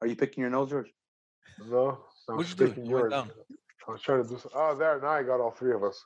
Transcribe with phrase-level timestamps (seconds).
[0.00, 0.90] Are you picking your nose, George?
[1.58, 1.98] No,
[2.28, 3.12] I'm What'd you picking You went yours.
[3.12, 3.30] down.
[3.88, 4.38] I was trying to do.
[4.38, 5.00] Some, oh, there.
[5.00, 6.02] Now I got all three of us.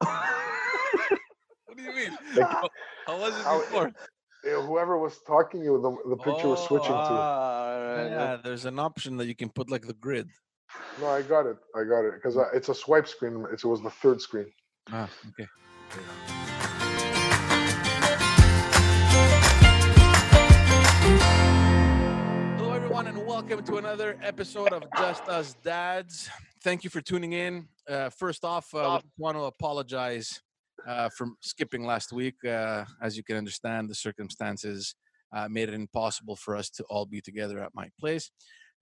[1.66, 2.10] What do you mean?
[2.36, 2.68] Like, How,
[3.06, 3.92] how was it how- before?
[4.42, 6.94] whoever was talking, you the, the picture was switching to.
[6.96, 10.28] Ah, Yeah, there's an option that you can put like the grid.
[11.00, 11.56] No, I got it.
[11.76, 13.44] I got it because it's a swipe screen.
[13.52, 14.46] It was the third screen.
[14.92, 15.46] Ah, okay.
[15.90, 16.39] Hello,
[23.40, 26.28] welcome to another episode of Just Us Dads.
[26.62, 27.68] Thank you for tuning in.
[27.88, 30.42] Uh, first off, uh, want to apologize
[30.86, 32.34] uh, for skipping last week.
[32.44, 34.94] Uh, as you can understand, the circumstances
[35.34, 38.30] uh, made it impossible for us to all be together at my place.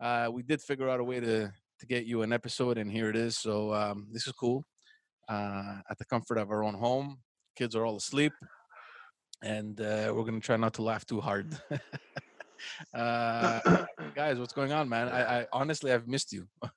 [0.00, 3.08] Uh, we did figure out a way to to get you an episode, and here
[3.08, 3.38] it is.
[3.38, 4.64] So um, this is cool.
[5.30, 7.20] At the comfort of our own home,
[7.54, 8.32] kids are all asleep,
[9.40, 11.56] and we're gonna try not to laugh too hard.
[12.94, 15.08] uh, guys, what's going on, man?
[15.08, 16.46] I, I honestly I've missed you.
[16.62, 16.68] uh,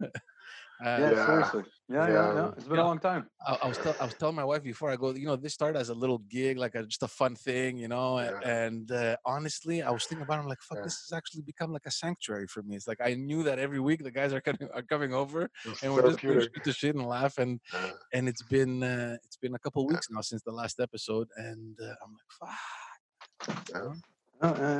[0.84, 1.26] yeah, Yeah.
[1.26, 1.63] seriously.
[1.90, 2.34] Yeah, yeah, Yeah.
[2.35, 2.51] yeah.
[2.57, 2.84] It's been Yeah.
[2.84, 3.27] a long time.
[3.46, 5.54] I, I was tell, I was telling my wife before I go, you know, this
[5.54, 8.18] started as a little gig, like a, just a fun thing, you know.
[8.18, 8.65] a- Yeah.
[8.65, 10.84] And uh, honestly, I was thinking about, it, I'm like, fuck, Yeah.
[10.85, 12.76] this has actually become like a sanctuary for me.
[12.77, 15.84] It's like I knew that every week the guys are coming are coming over, It's
[15.84, 17.37] and we're just going to the shit and laugh.
[17.37, 17.91] And Yeah.
[18.13, 21.77] and it's been uh, it's been a couple weeks now since the last episode, and
[21.79, 24.02] uh, I'm like, fuck.
[24.41, 24.57] Yeah.
[24.57, 24.79] Yeah, yeah,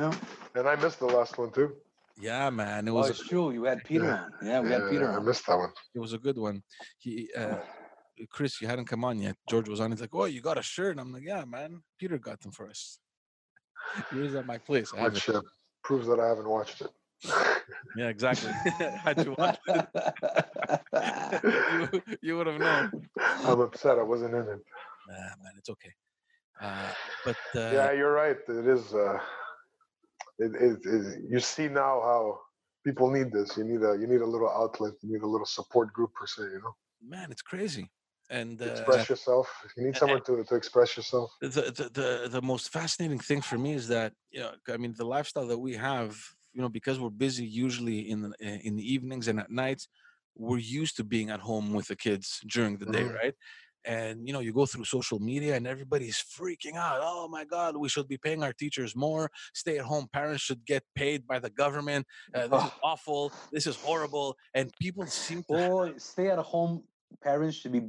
[0.54, 0.60] yeah.
[0.60, 1.76] And I missed the last one too.
[2.18, 3.52] Yeah, man, it Oh, was it's true.
[3.52, 4.24] You had Peter Yeah.
[4.24, 4.32] on.
[4.42, 5.24] Yeah, we had Peter I on.
[5.24, 5.72] missed that one.
[5.94, 6.62] it was a good one.
[6.98, 7.58] He uh,
[8.30, 9.36] Chris, you hadn't come on yet.
[9.48, 9.90] George was on.
[9.90, 11.82] He's like, "Oh, you got a shirt?" And I'm like, "Yeah, man.
[11.98, 12.98] Peter got them for us.
[14.10, 14.92] Yours at my place.
[14.94, 15.14] I have.
[15.14, 15.40] Which uh,
[15.82, 16.90] proves that I haven't watched it.
[17.94, 18.50] Yeah, exactly.
[19.04, 19.86] Had you watched it,
[21.74, 22.90] you, you would have known.
[23.44, 24.60] I'm upset I wasn't in it.
[25.08, 25.92] Nah, man, it's okay.
[26.58, 26.88] Uh,
[27.22, 28.38] but uh, yeah, you're right.
[28.48, 28.94] It is.
[28.94, 29.18] Uh,
[30.44, 32.22] it, it, it, you see now how
[32.86, 33.56] people need this.
[33.56, 34.94] You need a you need a little outlet.
[35.02, 36.42] You need a little support group per se.
[36.54, 36.74] You know,
[37.14, 37.90] man, it's crazy.
[38.30, 39.46] And uh, express yourself.
[39.76, 41.30] You need someone to to express yourself.
[41.40, 41.48] the,
[41.78, 45.04] the the the most fascinating thing for me is that you know i mean the
[45.16, 46.10] lifestyle that we have
[46.54, 49.88] you know because we're busy usually in the eh, in the evenings and at nights
[50.46, 52.26] we're used to being at home with the kids
[52.56, 53.14] during the day Mhm.
[53.22, 53.34] right
[53.84, 57.76] and you know you go through social media and everybody's freaking out oh my god
[57.76, 59.30] we should be paying our teachers more.
[59.54, 62.06] Stay at home parents should get paid by the government.
[62.34, 63.32] Uh, this is awful.
[63.52, 64.36] This is horrible.
[64.54, 66.82] And people seem to Boy, stay at home
[67.22, 67.82] parents should be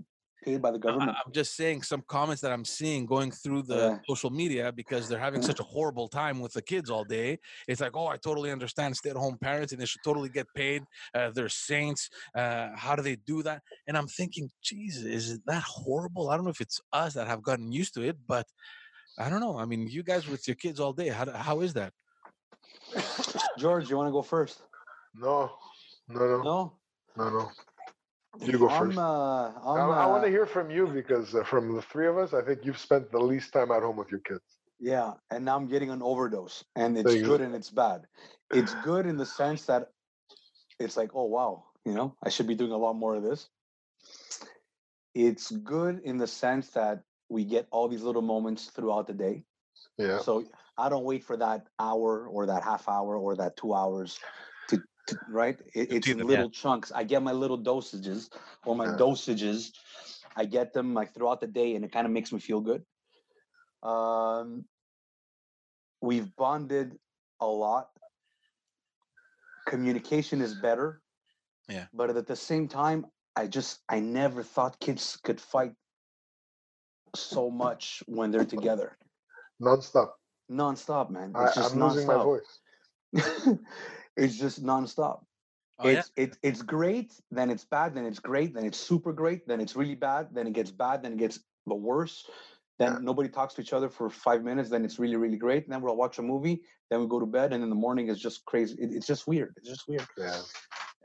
[0.43, 1.17] paid by the I- government.
[1.25, 3.97] I'm just saying some comments that I'm seeing going through the Yeah.
[4.07, 7.39] social media because they're having such a horrible time with the kids all day.
[7.67, 10.83] It's like, oh, I totally understand stay-at-home parents and they should totally get paid.
[11.13, 12.09] Uh, they're saints.
[12.35, 13.61] Uh, how do they do that?
[13.87, 16.29] And I'm thinking, Jesus, is it that horrible?
[16.29, 18.45] I don't know if it's us that have gotten used to it, but
[19.17, 19.57] I don't know.
[19.57, 21.93] I mean, you guys with your kids all day, how, how is that?
[23.57, 24.61] George, you want to go first?
[25.15, 25.51] No,
[26.07, 26.73] no, no, No.
[27.17, 27.51] no, no.
[28.41, 28.87] You go I'm.
[28.87, 28.97] first.
[28.97, 29.91] Uh, I, I'm.
[29.91, 32.41] I want to uh, hear from you because uh, from the three of us, I
[32.41, 34.41] think you've spent the least time at home with your kids.
[34.79, 38.01] Yeah, and now I'm getting an overdose, and it's good and it's bad.
[38.51, 39.91] It's good in the sense that
[40.79, 43.47] it's like, oh wow, you know, I should be doing a lot more of this.
[45.13, 49.43] It's good in the sense that we get all these little moments throughout the day.
[49.97, 50.19] Yeah.
[50.19, 50.45] So
[50.77, 54.21] I don't wait for that hour or that half hour or that two hours to,
[54.21, 54.52] to
[55.27, 55.59] right.
[55.73, 56.31] It, it's in them, yeah.
[56.31, 56.91] little chunks.
[56.91, 58.29] I get my little dosages
[58.65, 58.97] or my Yeah.
[58.97, 59.71] dosages.
[60.35, 62.83] I get them like throughout the day, and it kind of makes me feel good.
[63.83, 64.65] Um,
[66.01, 66.97] we've bonded
[67.39, 67.89] a lot.
[69.67, 71.01] Communication is better.
[71.69, 71.85] Yeah.
[71.93, 73.05] But at the same time,
[73.35, 75.73] I just I never thought kids could fight
[77.15, 78.97] so much when they're together
[79.61, 80.11] Nonstop.
[80.51, 81.31] nonstop, man.
[81.35, 82.59] I, It's just I'm losing my voice.
[84.17, 85.21] it's just nonstop.
[85.79, 85.99] Oh, yeah?
[85.99, 89.59] it's it, it's great, then it's bad, then it's great, then it's super great, then
[89.59, 92.25] it's really bad, then it gets bad, then it gets the worse.
[92.79, 92.99] Then Yeah.
[93.01, 95.63] nobody talks to each other for five minutes, then it's really, really great.
[95.65, 98.09] And then we'll watch a movie, then we go to bed, and in the morning
[98.09, 98.75] it's just crazy.
[98.79, 99.53] It- it's just weird.
[99.57, 100.07] It's just weird.
[100.17, 100.41] Yeah.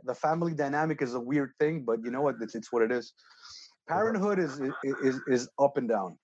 [0.05, 2.37] The family dynamic is a weird thing, but you know what?
[2.41, 3.13] It's, it's what it is.
[3.89, 4.61] Parenthood is
[5.03, 6.19] is is up and down.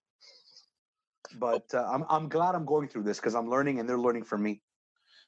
[1.38, 4.25] But uh, I'm I'm glad I'm going through this because I'm learning and they're learning
[4.25, 4.60] from me,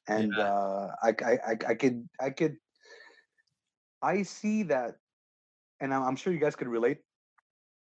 [0.07, 0.43] and Yeah.
[0.43, 2.57] uh, I, I I could I could
[4.01, 4.95] I see that,
[5.79, 6.99] and I'm, I'm sure you guys could relate.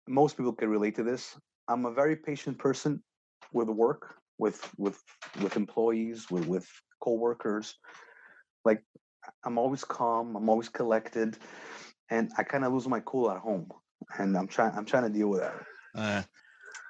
[0.07, 1.37] Most people could relate to this.
[1.67, 3.03] I'm a very patient person
[3.51, 5.01] with work, with with
[5.41, 6.67] with employees, with with
[7.01, 7.75] coworkers.
[8.63, 8.83] Like
[9.45, 10.35] I'm always calm.
[10.35, 11.37] I'm always collected,
[12.09, 13.69] and I kind of lose my cool at home.
[14.17, 15.55] And I'm trying I'm trying to deal with that.
[15.93, 16.23] Uh,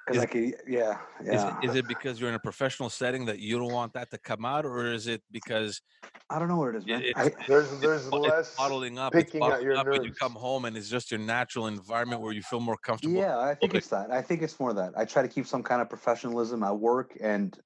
[0.08, 3.26] because Is- I could, yeah, Is, it, is it because you're in a professional setting
[3.26, 5.82] that you don't want that to come out, or is it because
[6.30, 7.02] I don't know where it is, man.
[7.02, 9.74] it's- I, There's there's it's bo- less it's bottling up, it's picking at bottling your
[9.74, 12.78] up, and you come home and it's just your natural environment where you feel more
[12.78, 13.20] comfortable?
[13.20, 13.78] yeah, I think Okay.
[13.78, 14.10] it's that.
[14.10, 14.94] I think it's more that.
[14.96, 17.56] I try to keep some kind of professionalism at work, and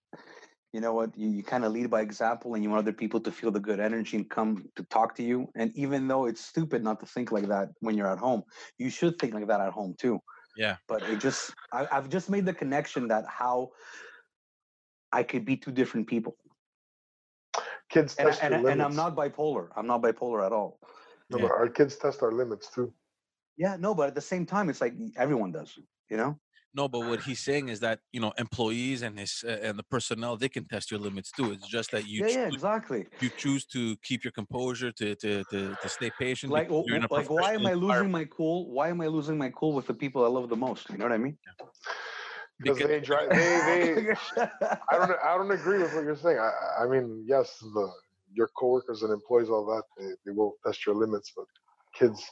[0.73, 1.17] you know what?
[1.17, 3.61] You, you kind of lead by example, and you want other people to feel the
[3.61, 5.49] good energy and come to talk to you.
[5.55, 8.43] And even though it's stupid not to think like that when you're at home,
[8.79, 10.21] you should think like that at home too.
[10.57, 10.77] Yeah.
[10.89, 13.71] But it just, I, I've just made the connection that how
[15.13, 16.37] I could be two different people,
[17.89, 18.73] kids and, I- test and, your I- limits.
[18.73, 19.69] and I'm not bipolar.
[19.77, 20.79] I'm not bipolar at all.
[21.31, 21.43] No, Yeah.
[21.49, 22.93] but our kids test our limits too.
[23.57, 25.79] Yeah, no, but at the same time, it's like everyone does,
[26.11, 26.39] you know.
[26.75, 29.83] No, but what he's saying is that you know employees and his uh, and the
[29.83, 31.53] personnel they can test your limits too.
[31.53, 33.07] It's just that you yeah, yeah, exactly.
[33.21, 36.51] you choose to keep your composure to to to, to stay patient.
[36.53, 38.71] Like, you're in a w- like, why am I losing my cool?
[38.71, 40.89] Why am I losing my cool with the people I love the most?
[40.91, 41.37] You know what I mean?
[42.59, 44.15] Because Because- they drive they, they
[44.91, 46.39] I don't I don't agree with what you're saying.
[46.39, 47.87] I I- I mean, yes, the
[48.35, 51.45] your coworkers and employees, all that, they, they will test your limits, but
[51.95, 52.25] kids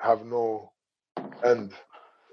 [0.00, 0.72] have no
[1.44, 1.72] end.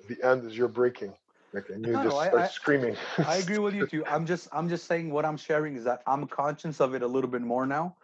[0.08, 1.14] The end is you're breaking.
[1.54, 2.96] Like, and you No, no, just I- start I- screaming.
[3.20, 4.04] I agree with you too.
[4.08, 7.08] I'm just I'm just saying what I'm sharing is that I'm conscious of it a
[7.08, 7.96] little bit more now.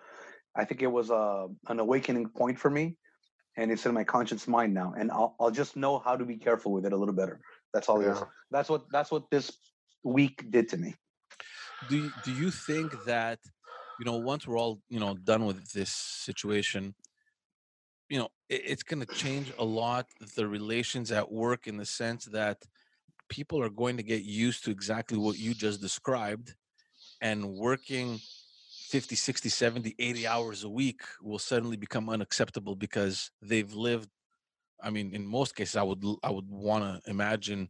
[0.56, 2.98] I think it was a an awakening point for me,
[3.57, 4.94] and it's in my conscious mind now.
[4.98, 7.40] And I'll I'll just know how to be careful with it a little better.
[7.74, 8.18] That's all it is.
[8.19, 8.25] Yeah.
[8.51, 9.51] That's what that's what this
[10.04, 10.96] week did to me.
[11.90, 13.40] do you, do you think that
[14.00, 16.94] you know once we're all you know done with this situation
[18.10, 21.86] you know it, it's going to change a lot the relations at work in the
[21.86, 22.58] sense that
[23.30, 26.56] people are going to get used to exactly what you just described
[27.22, 28.20] and working
[28.90, 34.10] 50 60 70 80 hours a week will suddenly become unacceptable because they've lived
[34.84, 37.70] i mean in most cases i would i would want to imagine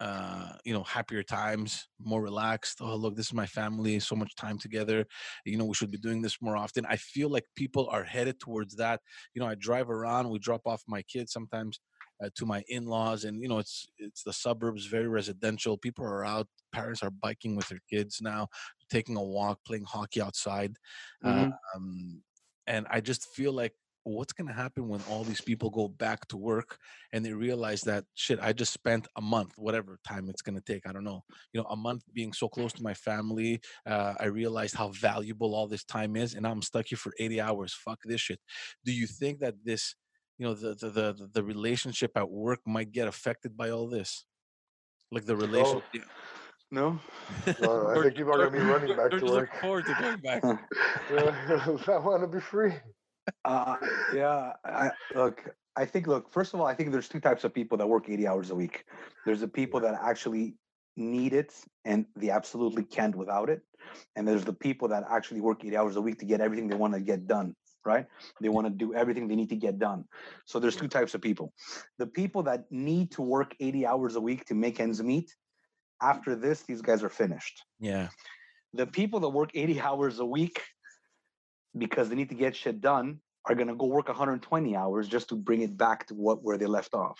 [0.00, 4.34] uh you know happier times more relaxed oh look this is my family so much
[4.36, 5.04] time together
[5.44, 8.38] you know we should be doing this more often i feel like people are headed
[8.38, 9.00] towards that
[9.34, 11.80] you know i drive around we drop off my kids sometimes
[12.22, 16.24] uh, to my in-laws and you know it's it's the suburbs very residential people are
[16.24, 18.46] out parents are biking with their kids now
[18.90, 20.76] taking a walk playing hockey outside
[21.24, 21.52] Mhm.
[21.74, 22.22] um
[22.66, 23.72] and i just feel like
[24.08, 26.78] what's going to happen when all these people go back to work
[27.12, 30.72] and they realize that shit i just spent a month whatever time it's going to
[30.72, 31.22] take i don't know
[31.52, 35.54] you know a month being so close to my family uh, i realized how valuable
[35.54, 38.40] all this time is and i'm stuck here for 80 hours fuck this shit
[38.84, 39.94] do you think that this
[40.38, 44.24] you know the the the, the relationship at work might get affected by all this
[45.10, 46.00] like the relationship Oh,
[46.70, 47.00] No.
[47.60, 49.60] No, I think people are gonna be running back to George is looking work.
[49.60, 50.42] forward to going back
[51.88, 52.74] I want to be free.
[53.44, 53.76] Uh,
[54.14, 55.42] yeah, I, look,
[55.76, 58.08] I think, look, first of all, I think there's two types of people that work
[58.08, 58.84] 80 hours a week.
[59.24, 60.54] There's the people that actually
[60.96, 61.54] need it
[61.84, 63.62] and they absolutely can't without it.
[64.16, 66.76] And there's the people that actually work 80 hours a week to get everything they
[66.76, 67.54] want to get done,
[67.84, 68.06] right?
[68.40, 70.04] They want to do everything they need to get done.
[70.44, 71.52] So there's two types of people.
[71.98, 75.34] The people that need to work 80 hours a week to make ends meet,
[76.02, 78.08] after this, these guys are finished yeah
[78.74, 80.62] the people that work 80 hours a week
[81.78, 85.28] because they need to get shit done are going to go work 120 hours just
[85.28, 87.18] to bring it back to what where they left off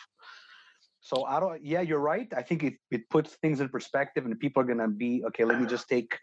[1.00, 4.38] so i don't yeah you're right i think it, it puts things in perspective and
[4.40, 6.18] people are going to be okay let me just take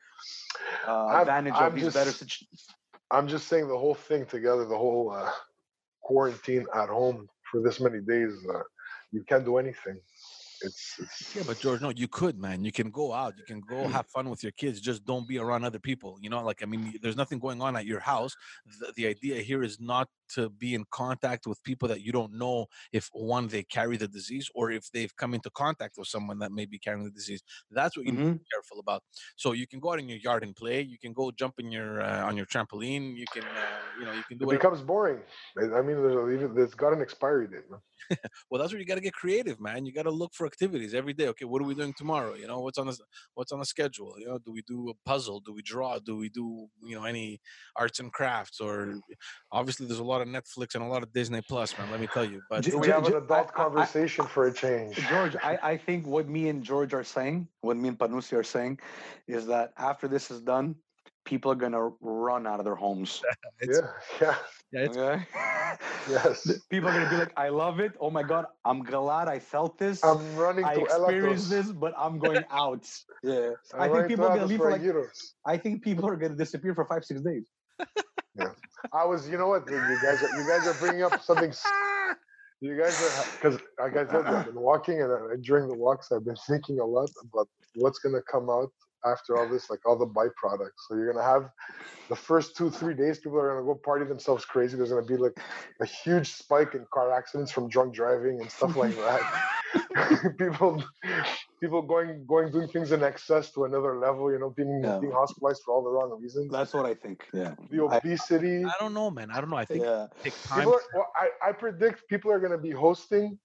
[0.87, 2.45] uh, I'm- advantage I'm of these better just- situ-
[3.11, 5.29] I'm just saying the whole thing together, the whole uh,
[6.01, 8.33] quarantine at home for this many days.
[8.51, 8.61] Uh,
[9.11, 9.99] you can't do anything.
[10.61, 12.63] It's, it's Yeah, but George, no, you could, man.
[12.63, 13.67] You can go out, you can Mm.
[13.67, 14.79] go have fun with your kids.
[14.81, 16.17] Just don't be around other people.
[16.21, 18.35] You know, like I mean, there's nothing going on at your house.
[18.79, 22.33] The, the idea here is not to be in contact with people that you don't
[22.33, 26.39] know if one they carry the disease or if they've come into contact with someone
[26.39, 27.43] that may be carrying the disease.
[27.71, 28.39] That's what you need to Mhm.
[28.39, 29.03] be careful about.
[29.35, 30.81] So you can go out in your yard and play.
[30.81, 33.15] You can go jump in your uh, on your trampoline.
[33.15, 34.65] You can, uh, you know, you can do it whatever.
[34.65, 35.21] becomes boring.
[35.57, 37.63] I mean, there's, it's got an expiry date.
[38.49, 39.85] Well, that's where you got to get creative, man.
[39.85, 41.27] You got to look for activities every day.
[41.29, 42.35] Okay, what are we doing tomorrow?
[42.35, 42.97] You know, what's on the
[43.33, 44.15] what's on the schedule?
[44.19, 45.39] You know, do we do a puzzle?
[45.39, 45.99] Do we draw?
[45.99, 47.41] Do we do you know any
[47.75, 48.59] arts and crafts?
[48.59, 48.95] Or
[49.51, 51.89] obviously, there's a lot of Netflix and a lot of Disney Plus, man.
[51.91, 52.41] Let me tell you.
[52.49, 54.97] But J- we J- have an adult I- I- I- conversation for a change?
[55.09, 58.43] George, I, I think what me and George are saying, what me and Panusi are
[58.43, 58.79] saying,
[59.27, 60.75] is that after this is done,
[61.25, 63.23] people are gonna run out of their homes.
[63.59, 63.91] it's, Yeah,
[64.21, 64.35] yeah,
[64.71, 65.23] yeah, Okay.
[66.09, 66.65] yes.
[66.69, 67.93] People are gonna be like, I love it.
[67.99, 70.03] Oh my god, I'm glad I felt this.
[70.03, 72.87] I'm running I to experienced this, but I'm going out.
[73.23, 73.51] Yeah.
[73.73, 75.33] I'm I think people are gonna leave for for like gyros.
[75.45, 77.49] I think people are gonna disappear for five, six days.
[78.93, 79.69] I was, you know what?
[79.69, 81.53] You guys, are, you guys are bringing up something.
[82.61, 86.11] You guys are because like I said, I've been walking and uh, during the walks,
[86.11, 88.71] I've been thinking a lot about what's gonna come out
[89.05, 90.87] after all this, like all the byproducts.
[90.87, 91.49] So you're gonna have
[92.09, 94.77] the first two, three days, people are gonna go party themselves crazy.
[94.77, 95.37] There's gonna be like
[95.81, 99.21] a huge spike in car accidents from drunk driving and stuff like that.
[100.37, 100.83] people,
[101.61, 104.31] people going, going, doing things in excess to another level.
[104.31, 104.99] You know, being Yeah.
[104.99, 106.51] being hospitalized for all the wrong reasons.
[106.51, 107.25] That's what I think.
[107.33, 107.55] Yeah.
[107.69, 108.65] the obesity.
[108.65, 109.31] I don't know, man.
[109.31, 109.57] I don't know.
[109.57, 110.07] I think Yeah.
[110.23, 110.59] take time.
[110.59, 113.39] People are, well, I, I predict people are going to be hosting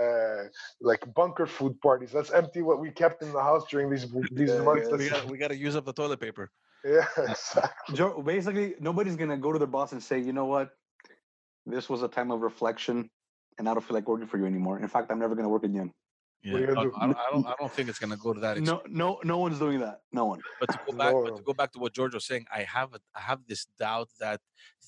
[0.00, 0.44] uh,
[0.80, 2.14] like bunker food parties.
[2.14, 4.88] Let's empty what we kept in the house during these these Yeah, months.
[4.90, 4.96] yeah.
[4.96, 6.50] we got we got to use up the toilet paper.
[6.84, 7.96] yeah, exactly.
[7.96, 10.70] Joe, basically, nobody's gonna go to their boss and say, you know what,
[11.66, 13.10] this was a time of reflection,
[13.58, 14.78] and I don't feel like working for you anymore.
[14.78, 15.92] In fact, I'm never gonna work again.
[16.42, 16.92] Yeah, are you gonna I, do?
[16.96, 17.46] I don't, I don't.
[17.46, 18.58] I don't think it's gonna go to that.
[18.58, 18.86] extent.
[18.86, 20.02] No, no, no one's doing that.
[20.12, 20.40] No one.
[20.60, 22.94] But to go back, but to go back to what George was saying, I have
[22.94, 24.40] a, I have this doubt that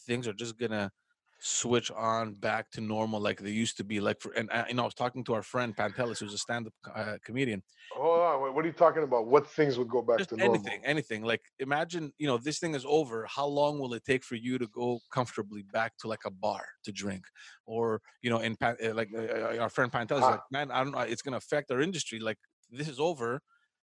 [0.06, 0.92] things are just gonna
[1.40, 4.00] switch on back to normal like they used to be.
[4.00, 6.38] Like for and uh, you know, I was talking to our friend Pantelis, who's a
[6.38, 7.62] stand-up uh, comedian.
[7.92, 8.54] Hold on.
[8.54, 9.26] What, are you talking about?
[9.26, 10.54] What things would go back Just to normal?
[10.54, 11.22] anything, anything.
[11.24, 13.26] Like imagine, you know, this thing is over.
[13.26, 16.64] How long will it take for you to go comfortably back to like a bar
[16.84, 17.24] to drink,
[17.66, 20.30] or you know, in uh, like uh, uh, our friend Pantelis, Ah.
[20.30, 22.20] like, man, I don't know, it's gonna affect our industry.
[22.20, 22.38] Like
[22.70, 23.40] this is over.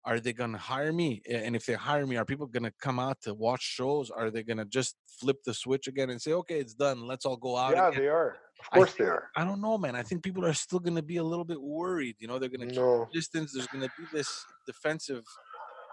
[0.06, 1.20] Are they gonna hire me?
[1.28, 4.08] And if they hire me, are people gonna come out to watch shows?
[4.10, 7.06] Are they gonna just flip the switch again and say, "Okay, it's done.
[7.06, 7.72] Let's all go out"?
[7.72, 8.30] Yeah, again?" they are.
[8.60, 9.24] Of I course they are.
[9.36, 9.96] I don't know, man.
[9.96, 12.16] I think people are still gonna be a little bit worried.
[12.20, 13.52] You know, they're gonna keep No, distance.
[13.52, 14.30] There's gonna be this
[14.66, 15.24] defensive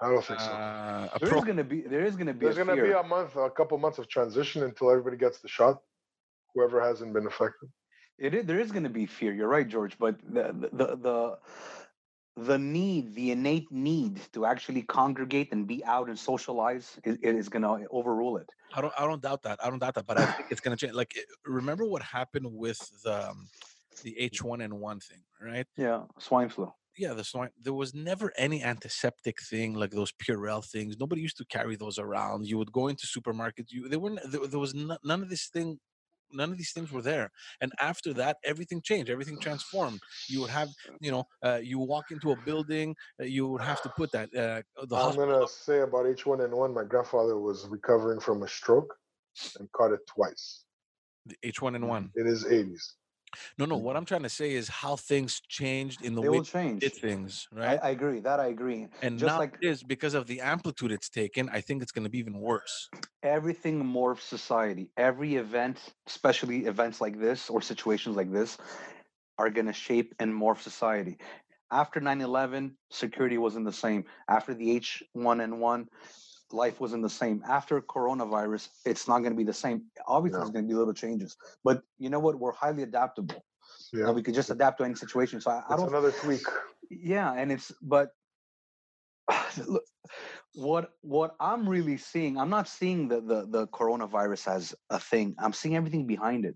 [0.01, 0.46] I don't think so.
[0.48, 1.46] uh, There is approach.
[1.48, 1.82] gonna be.
[1.82, 2.46] There is gonna be.
[2.46, 2.93] There's a going to fear.
[2.93, 5.82] be a month, a couple months of transition until everybody gets the shot.
[6.53, 7.70] Whoever hasn't been affected.
[8.20, 9.34] It is, there is going to be fear.
[9.34, 9.98] You're right, George.
[9.98, 11.39] But the the the
[12.35, 17.49] the, need, the innate need to actually congregate and be out and socialize, is, is
[17.49, 18.49] going to overrule it.
[18.75, 18.93] I don't.
[18.97, 19.59] I don't doubt that.
[19.63, 20.07] I don't doubt that.
[20.07, 20.93] But I think it's gonna change.
[20.93, 21.13] Like,
[21.45, 23.47] remember what happened with the um,
[24.01, 25.67] the H1N1 thing, right?
[25.77, 26.73] Yeah, swine flu.
[26.97, 27.49] yeah, the swine.
[27.61, 30.97] There was never any antiseptic thing like those Purell things.
[30.99, 32.47] Nobody used to carry those around.
[32.47, 33.71] You would go into supermarkets.
[33.71, 34.19] You there weren't.
[34.25, 35.79] There, there was no, none of this thing.
[36.33, 37.31] None of these things were there.
[37.61, 39.09] And after that, everything changed.
[39.09, 39.99] Everything transformed.
[40.27, 42.95] You would have, you know, uh, you walk into a building.
[43.19, 44.29] Uh, you would have to put that.
[44.35, 45.47] Uh, the I'm hospital.
[45.47, 48.93] to say about H1N1, my grandfather was recovering from a stroke
[49.59, 50.63] and caught it twice
[51.43, 52.09] H1N1.
[52.15, 52.83] in his 80s.
[53.57, 53.77] No, no.
[53.77, 53.85] Mm-hmm.
[53.85, 56.81] What I'm trying to say is how things changed in the They way will change.
[56.81, 57.81] did things, right?
[57.81, 58.19] I agree.
[58.19, 58.87] That I agree.
[59.01, 61.49] and just like it is because of the amplitude it's taken.
[61.49, 62.89] I think it's going to be even worse.
[63.21, 64.89] everything morphs society.
[64.97, 68.57] Every event, especially events like this or situations like this,
[69.37, 71.17] are going to shape and morph society.
[71.71, 74.05] After 9 11, security wasn't the same.
[74.29, 75.87] After the H1N1,
[76.53, 77.43] life wasn't the same.
[77.48, 79.83] After coronavirus, it's not going to be the same.
[80.07, 80.43] Obviously, No.
[80.43, 81.36] there's going to be little changes.
[81.63, 82.39] But you know what?
[82.39, 83.43] We're highly adaptable.
[83.91, 84.05] Yeah.
[84.07, 85.41] And we could just adapt to any situation.
[85.41, 86.41] So I, I don't another tweak.
[86.89, 88.10] yeah and it's but
[89.67, 89.83] look,
[90.55, 95.33] what what i'm really seeing i'm not seeing the, the the coronavirus as a thing
[95.39, 96.55] i'm seeing everything behind it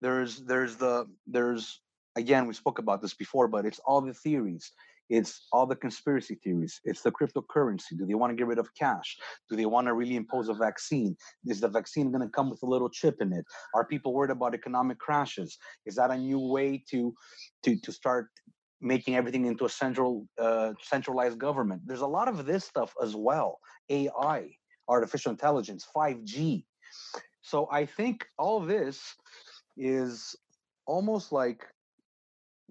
[0.00, 1.80] there's there's the there's
[2.16, 4.72] again we spoke about this before but it's all the theories
[5.12, 8.68] it's all the conspiracy theories it's the cryptocurrency do they want to get rid of
[8.74, 9.16] cash
[9.50, 11.14] do they want to really impose a vaccine
[11.46, 14.30] is the vaccine going to come with a little chip in it are people worried
[14.30, 17.12] about economic crashes is that a new way to
[17.62, 18.28] to to start
[18.82, 21.80] making everything into a central uh, centralized government.
[21.86, 23.60] There's a lot of this stuff as well.
[23.88, 24.50] AI,
[24.88, 26.64] artificial intelligence, 5G.
[27.42, 29.00] So I think all this
[29.76, 30.36] is
[30.86, 31.64] almost like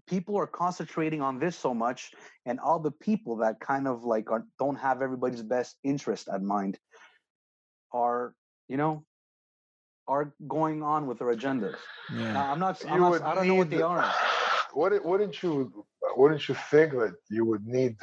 [0.07, 2.11] people are concentrating on this so much
[2.45, 6.41] and all the people that kind of like are, don't have everybody's best interest at
[6.41, 6.77] mind
[7.93, 8.33] are
[8.67, 9.03] you know
[10.07, 11.77] are going on with their agendas
[12.13, 12.33] Yeah.
[12.33, 14.11] Now, i'm not, I'm You not would i don't know what they need- are
[14.73, 17.97] Wouldn't, wouldn't you wouldn't you think that you would need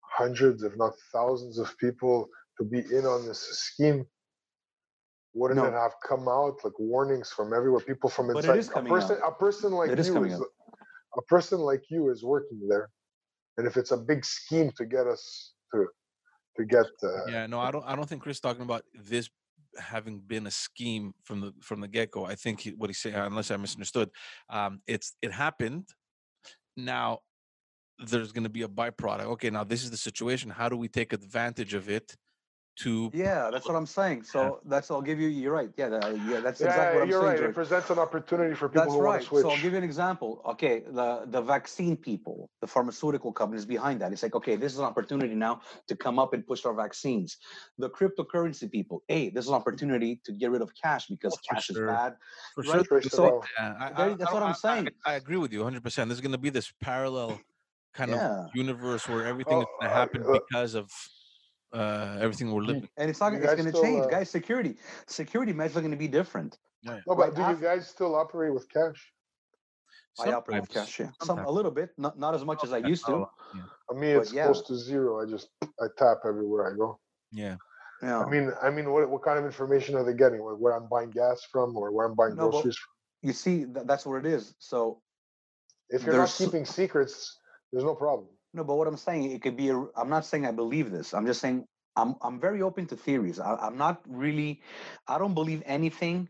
[0.00, 2.28] hundreds, if not thousands, of people
[2.58, 4.06] to be in on this scheme?
[5.34, 5.66] Wouldn't No.
[5.66, 7.80] it have come out like warnings from everywhere?
[7.80, 8.72] People from But it inside.
[8.72, 10.46] coming a person, a person like It is you coming is out.
[11.16, 12.90] A person like you is working there,
[13.56, 15.86] and if it's a big scheme to get us to
[16.56, 19.30] to get uh, yeah no i don't i don't think chris talking about this
[19.78, 22.24] having been a scheme from the from the get-go.
[22.24, 24.10] I think he, what he saying unless i misunderstood
[24.48, 25.88] um it's it happened.
[26.76, 27.20] Now
[27.98, 29.26] there's going to be a byproduct.
[29.26, 30.50] Okay now this is the situation.
[30.50, 32.16] How do we take advantage of it
[32.80, 34.24] to Yeah, that's what I'm saying.
[34.24, 35.28] So that's I'll give you.
[35.28, 35.70] You're right.
[35.76, 37.30] Yeah, that, yeah, that's Yeah, exactly what I'm you're saying.
[37.32, 37.38] right.
[37.38, 37.50] George.
[37.50, 39.20] It presents an opportunity for people That's who want right.
[39.22, 39.42] to switch.
[39.42, 40.40] So I'll give you an example.
[40.52, 44.12] Okay, the the vaccine people, the pharmaceutical companies behind that.
[44.12, 47.36] It's like, okay, this is an opportunity now to come up and push our vaccines.
[47.78, 51.54] The cryptocurrency people, hey, this is an opportunity to get rid of cash because Oh,
[51.54, 51.84] cash sure.
[51.86, 52.16] is bad.
[52.54, 52.86] for Right.
[52.86, 53.02] sure.
[53.02, 54.88] So- Yeah, I, I- that's I- what I'm I- I- saying.
[55.04, 55.82] I, agree with you 100.
[55.82, 57.40] percent There's going to be this parallel
[57.92, 58.44] kind Yeah.
[58.46, 60.90] of universe where everything is Oh, going to uh, happen uh, because of
[61.72, 62.88] uh, everything we're living.
[62.96, 63.32] And it's not.
[63.34, 64.30] It's going to still, change, uh, guys.
[64.30, 66.58] Security, security measures are going to be different.
[66.82, 67.00] Yeah, yeah.
[67.06, 69.12] No, but Right do you guys still operate with cash?
[70.18, 71.10] I operate with cash, yeah.
[71.22, 73.16] Some a little bit, not not as much as I used to.
[73.16, 73.62] lot, Yeah.
[73.90, 74.44] I mean, it's yeah.
[74.44, 75.22] close to zero.
[75.22, 76.98] I just I tap everywhere I go.
[77.32, 77.56] yeah.
[78.02, 78.18] Yeah.
[78.18, 80.42] I mean, I mean, what what kind of information are they getting?
[80.42, 82.78] Where, where I'm buying gas from, or where I'm buying No, groceries?
[82.78, 83.28] from?
[83.28, 84.54] you see, th- that's what it is.
[84.58, 85.02] So
[85.90, 87.38] If you're not keeping secrets,
[87.70, 88.28] there's no problem.
[88.52, 89.68] No, but what I'm saying, it could be.
[89.68, 91.14] A, I'm not saying I believe this.
[91.14, 91.66] I'm just saying
[91.96, 92.16] I'm.
[92.22, 93.38] I'm very open to theories.
[93.38, 94.62] I, I'm not really.
[95.06, 96.28] I don't believe anything,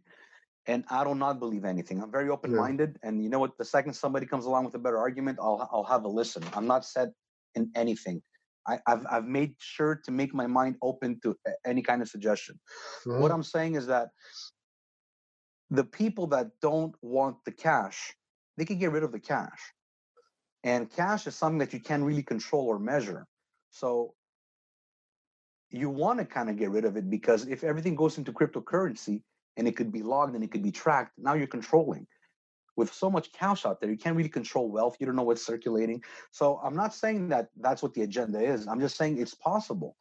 [0.67, 2.03] and I do not believe anything.
[2.03, 3.57] I'm very open-minded, and you know what?
[3.57, 5.69] The second somebody comes along with a better argument, I'll.
[5.73, 6.45] I'll have a listen.
[6.53, 7.09] I'm not set
[7.55, 8.23] in anything.
[8.67, 9.07] I, I've.
[9.11, 11.35] I've made sure to make my mind open to
[11.65, 12.61] any kind of suggestion.
[13.07, 13.35] What Mhm.
[13.35, 14.11] I'm saying is that
[15.71, 18.15] the people that don't want the cash,
[18.59, 19.73] they can get rid of the cash.
[20.63, 23.27] And cash is something that you can't really control or measure.
[23.71, 24.15] So
[25.71, 29.23] you want to kind of get rid of it because if everything goes into cryptocurrency
[29.57, 32.07] and it could be logged and it could be tracked, now you're controlling.
[32.77, 34.97] With so much cash out there, you can't really control wealth.
[35.01, 36.03] You don't know what's circulating.
[36.31, 38.67] So I'm not saying that that's what the agenda is.
[38.67, 39.97] I'm just saying it's possible.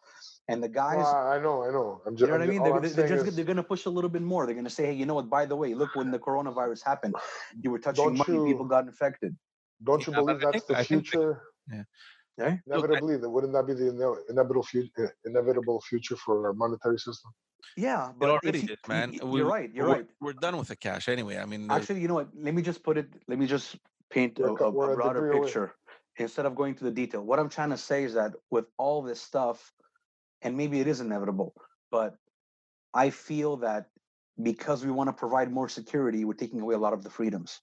[0.47, 2.01] And the guys, Well, I know, I know.
[2.05, 2.63] I'm you know what I mean?
[2.63, 4.45] They're, they're, they're just is, they're going to push a little bit more.
[4.45, 5.29] They're going to say, hey, you know what?
[5.29, 7.15] By the way, look when the coronavirus happened,
[7.61, 9.35] you were touching money, you- people got infected.
[9.83, 11.41] Don't you Yeah, believe that's think- the I the- future?
[11.71, 11.83] Yeah.
[12.39, 12.55] Eh?
[12.67, 13.87] Look, I- Inevitably, wouldn't that be the
[14.29, 15.13] inevitable future?
[15.25, 17.31] Inevitable future for our monetary system?
[17.77, 19.11] Yeah, but if already you- is, man.
[19.11, 19.71] y- We- You're right.
[19.73, 20.07] You're we're, right.
[20.21, 21.37] We're done with the cash anyway.
[21.37, 22.29] I mean, Actually, you know what?
[22.35, 23.07] Let me just put it.
[23.27, 23.75] Let me just
[24.09, 25.45] paint a, a- a broader degree away.
[25.45, 25.75] picture
[26.17, 27.21] instead of going to the detail.
[27.21, 29.71] What I'm trying to say is that with all this stuff,
[30.41, 31.53] and maybe it is inevitable,
[31.91, 32.15] but
[32.93, 33.87] I feel that
[34.41, 37.59] because we want to provide more security, we're taking away a lot of the freedoms.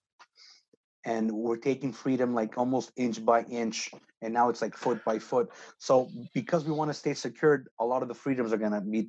[1.07, 3.91] And we're taking freedom like almost inch by inch,
[4.23, 5.49] and now it's like foot by foot.
[5.79, 9.09] So because we want to stay secured, a lot of the freedoms are gonna be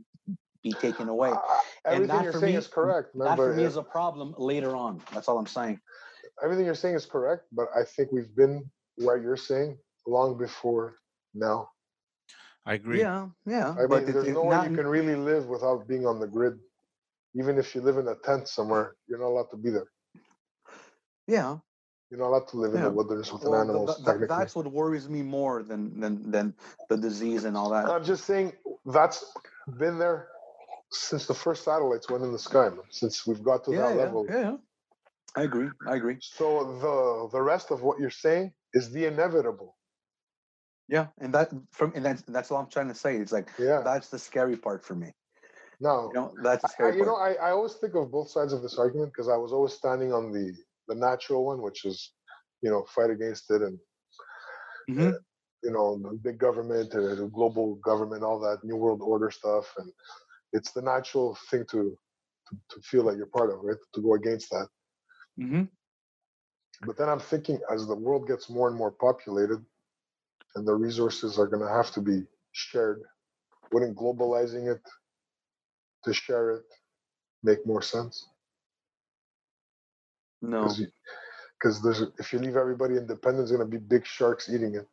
[0.63, 1.31] be taken away.
[1.31, 1.37] Uh,
[1.85, 3.25] And everything that you're for saying me- is correct, man.
[3.29, 5.01] That for me is a problem later on.
[5.13, 5.79] That's all I'm saying.
[6.43, 8.55] everything you're saying is correct, but I think we've been
[8.97, 10.85] where you're saying long before
[11.33, 11.57] now.
[12.63, 12.99] I agree.
[12.99, 13.69] Yeah, yeah.
[13.79, 16.05] I but mean, it- there's it- no way not- you can really live without being
[16.05, 16.59] on the grid.
[17.33, 19.89] Even if you live in a tent somewhere, you're not allowed to be there.
[21.27, 21.57] Yeah.
[22.09, 22.83] You're not allowed to live in Yeah.
[22.83, 23.95] the wilderness with Well, an animals.
[23.95, 26.55] th- th- that's what worries me more than than than
[26.89, 27.85] the disease and all that.
[27.91, 28.53] I'm just saying
[28.85, 29.33] that's
[29.77, 30.29] been there
[30.91, 33.95] since the first satellites went in the sky, man, since we've got to yeah, that
[33.95, 34.25] yeah, level.
[34.29, 34.57] yeah, yeah.
[35.35, 35.71] I agree.
[35.85, 36.17] I agree.
[36.21, 39.77] So the the rest of what you're saying is the inevitable.
[40.89, 43.17] Yeah, and that from and that's that's all I'm trying to say.
[43.17, 43.83] It's like Yeah.
[43.83, 45.13] that's the scary part for me.
[45.79, 47.15] No, You know, that's I, you know.
[47.15, 50.13] I, I always think of both sides of this argument because I was always standing
[50.13, 50.55] on the
[50.87, 52.13] the natural one, which is,
[52.61, 53.79] you know, fight against it and
[54.87, 55.17] Mhm.
[55.63, 59.73] you know the big government, uh, the global government, all that new world order stuff,
[59.77, 59.91] and
[60.53, 61.97] it's the natural thing to
[62.49, 63.77] to, to feel that you're part of, right?
[63.95, 64.67] To go against that.
[65.37, 65.67] Mhm.
[66.81, 69.63] But then I'm thinking, as the world gets more and more populated,
[70.55, 73.03] and the resources are going to have to be shared,
[73.71, 74.81] wouldn't globalizing it
[76.03, 76.65] to share it
[77.43, 78.29] make more sense?
[80.41, 80.69] No.
[81.59, 84.87] Because there's if you leave everybody independent, there's going to be big sharks eating it.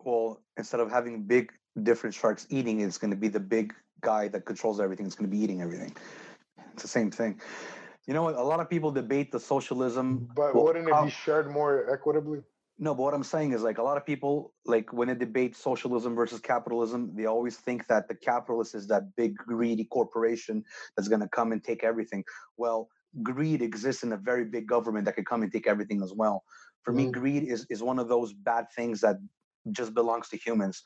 [0.00, 1.52] Well, instead of having big
[1.82, 5.06] different sharks eating, it, it's going to be the big guy that controls everything.
[5.06, 5.96] It's going to be eating everything.
[6.74, 7.40] It's the same thing.
[8.06, 8.34] You know what?
[8.34, 10.28] A lot of people debate the socialism.
[10.34, 12.42] But well, wouldn't it how- be shared more equitably?
[12.76, 15.54] No, but what I'm saying is like a lot of people, like when they debate
[15.56, 20.64] socialism versus capitalism, they always think that the capitalist is that big greedy corporation
[20.96, 22.24] that's going to come and take everything.
[22.56, 22.88] Well,
[23.22, 26.42] greed exists in a very big government that could come and take everything as well.
[26.82, 27.12] For me, Mhm.
[27.12, 29.16] greed is is one of those bad things that
[29.72, 30.82] just belongs to humans.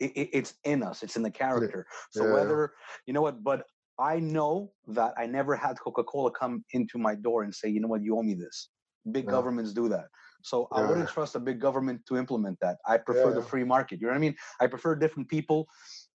[0.00, 1.02] It, it- it's in us.
[1.02, 1.86] It's in the character.
[2.10, 2.34] So Yeah, yeah.
[2.34, 2.72] whether
[3.06, 3.66] you know what, but
[3.98, 7.88] I know that I never had Coca-Cola come into my door and say, you know
[7.88, 8.70] what, you owe me this.
[9.12, 9.30] Big Yeah.
[9.30, 10.06] governments do that.
[10.42, 12.78] So I wouldn't trust a big government to implement that.
[12.86, 14.00] I prefer the free market.
[14.00, 14.36] You know what I mean?
[14.60, 15.68] I prefer different people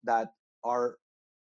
[0.05, 0.29] that
[0.64, 0.97] are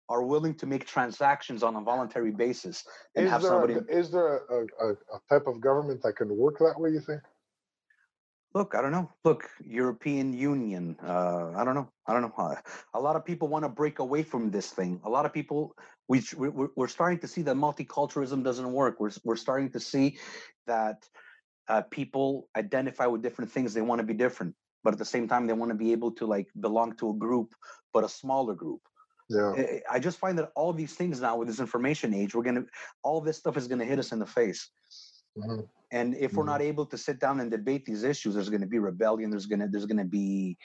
[0.10, 2.84] are willing to make transactions on a voluntary basis
[3.15, 3.74] and Is have there, somebody.
[3.76, 6.89] a, is there a, a, a type of government that can work that way?
[6.91, 7.22] You think?
[8.56, 12.56] look i don't know look european union uh, i don't know i don't know uh,
[12.93, 15.76] a lot of people want to break away from this thing a lot of people
[16.08, 20.17] we, we we're starting to see that multiculturalism doesn't work we're, we're starting to see
[20.65, 21.08] that
[21.67, 25.28] uh, people identify with different things they want to be different but at the same
[25.28, 27.54] time they want to be able to like belong to a group
[27.93, 28.82] but a smaller group
[29.30, 29.52] Yeah.
[29.56, 32.65] I- I just find that all these things now with this information age, we're gonna
[33.04, 34.70] all this stuff is gonna hit us in the face.
[35.38, 35.68] Mhm.
[35.92, 36.70] And if we're not mm-hmm.
[36.70, 39.30] able to sit down and debate these issues, there's gonna be rebellion.
[39.30, 40.58] There's gonna there's gonna be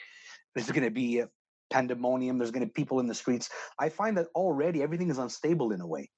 [0.53, 1.23] there's gonna be
[1.69, 2.37] pandemonium.
[2.37, 3.49] There's gonna be people in the streets.
[3.79, 6.09] I find that already everything is unstable in a way.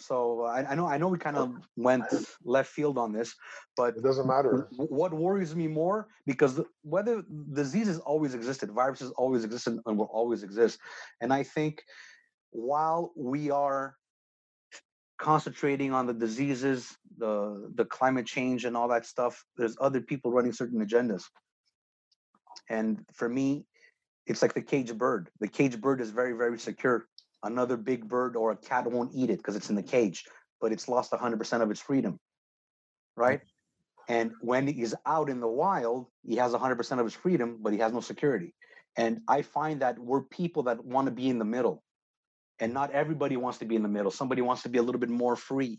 [0.00, 2.04] So I, I know I know we kind of went
[2.44, 3.34] left field on this,
[3.76, 4.68] but It doesn't matter.
[4.76, 10.10] what worries me more because the- whether diseases always existed viruses always existed and will
[10.12, 10.78] always exist.
[11.20, 11.82] And i think
[12.50, 13.96] while we are
[15.18, 20.30] concentrating on the diseases the the climate change and all that stuff there's other people
[20.30, 21.24] running certain agendas.
[22.70, 23.66] And for me
[24.26, 25.30] it's like the caged bird.
[25.40, 27.06] The caged bird is very very secure
[27.42, 30.24] another big bird or a cat won't eat it because it's in the cage
[30.60, 32.18] but it's lost 100% of its freedom
[33.16, 33.40] right
[34.08, 37.78] and when he's out in the wild, he has 100% of his freedom, but he
[37.78, 38.54] has no security.
[38.96, 41.84] And I find that we're people that want to be in the middle.
[42.58, 44.10] And not everybody wants to be in the middle.
[44.10, 45.78] Somebody wants to be a little bit more free.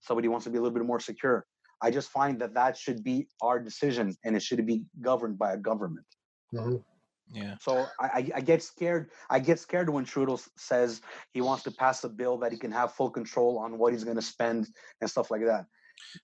[0.00, 1.46] Somebody wants to be a little bit more secure.
[1.82, 5.52] I just find that that should be our decision and it should be governed by
[5.52, 6.06] a government.
[6.54, 6.82] Mhm.
[7.32, 7.56] Yeah.
[7.60, 9.10] So I, I, get scared.
[9.30, 11.00] I get scared when Trudeau says
[11.32, 14.04] he wants to pass a bill that he can have full control on what he's
[14.04, 14.68] going to spend
[15.00, 15.66] and stuff like that.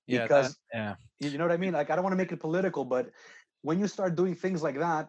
[0.07, 0.21] Yeah.
[0.21, 0.95] that- Because yeah.
[1.21, 1.73] you you know what I mean?
[1.73, 3.11] Like I don't want to make it political, but
[3.63, 5.09] when you start doing things like that,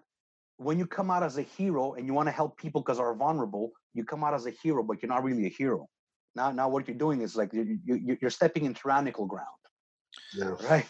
[0.57, 3.13] when you come out as a hero and you want to help people because are
[3.15, 5.87] vulnerable, you come out as a hero, but you're not really a hero.
[6.35, 9.47] Now, now what you're doing is like you, you, you're stepping in tyrannical ground,
[10.33, 10.55] Yeah.
[10.69, 10.85] right?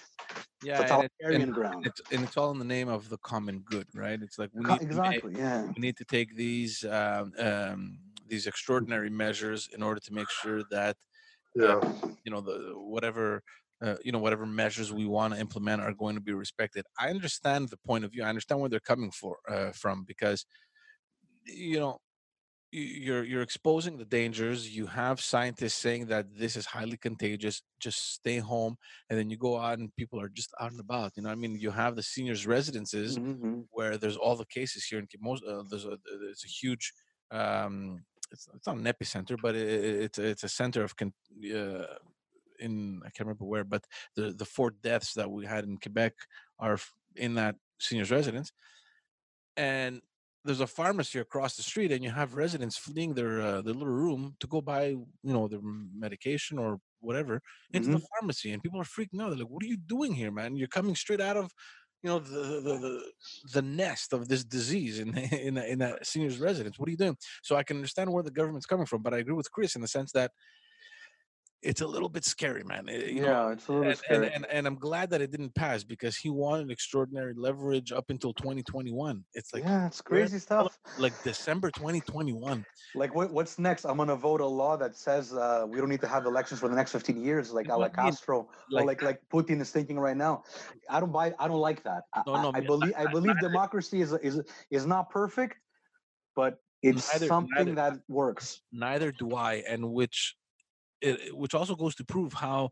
[0.64, 0.76] Yeah.
[0.76, 1.86] and it- Totalitarian and ground.
[1.88, 4.20] it's and it's all in the name of the common good, right?
[4.22, 5.64] It's like we need to make- Yeah.
[5.66, 10.64] we need to take these um, um, these extraordinary measures in order to make sure
[10.72, 10.96] that
[11.56, 11.80] Yeah.
[12.24, 13.44] you know the whatever
[13.82, 16.86] uh, you know whatever measures we want to implement are going to be respected.
[16.98, 18.24] I understand the point of view.
[18.24, 20.46] I understand where they're coming for uh, from because
[21.46, 22.00] you know
[22.74, 24.76] you're you're exposing the dangers.
[24.76, 27.62] You have scientists saying that this is highly contagious.
[27.80, 28.78] Just stay home,
[29.10, 31.14] and then you go out and people are just out and about.
[31.16, 33.68] You know, what I mean, you have the seniors' residences Mhm.
[33.72, 35.98] where there's all the cases here in most uh, there's a
[36.32, 36.94] it's a huge
[37.32, 39.68] um it's, it's not an epicenter but it,
[40.06, 41.14] it's it's a center of con-
[41.56, 41.96] uh,
[42.60, 43.84] in I can't remember where but
[44.16, 46.14] the the four deaths that we had in Quebec
[46.60, 46.78] are
[47.16, 48.52] in that seniors residence
[49.58, 50.02] and
[50.46, 53.88] there's a pharmacy across the street and you have residents fleeing their uh, their little
[53.88, 55.62] room to go buy you know their
[55.96, 57.42] medication or whatever
[57.74, 60.32] into the pharmacy and people are freaking out they're like what are you doing here
[60.32, 61.52] man you're coming straight out of
[62.04, 63.12] you know the the, the,
[63.54, 66.78] the nest of this disease in in in a seniors residence.
[66.78, 67.18] What are you doing?
[67.42, 69.82] So I can understand where the government's coming from, but I agree with Chris in
[69.82, 70.32] the sense that
[71.64, 72.88] it's a little bit scary, man.
[72.90, 74.26] Eh, You know, Yeah, it's a little and, scary.
[74.28, 78.10] and, and and I'm glad that it didn't pass because he wanted extraordinary leverage up
[78.10, 79.24] until 2021.
[79.34, 80.78] It's like yeah, it's crazy stuff.
[81.00, 82.66] like December 2021.
[82.96, 83.86] Like, what, what's next?
[83.86, 86.68] I'm gonna vote a law that says uh, we don't need to have elections for
[86.70, 87.92] the next 15 years, like You know I mean?
[87.96, 90.44] Castro, or Like- like like Putin is thinking right now.
[90.90, 91.34] I don't buy.
[91.40, 92.04] I don't like that.
[92.14, 95.56] I, No, no, I, I believe I believe democracy is is is not perfect,
[96.36, 98.62] but it's Neither- something neither- that works.
[98.72, 100.36] neither do I, and which
[101.04, 102.72] it, which also goes to prove how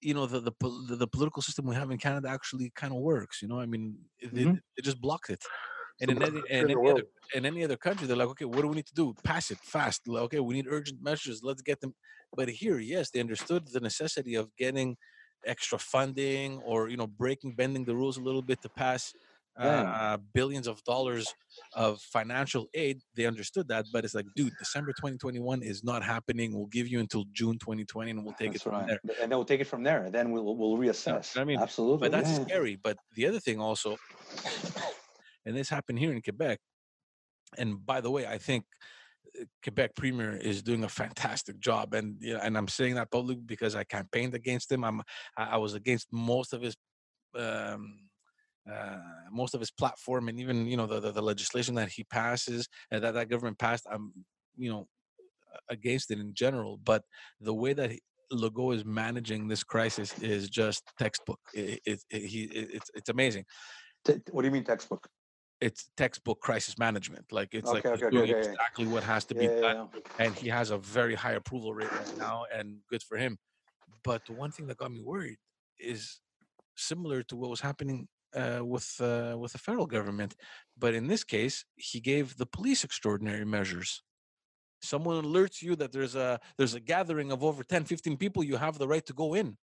[0.00, 3.42] you know the the, the political system we have in Canada actually kind of works.
[3.42, 4.56] You know, I mean, Mhm.
[4.76, 5.44] it just blocks it.
[6.00, 8.62] And in any, and in any other in any other country, they're like, okay, what
[8.62, 9.16] do we need to do?
[9.24, 10.08] Pass it fast.
[10.08, 11.42] Like, okay, we need urgent measures.
[11.42, 11.94] Let's get them.
[12.34, 14.96] But here, yes, they understood the necessity of getting
[15.46, 19.14] extra funding or you know breaking bending the rules a little bit to pass
[19.60, 19.82] Yeah.
[19.82, 21.26] uh, billions of dollars
[21.74, 23.00] of financial aid.
[23.14, 26.54] They understood that, but it's like, dude, December 2021 is not happening.
[26.54, 28.86] We'll give you until June 2020, and we'll take That's it from right.
[28.86, 29.00] there.
[29.20, 30.04] And then we'll take it from there.
[30.04, 31.38] And then we'll we'll reassess.
[31.38, 32.08] I mean, absolutely.
[32.08, 32.44] But that's yeah.
[32.44, 32.78] scary.
[32.82, 33.96] But the other thing also,
[35.44, 36.58] and this happened here in Quebec.
[37.58, 38.64] And by the way, I think
[39.38, 43.10] uh, Quebec Premier is doing a fantastic job, and you know, and I'm saying that
[43.10, 44.82] publicly because I campaigned against him.
[44.82, 45.02] I'm
[45.36, 46.74] I, I was against most of his.
[47.34, 47.98] Um,
[48.70, 48.98] uh,
[49.30, 52.68] most of his platform and even you know the, the, the legislation that he passes
[52.90, 54.12] and that that government passed i'm
[54.56, 54.86] you know
[55.68, 57.02] against it in general but
[57.40, 58.00] the way that he,
[58.32, 63.08] Legault is managing this crisis is just textbook it, it, it, he, it, it's it's
[63.08, 63.44] amazing
[64.30, 65.08] what do you mean textbook?
[65.60, 68.50] it's textbook crisis management like it's like Okay, he's okay, doing okay, yeah, yeah.
[68.52, 70.24] exactly what has to be Yeah, yeah, done yeah.
[70.26, 73.38] and he has a very high approval rate right now and good for him
[74.04, 75.38] but the one thing that got me worried
[75.78, 76.20] is
[76.76, 80.34] similar to what was happening uh, with uh, with the federal government.
[80.78, 84.02] But in this case, he gave the police extraordinary measures.
[84.82, 88.56] Someone alerts you that there's a there's a gathering of over 10, 15 people, you
[88.56, 89.56] have the right to go in.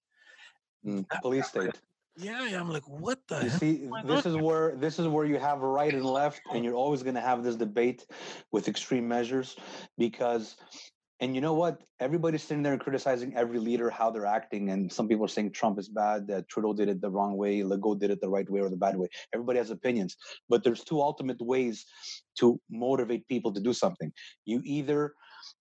[0.86, 1.80] Mm, police state.
[2.16, 3.60] Yeah, yeah, I'm like, what the You hell?
[3.60, 4.26] see, why this not?
[4.26, 7.22] is where this is where you have right and left, and you're always going to
[7.22, 8.06] have this debate
[8.52, 9.56] with extreme measures,
[9.98, 10.58] because,
[11.22, 11.82] and you know what?
[12.00, 15.52] Everybody's sitting there and criticizing every leader how they're acting, and some people are saying
[15.52, 18.50] Trump is bad, that Trudeau did it the wrong way, Legault did it the right
[18.50, 19.08] way or the bad way.
[19.34, 20.16] Everybody has opinions,
[20.48, 21.86] but there's two ultimate ways
[22.40, 24.12] to motivate people to do something.
[24.46, 25.14] You either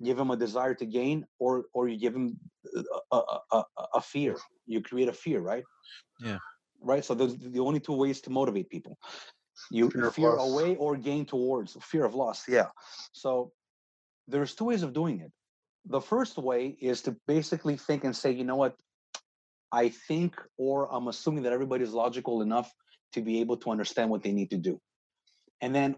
[0.03, 2.39] give them a desire to gain, or or you give them
[2.77, 4.37] uh, a, a, a, a fear.
[4.67, 5.65] You create a fear, right?
[6.21, 6.39] Yeah.
[6.81, 7.05] Right?
[7.05, 8.97] So those the only two ways to motivate people.
[9.73, 12.47] You Fear fear, away or gain towards fear of loss.
[12.47, 12.69] Yeah.
[13.13, 13.51] So
[14.29, 15.33] there's two ways of doing it.
[15.87, 18.75] The first way is to basically think and say, you know what?
[19.73, 22.73] I think, or I'm assuming that everybody's logical enough
[23.13, 24.81] to be able to understand what they need to do.
[25.61, 25.97] And then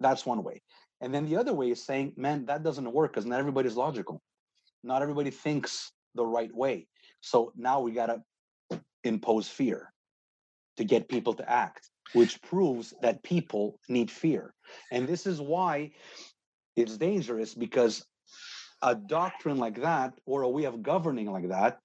[0.00, 0.62] that's one way.
[1.00, 4.22] And then the other way is saying, man, that doesn't work because not everybody's logical.
[4.82, 6.86] Not everybody thinks the right way.
[7.20, 9.92] So now we got to impose fear
[10.76, 14.54] to get people to act, which proves that people need fear.
[14.90, 15.92] And this is why
[16.76, 18.04] it's dangerous because
[18.84, 21.80] a doctrine like that or a way of governing like that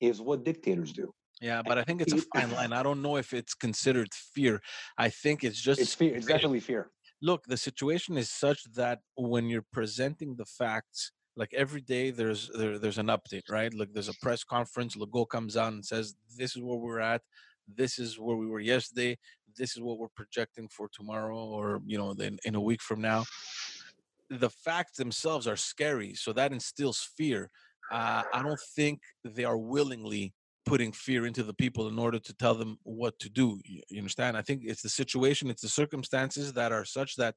[0.00, 1.10] is what dictators do.
[1.40, 2.72] Yeah, but I think it's a fine line.
[2.72, 4.60] I don't know if it's considered fear.
[4.98, 6.14] I think it's just It's fear.
[6.14, 6.90] It's definitely fear.
[7.22, 12.50] look the situation is such that when you're presenting the facts like every day there's
[12.58, 16.14] there, there's an update right like there's a press conference Legault comes out and says
[16.40, 17.22] this is where we're at
[17.82, 19.16] this is where we were yesterday
[19.56, 23.00] this is what we're projecting for tomorrow or you know then in a week from
[23.00, 23.24] now
[24.40, 27.50] the facts themselves are scary so that instills fear.
[27.90, 30.32] Uh, i don't think they are willingly
[30.64, 34.36] putting fear into the people in order to tell them what to do you, understand?
[34.36, 37.34] I think it's the situation it's the circumstances that are such that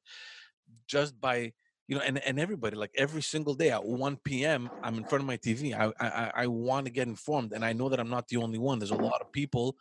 [0.88, 1.52] just by
[1.88, 5.22] you know and, and everybody like every single day at 1 p.m i'm in front
[5.22, 8.10] of my tv i i, I want to get informed and i know that i'm
[8.10, 9.76] not the only one there's a lot of people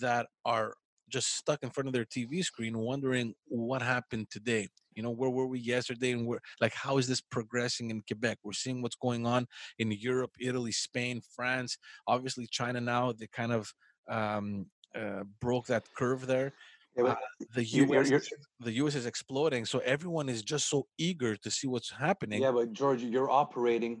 [0.00, 0.74] that are
[1.08, 4.68] just stuck in front of their tv screen wondering what happened today
[4.98, 8.36] you know where were we yesterday and where like how is this progressing in quebec?
[8.42, 9.46] We're seeing what's going on
[9.78, 13.72] in europe italy spain france obviously china now they kind of
[14.10, 14.66] um
[15.00, 16.50] uh, broke that curve there.
[16.98, 17.14] Uh,
[17.54, 18.32] the you're- us you're- is-
[18.66, 22.42] the us is exploding so everyone is just so eager to see what's happening.
[22.42, 23.94] Yeah, but George, you're operating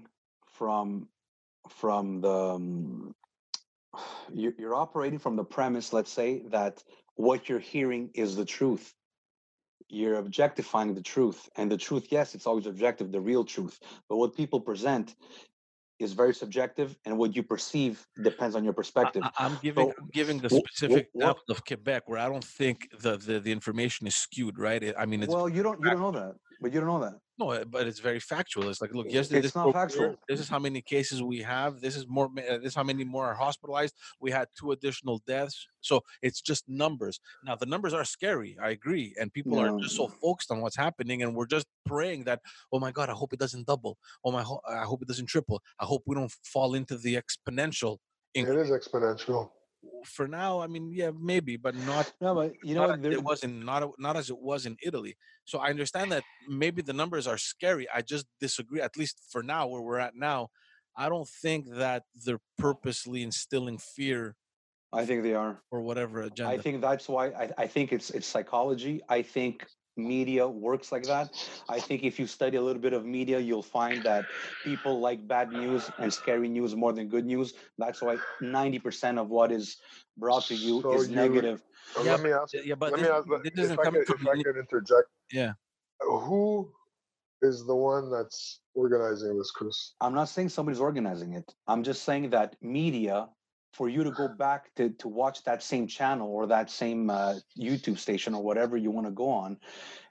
[0.58, 1.08] from
[1.80, 3.14] from the um,
[4.62, 6.82] you're operating from the premise, let's say, that
[7.14, 8.94] what you're hearing is the truth.
[9.90, 13.78] You're objectifying the truth, and the truth, yes, it's always objective, the real truth.
[14.08, 15.14] But what people present
[15.98, 19.22] is very subjective, and what you perceive depends on your perspective.
[19.38, 22.88] I, am giving So, I'm giving the specific example of Quebec where I don't think
[23.00, 24.94] the, the, the information is skewed, right?
[24.96, 27.14] I mean, it's well, you don't you don't know that, but you don't know that.
[27.38, 28.68] no, uh, but it's very factual.
[28.68, 30.16] It's like, look, yesterday it's this not factual.
[30.28, 31.80] This is how many cases we have.
[31.80, 32.26] This is more.
[32.26, 33.94] uh, This is how many more are hospitalized.
[34.20, 35.66] We had two additional deaths.
[35.80, 37.20] So it's just numbers.
[37.44, 38.56] Now the numbers are scary.
[38.60, 42.24] I agree, and people are just so focused on what's happening, and we're just praying
[42.24, 42.40] that,
[42.72, 43.96] oh my God, I hope it doesn't double.
[44.24, 45.62] Oh my, ho- I hope it doesn't triple.
[45.78, 47.98] I hope we don't fall into the exponential.
[48.34, 48.68] It increase.
[48.68, 49.50] is exponential.
[50.04, 53.44] For now, I mean, yeah, maybe, but not No, but you know not it was
[53.44, 55.16] in not not as it was in Italy.
[55.44, 57.86] So I understand that maybe the numbers are scary.
[57.94, 58.80] I just disagree.
[58.80, 60.48] At least for now, where we're at now,
[60.96, 64.36] I don't think that they're purposely instilling fear
[64.92, 65.62] I think they are.
[65.70, 66.52] or whatever agenda.
[66.52, 69.02] I think that's why I, I think it's it's psychology.
[69.08, 69.66] I think
[69.98, 71.28] media works like that.
[71.68, 74.24] I think if you study a little bit of media, you'll find that
[74.64, 77.54] people like bad news and scary news more than good news.
[77.76, 79.76] That's why 90% of what is
[80.16, 81.62] brought to you So is you- negative.
[82.04, 82.54] Yeah, let me ask.
[82.64, 83.26] yeah, but let this, me ask.
[83.28, 85.52] this If doesn't I, come could, if I could interject, yeah.
[86.00, 86.70] who
[87.40, 89.94] is the one that's organizing this, Chris?
[90.00, 91.50] I'm not saying somebody's organizing it.
[91.66, 93.28] I'm just saying that media,
[93.72, 97.34] for you to go back to, to watch that same channel or that same uh,
[97.58, 99.58] YouTube station or whatever you want to go on,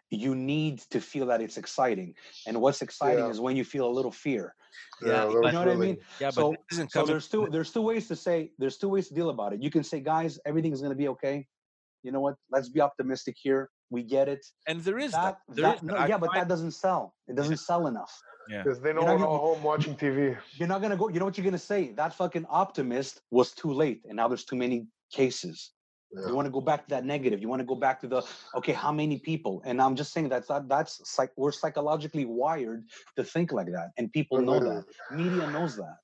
[0.10, 2.14] you need to feel that it's exciting.
[2.46, 3.32] And what's exciting Yeah.
[3.32, 4.54] is when you feel a little fear.
[5.02, 5.98] Yeah, a You know what I mean?
[6.20, 8.90] Yeah, but so this isn't so there's two there's two ways to say there's two
[8.90, 9.62] ways to deal about it.
[9.62, 11.46] You can say, guys, everything's gonna be okay.
[12.04, 12.36] You know what?
[12.50, 13.70] Let's be optimistic here.
[13.90, 14.46] We get it.
[14.68, 15.38] and there is that.
[15.48, 16.02] That, There that is no, that.
[16.02, 17.14] I yeah, but find- that doesn't sell.
[17.28, 18.14] It doesn't sell enough.
[18.50, 20.38] Because they know not we're gonna- all home watching TV.
[20.54, 21.10] You're not gonna go.
[21.10, 21.92] You know what you're gonna say?
[21.94, 25.72] That fucking optimist was too late, and now there's too many cases.
[26.14, 26.28] Yeah.
[26.30, 27.42] You want to go back to that negative.
[27.42, 28.24] You want to go back to the
[28.56, 28.72] okay.
[28.72, 29.62] How many people?
[29.66, 32.86] And I'm just saying that's that, that's like We're psychologically wired
[33.18, 34.86] to think like that, and people know that.
[35.12, 35.98] Media knows that.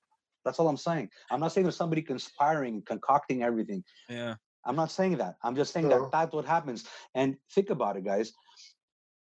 [0.43, 1.09] That's all I'm saying.
[1.31, 3.81] I'm not saying there's somebody conspiring, concocting everything.
[4.09, 4.35] yeah.
[4.65, 5.35] I'm not saying that.
[5.43, 6.03] I'm just saying No.
[6.03, 6.85] that that's what happens.
[7.15, 8.33] And think about it, guys.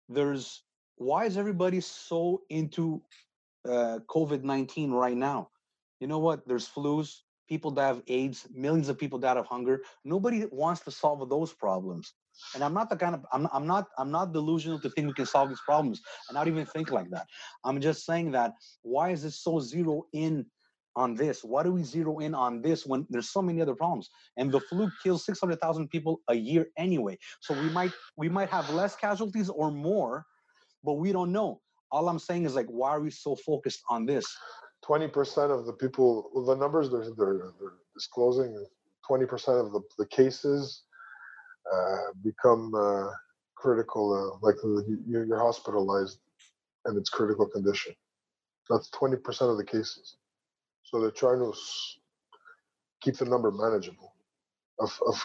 [0.10, 0.64] There's
[0.98, 3.02] why is everybody so into
[3.68, 5.50] uh, COVID 19 right now?
[6.00, 6.48] You know what?
[6.48, 9.82] There's flus, people that have AIDS, millions of people that have hunger.
[10.04, 12.14] Nobody wants to solve those problems.
[12.54, 15.14] And I'm not the kind of I'm, I'm not I'm not delusional to think we
[15.14, 16.02] can solve these problems.
[16.30, 17.26] and not even think like that.
[17.64, 20.46] I'm just saying that why is it so zero in
[20.98, 21.44] on this?
[21.44, 24.10] Why do we zero in on this when there's so many other problems?
[24.36, 27.18] And the flu kills 600,000 people a year anyway.
[27.40, 30.26] So we might we might have less casualties or more,
[30.84, 31.62] but we don't know.
[31.92, 34.26] All I'm saying is like, why are we so focused on this?
[34.84, 38.66] Twenty percent of the people, the numbers they're, they're, they're disclosing,
[39.08, 40.84] twenty percent of the, the cases
[41.74, 43.10] uh, become uh,
[43.56, 46.20] critical, uh, like the, you, you're hospitalized
[46.86, 47.94] and it's critical condition.
[48.70, 50.18] That's twenty percent of the cases.
[50.90, 51.52] So they're trying to
[53.02, 54.14] keep the number manageable
[54.80, 55.16] of of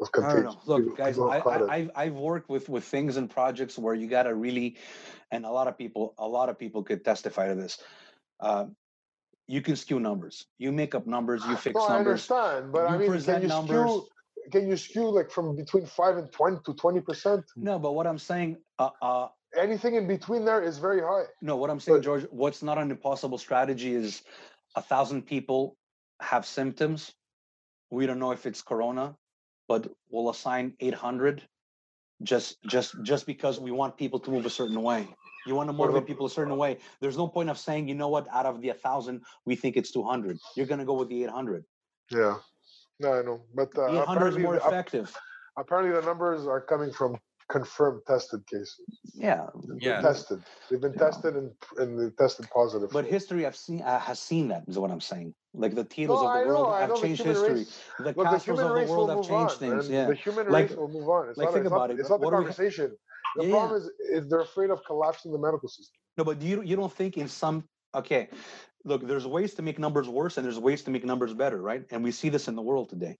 [0.00, 0.44] of I don't contagion.
[0.44, 0.60] know.
[0.66, 1.46] Look, People- guys, people I, have.
[1.46, 4.76] I, I've, I've worked with, with things and projects where you got to really,
[5.30, 7.80] and a lot of people, a lot of people could testify to this.
[8.40, 8.66] Uh,
[9.46, 10.46] you can skew numbers.
[10.58, 11.44] You make up numbers.
[11.46, 12.28] You fix No, I numbers.
[12.28, 13.90] understand, but I You mean, can you numbers.
[13.90, 14.08] skew?
[14.50, 17.44] Can you skew like from between five and twenty to twenty percent?
[17.54, 21.26] No, but what I'm saying, uh, uh, Anything in between there is very high.
[21.40, 24.22] no, what I'm saying, But- George, what's not an impossible strategy is
[24.74, 25.76] a thousand people
[26.20, 27.12] have symptoms.
[27.90, 29.16] We don't know if it's corona,
[29.68, 31.42] but we'll assign 800
[32.22, 35.08] just just just because we want people to move a certain way.
[35.46, 36.78] You want to motivate people a certain way.
[37.00, 39.90] There's no point of saying, you know what, out of the 1,000, we think it's
[39.90, 40.38] 200.
[40.56, 41.64] You're going to go with the 800.
[42.10, 42.36] Yeah.
[42.98, 45.14] No, I know, but uh, 800 is more effective.
[45.58, 47.18] apparently the numbers are coming from
[47.50, 48.80] confirmed tested cases.
[49.14, 50.00] Yeah, They've Yeah.
[50.00, 50.42] tested.
[50.70, 51.06] They've been Yeah.
[51.06, 52.90] tested and and they tested positive.
[52.90, 55.34] but history, I've seen uh, has seen that is what I'm saying.
[55.52, 57.54] Like the Tito's No, of the I world I have know the changed history.
[57.54, 57.80] race.
[57.98, 59.58] The Look, Castros human of the world have changed on.
[59.58, 59.88] things.
[59.88, 59.98] man.
[60.00, 60.06] Yeah.
[60.08, 61.28] The human Like- race will move on.
[61.28, 62.00] It's like, not, think it's about not, it.
[62.00, 62.96] It's not the What do we ha- conversation.
[63.36, 65.98] The Yeah, problem is, is they're afraid of collapsing the medical system.
[66.16, 68.28] No, but you you don't think in some okay,
[68.84, 71.84] look, there's ways to make numbers worse and there's ways to make numbers better, right?
[71.92, 73.16] And we see this in the world today.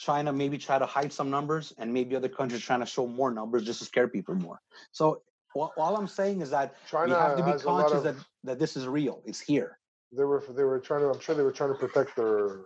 [0.00, 3.30] China maybe try to hide some numbers, and maybe other countries trying to show more
[3.30, 4.58] numbers just to scare people more.
[4.92, 5.22] So
[5.54, 8.16] all I'm saying is that China we have to be has a lot conscious of.
[8.16, 9.22] that that this is real.
[9.26, 9.78] It's here.
[10.16, 11.10] They were they were trying to.
[11.10, 12.62] I'm sure they were trying to protect their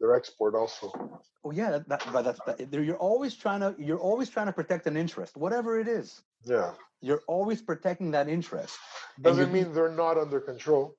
[0.00, 0.90] their export also.
[1.44, 4.52] Oh yeah, that, that, but that's that, you're always trying to you're always trying to
[4.52, 6.22] protect an interest, whatever it is.
[6.44, 6.72] Yeah.
[7.02, 8.76] You're always protecting that interest.
[9.20, 10.96] Doesn't you- mean they're not under control.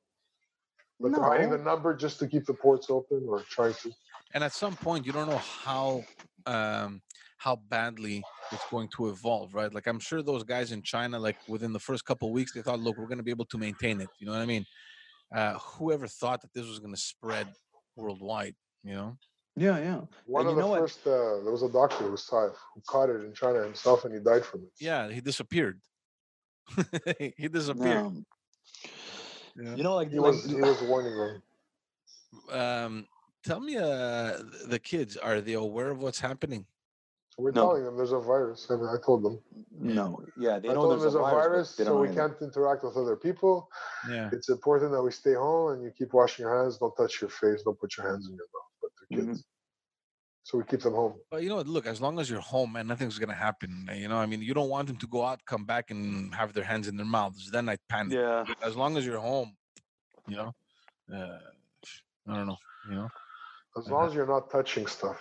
[0.99, 3.91] But they're hiding the number just to keep the ports open or trying to.
[4.33, 6.03] And at some point you don't know how
[6.45, 7.01] um
[7.37, 11.37] how badly it's going to evolve right like i'm sure those guys in china like
[11.47, 13.57] within the first couple of weeks they thought look we're going to be able to
[13.57, 14.65] maintain it you know what i mean
[15.35, 17.47] uh whoever thought that this was going to spread
[17.95, 19.17] worldwide you know
[19.55, 20.01] Yeah, yeah.
[20.25, 20.79] One And of you the what?
[20.81, 24.05] first, uh, there was a doctor who saw it, who caught it in China himself,
[24.05, 24.71] and he died from it.
[24.79, 25.77] yeah he disappeared
[27.41, 28.23] he disappeared No.
[29.61, 29.75] Yeah.
[29.75, 31.31] You know, like, He like was he was warning them.
[32.61, 32.93] um
[33.43, 36.65] tell me uh the kids are they aware of what's happening
[37.37, 37.61] We're No.
[37.67, 38.67] telling them there's a virus.
[38.69, 39.39] I, mean, I told them.
[39.71, 42.35] no, yeah, they I know told them there's, there's a virus, but so we can't
[42.41, 43.69] interact with other people.
[44.09, 46.77] yeah It's important that we stay home and you keep washing your hands.
[46.81, 47.59] Don't touch your face.
[47.63, 48.71] Don't put your hands in your mouth.
[48.81, 49.27] But the Mhm.
[49.27, 49.45] kids.
[50.43, 51.15] So we keep them home.
[51.31, 53.93] But you know, what, look, as long as you're home and nothing's gonna happen, uh,
[53.93, 56.51] you know, I mean, you don't want them to go out, come back, and have
[56.53, 57.51] their hands in their mouths.
[57.51, 58.13] Then I'd panic.
[58.13, 59.55] Yeah, As long as you're home,
[60.27, 60.51] you know,
[61.13, 61.39] uh,
[62.27, 62.57] I don't know,
[62.89, 63.09] you know.
[63.79, 63.95] As Uh-huh.
[63.95, 65.19] long as you're not touching stuff.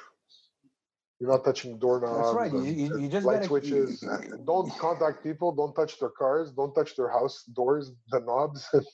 [1.20, 2.32] You're not touching doorknobs.
[2.42, 2.52] right.
[2.52, 4.02] You- you- you just light gotta- switches.
[4.02, 5.48] you- and Don't contact people.
[5.60, 6.52] Don't touch their cars.
[6.52, 8.60] Don't touch their house doors, the knobs.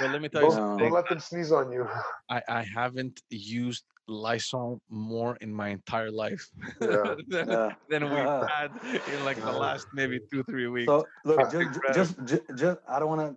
[0.00, 0.62] Well, let me tell you don't, No.
[0.68, 0.84] something.
[0.84, 1.88] don't let them sneeze on you.
[2.36, 6.44] I, I haven't used Lysol more in my entire life
[6.80, 7.14] Yeah.
[7.32, 7.74] than, yeah.
[7.90, 8.70] than we've had
[9.12, 10.88] in like the last maybe two, three weeks.
[10.92, 13.30] So look, Uh, just, just, just, just, I don't want to,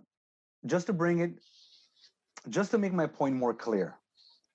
[0.72, 1.32] just to bring it,
[2.48, 3.98] just to make my point more clear.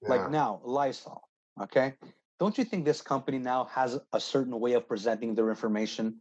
[0.02, 1.22] Like now, Lysol,
[1.62, 1.94] okay?
[2.40, 6.18] Don't you think this company now has a certain way of presenting their information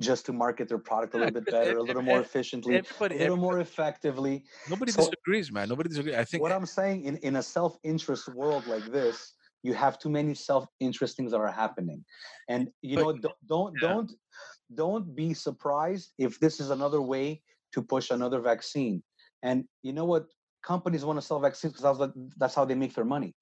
[0.00, 3.36] just to market their product a little bit better, a little more efficiently, a little
[3.36, 4.44] more effectively?
[4.68, 5.68] nobody so- disagrees, man.
[5.68, 6.16] Nobody disagrees.
[6.16, 10.08] I think What I'm saying in, in a self-interest world like this, you have too
[10.08, 12.02] many self-interest things that are happening.
[12.48, 13.88] And you But- know, don't don't yeah.
[13.88, 14.12] don't
[14.74, 19.02] don't be surprised if this is another way to push another vaccine.
[19.42, 20.26] And you know what?
[20.62, 23.34] Companies want to sell vaccines because that's, that's how they make their money.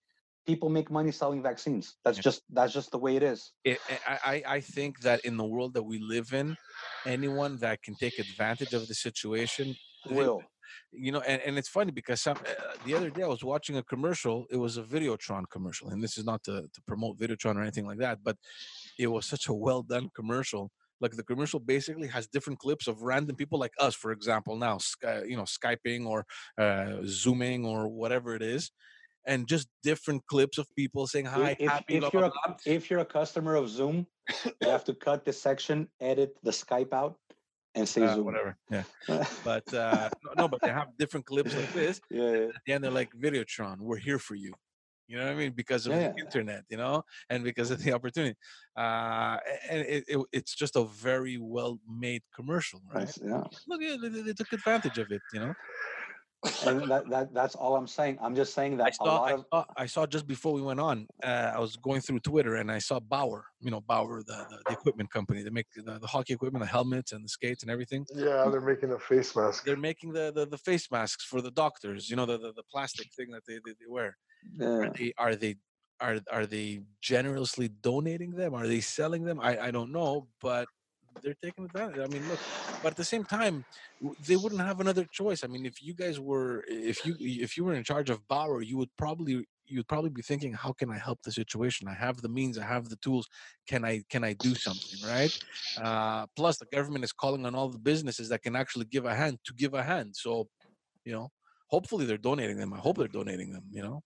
[0.46, 1.96] People make money selling vaccines.
[2.04, 3.52] That's just that's just the way it is.
[3.64, 6.56] it, I, I think that in the world that we live in,
[7.04, 9.76] anyone that can take advantage of the situation,
[10.10, 10.42] Will.
[10.90, 13.76] you know, and, and it's funny because some, uh, the other day I was watching
[13.76, 14.46] a commercial.
[14.50, 17.86] It was a Videotron commercial, and this is not to, to promote Videotron or anything
[17.86, 18.36] like that, but
[18.98, 20.70] it was such a well done commercial.
[21.00, 24.78] Like the commercial basically has different clips of random people like us, for example, now,
[24.78, 26.24] Sky, you know, skyping or
[26.58, 28.70] uh, zooming or whatever it is,
[29.26, 32.48] and just different clips of people saying hi, if, happy, if blah, you're blah, a,
[32.48, 32.56] blah.
[32.66, 34.06] if you're a customer of Zoom,
[34.60, 37.16] you have to cut this section, edit the Skype out,
[37.74, 38.24] and say Uh, Zoom.
[38.24, 38.56] whatever.
[38.70, 38.84] Yeah,
[39.44, 42.00] but uh, no, no, but they have different clips like this.
[42.10, 42.44] yeah, yeah.
[42.46, 44.52] At the end, they're like, Videotron, we're here for you.
[45.08, 45.52] You know what I mean?
[45.52, 46.12] Because of Yeah.
[46.12, 48.36] the internet, you know, and because of the opportunity.
[48.76, 49.38] Uh,
[49.70, 53.10] and it, it, it's just a very well made commercial, right?
[53.24, 53.42] Yeah.
[53.66, 55.54] Look, they, they took advantage of it, you know.
[56.64, 58.18] And that, that that's all I'm saying.
[58.22, 60.52] I'm just saying that I a saw, lot I of saw, I saw just before
[60.52, 61.08] we went on.
[61.20, 63.44] Uh, I was going through Twitter and I saw Bauer.
[63.58, 65.42] You know, Bauer, the, the, the equipment company.
[65.42, 68.06] They make the, the hockey equipment, the helmets and the skates and everything.
[68.14, 69.64] Yeah, they're making the face mask.
[69.64, 72.08] They're making the, the, the face masks for the doctors.
[72.08, 74.16] You know, the, the, the plastic thing that they, they, they wear.
[74.58, 74.66] Yeah.
[74.66, 75.56] Are they are they
[76.00, 78.54] are are they generously donating them?
[78.54, 79.40] Are they selling them?
[79.40, 80.66] I, I don't know, but
[81.22, 81.98] they're taking advantage.
[81.98, 82.38] I mean, look,
[82.82, 83.64] but at the same time,
[84.26, 85.44] they wouldn't have another choice.
[85.44, 88.62] I mean, if you guys were if you if you were in charge of Bauer,
[88.62, 91.88] you would probably you'd probably be thinking, how can I help the situation?
[91.88, 93.28] I have the means, I have the tools.
[93.66, 95.36] Can I can I do something, right?
[95.80, 99.14] Uh, plus, the government is calling on all the businesses that can actually give a
[99.14, 100.14] hand to give a hand.
[100.14, 100.48] So,
[101.04, 101.28] you know,
[101.68, 102.72] hopefully they're donating them.
[102.72, 103.64] I hope they're donating them.
[103.70, 104.02] You know.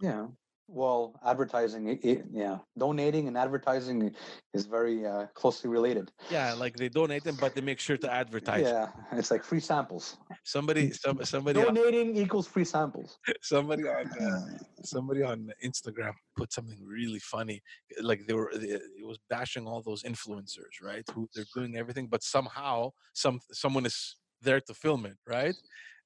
[0.00, 0.26] Yeah.
[0.72, 4.14] Well, advertising, it, it, yeah, donating and advertising
[4.54, 6.12] is very uh, closely related.
[6.30, 8.62] Yeah, like they donate them, but they make sure to advertise.
[8.62, 10.16] Yeah, it's like free samples.
[10.44, 13.18] Somebody, some, somebody, on, Donating equals free samples.
[13.42, 17.60] somebody on, uh, somebody on Instagram put something really funny.
[18.00, 21.02] Like they were, they- it was bashing all those influencers, right?
[21.12, 25.54] Who they're doing everything, but somehow some someone is there to film it, right?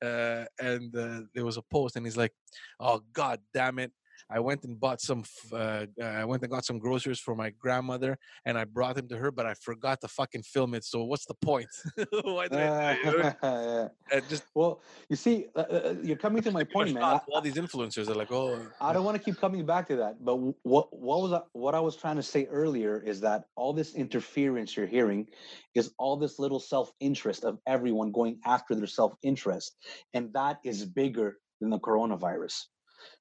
[0.02, 2.32] Uh, and uh, there was a post, and he's like,
[2.80, 3.92] "Oh God damn it."
[4.30, 5.24] I went and bought some.
[5.52, 9.08] Uh, uh, I went and got some groceries for my grandmother, and I brought them
[9.08, 9.30] to her.
[9.30, 10.84] But I forgot to fucking film it.
[10.84, 11.68] So what's the point?
[12.24, 13.02] Why did I?
[13.02, 13.36] do it?
[13.42, 13.88] yeah.
[14.12, 17.02] And just Well, you see, uh, uh, you're coming to my point, man.
[17.04, 19.96] I- all these influencers are like, oh, I don't want to keep coming back to
[19.96, 23.44] that, but what what was I, what I was trying to say earlier is that
[23.56, 25.26] all this interference you're hearing
[25.74, 29.76] is all this little self-interest of everyone going after their self-interest,
[30.14, 32.56] and that is bigger than the coronavirus.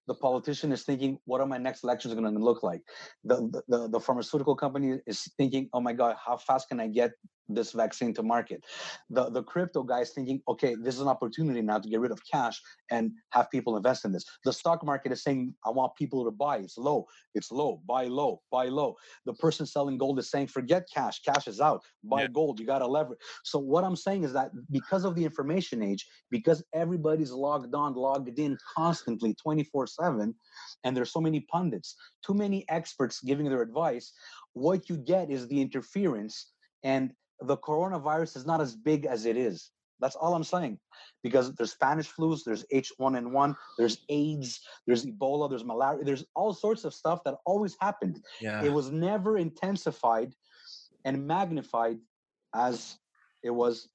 [0.08, 2.82] The politician is thinking, "What are my next elections going to look like?"
[3.24, 3.38] The,
[3.68, 7.12] the the pharmaceutical company is thinking, "Oh my God, how fast can I get
[7.49, 8.66] this vaccine to market?"
[9.10, 12.12] The the crypto guy is thinking, "Okay, this is an opportunity now to get rid
[12.12, 12.60] of cash
[12.91, 14.26] and have people invest in this.
[14.45, 16.58] The stock market is saying, I want people to buy.
[16.60, 17.06] It's low.
[17.36, 17.82] It's low.
[17.88, 18.41] Buy low.
[18.51, 18.95] Buy low.
[19.26, 21.22] The person selling gold is saying, forget cash.
[21.22, 21.82] Cash is out.
[22.04, 22.28] Buy Yeah.
[22.30, 22.60] gold.
[22.60, 23.20] You got to leverage.
[23.43, 27.95] So what I'm saying is that because of the information age, because everybody's logged on,
[27.95, 30.34] logged in constantly 24 7,
[30.84, 34.14] and there's so many pundits, too many experts giving their advice,
[34.54, 39.38] what you get is the interference and the coronavirus is not as big as it
[39.38, 39.72] is.
[40.00, 40.80] That's all I'm saying
[41.24, 46.84] because there's Spanish flus, there's H1N1, there's AIDS, there's Ebola, there's malaria, there's all sorts
[46.84, 48.22] of stuff that always happened.
[48.41, 50.34] yeah, It was never intensified
[51.06, 52.00] and magnified
[52.54, 52.98] as
[53.44, 53.89] it was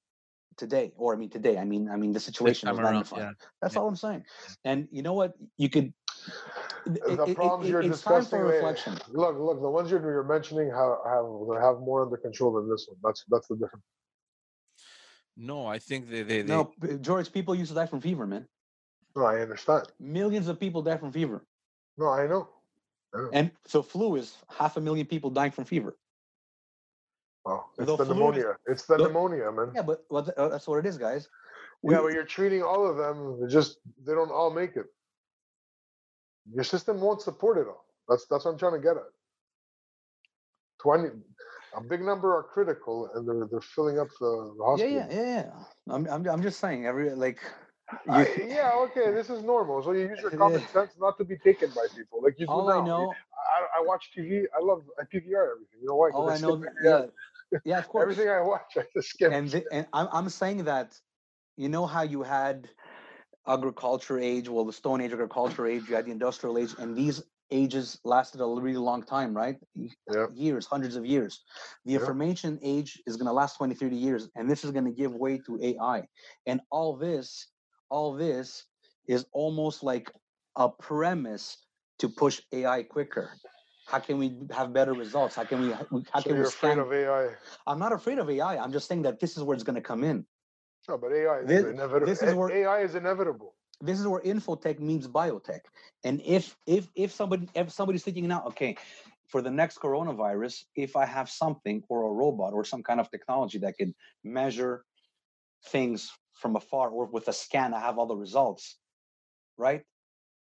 [0.58, 0.92] today.
[0.96, 3.20] Or I mean today, I mean I mean the situation was time around, magnified.
[3.20, 3.30] yeah.
[3.62, 3.80] That's yeah.
[3.80, 4.24] all I'm saying.
[4.64, 5.34] And you know what?
[5.56, 5.92] You could
[6.86, 8.38] the it- it- problems it- you're it's time discussing.
[8.40, 8.98] for reflection.
[9.12, 11.26] look, look, the ones you're, you're mentioning have have
[11.62, 12.98] have more under control than this one.
[13.02, 13.84] That's that's the difference.
[15.36, 18.46] No, I think they they, they No, George, people used to die from fever, man.
[19.16, 19.86] No, I understand.
[20.00, 21.44] Millions of people die from fever.
[21.96, 22.48] No, I know.
[23.32, 25.96] And so flu is half a million people dying from fever.
[27.44, 28.56] Well, it's The the, pneumonia.
[28.66, 29.72] It's the, the- pneumonia, man.
[29.74, 31.28] Yeah, but what the- uh, that's what it is, guys.
[31.82, 33.48] Yeah, but you're treating all of them.
[33.48, 34.86] Just they don't all make it.
[36.52, 37.84] Your system won't support it all.
[38.08, 39.04] That's that's what I'm trying to get at.
[40.82, 41.08] Twenty,
[41.76, 44.92] a big number are critical, and they're they're filling up the, the hospital.
[44.92, 45.50] yeah, yeah, yeah.
[45.94, 46.86] I'm, I'm, I'm just saying.
[46.86, 47.38] Every like,
[48.10, 49.82] I- yeah, okay, this is normal.
[49.82, 52.52] So you use your common sense not to be taken by people, like you do
[52.52, 52.80] all now.
[52.82, 53.14] I know,
[53.56, 54.44] I, I watch TV.
[54.56, 55.80] I love I PVR everything.
[55.82, 56.10] You know why?
[56.10, 57.06] all I skip know, yeah,
[57.64, 58.02] yeah, of course.
[58.04, 59.32] Everything I watch, I just skip.
[59.32, 60.98] and the, and I'm, I'm saying that,
[61.56, 62.68] you know how you had
[63.46, 67.22] agriculture age, well, the Stone Age, agriculture age, you had the industrial age, and these
[67.50, 69.56] ages lasted a really long time, right?
[70.12, 70.26] Yeah.
[70.34, 71.44] Years, hundreds of years.
[71.86, 72.00] The Yeah.
[72.00, 75.14] information age is going to last 20, 30 years, and this is going to give
[75.14, 76.08] way to AI.
[76.46, 77.48] And all this,
[77.90, 78.64] all this
[79.06, 80.10] is almost like
[80.56, 81.56] a premise
[81.98, 83.30] to push AI quicker.
[83.86, 85.34] How can we have better results?
[85.34, 85.72] How can we?
[85.72, 87.30] How so can we you're afraid of AI.
[87.66, 88.56] I'm not afraid of AI.
[88.58, 90.26] I'm just saying that this is where it's going to come in.
[90.88, 92.06] No, but AI is This- inevitable.
[92.06, 93.54] this is where- AI is inevitable.
[93.80, 95.60] this is where infotech means biotech.
[96.04, 98.76] And if if if somebody if somebody's thinking now, okay,
[99.28, 103.10] for the next coronavirus, if I have something or a robot or some kind of
[103.10, 104.84] technology that can measure
[105.66, 108.78] things from afar or with a scan, I have all the results,
[109.56, 109.82] right?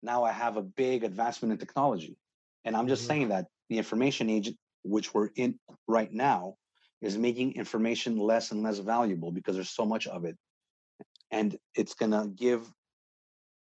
[0.02, 2.16] Now I have a big advancement in technology.
[2.64, 3.08] And I'm just Mhm.
[3.08, 4.52] saying that the information age,
[4.84, 5.58] which we're in
[5.88, 6.56] right now,
[7.00, 10.36] is making information less and less valuable because there's so much of it.
[11.30, 12.72] And it's gonna give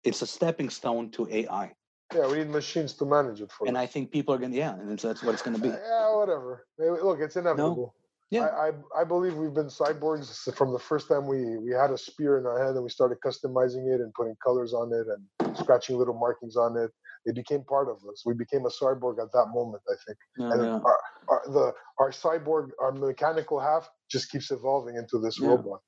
[0.04, 1.76] it's a stepping stone to AI.
[2.14, 3.82] Yeah, we need machines to manage it for And us.
[3.82, 5.68] I think people are gonna yeah, and so that's what it's gonna be.
[5.68, 6.66] Yeah, whatever.
[6.78, 7.94] Look, it's inevitable.
[8.30, 8.48] Yeah.
[8.48, 8.68] I,
[8.98, 12.38] I I believe we've been cyborgs from the first time we we had a spear
[12.38, 15.98] in our hand and we started customizing it and putting colors on it and scratching
[15.98, 16.92] little markings on it.
[17.26, 18.24] It became part of us.
[18.26, 20.18] We became a cyborg at that moment, I think.
[20.38, 20.80] Yeah, and yeah.
[20.90, 21.00] our,
[21.30, 25.50] our the our cyborg, our mechanical half, just keeps evolving into this Yeah.
[25.50, 25.82] robot.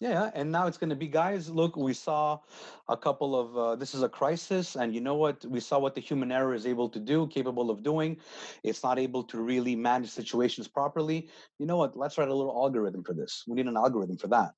[0.00, 1.50] Yeah, and now it's going to be guys.
[1.50, 2.40] Look, we saw
[2.88, 3.56] a couple of.
[3.56, 5.44] Uh, this is a crisis, and you know what?
[5.44, 8.16] We saw what the human error is able to do, capable of doing.
[8.64, 11.28] It's not able to really manage situations properly.
[11.58, 11.98] You know what?
[11.98, 13.44] Let's write a little algorithm for this.
[13.46, 14.52] We need an algorithm for that.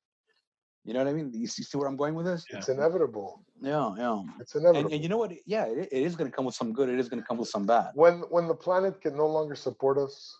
[0.84, 1.32] You know what I mean?
[1.32, 2.44] You see, see where I'm going with this?
[2.50, 3.42] It's inevitable.
[3.60, 4.22] Yeah, yeah.
[4.40, 4.86] It's inevitable.
[4.86, 5.32] And, and you know what?
[5.44, 6.88] Yeah, it, it is going to come with some good.
[6.88, 7.90] It is going to come with some bad.
[7.94, 10.36] when when the planet can no longer support us,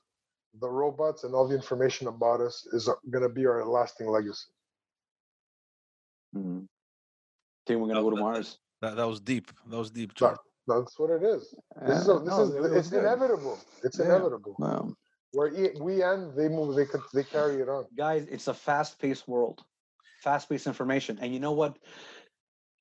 [0.61, 4.53] the robots and all the information about us is going to be our lasting legacy.
[6.35, 6.66] Mhm.
[7.66, 8.59] Think we're going to Oh, go to that- Mars?
[8.80, 9.51] That, that was deep.
[9.66, 10.39] That was deep, No, George.
[10.66, 11.55] That's what it is.
[11.87, 13.01] This is a, this no, is it it's good.
[13.01, 13.59] inevitable.
[13.85, 14.05] It's Yeah.
[14.07, 14.57] inevitable.
[14.59, 14.93] Wow.
[15.33, 16.74] Where e- we end, they move.
[16.76, 17.87] They could they carry it on.
[17.97, 19.64] guys it's a fast-paced world
[20.22, 21.78] fast-paced information and you know what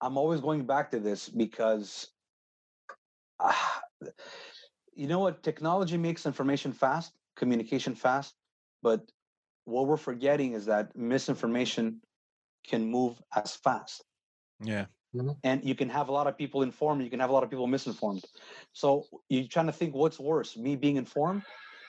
[0.01, 2.11] i'm always going back to this because
[3.39, 3.81] ah,
[4.93, 8.35] you know what technology makes information fast communication fast
[8.83, 9.01] but
[9.65, 11.99] what we're forgetting is that misinformation
[12.67, 14.03] can move as fast.
[14.63, 14.85] Yeah.
[15.43, 17.49] and you can have a lot of people informed you can have a lot of
[17.49, 18.23] people misinformed.
[18.73, 21.43] So you're trying to think what's worse me being informed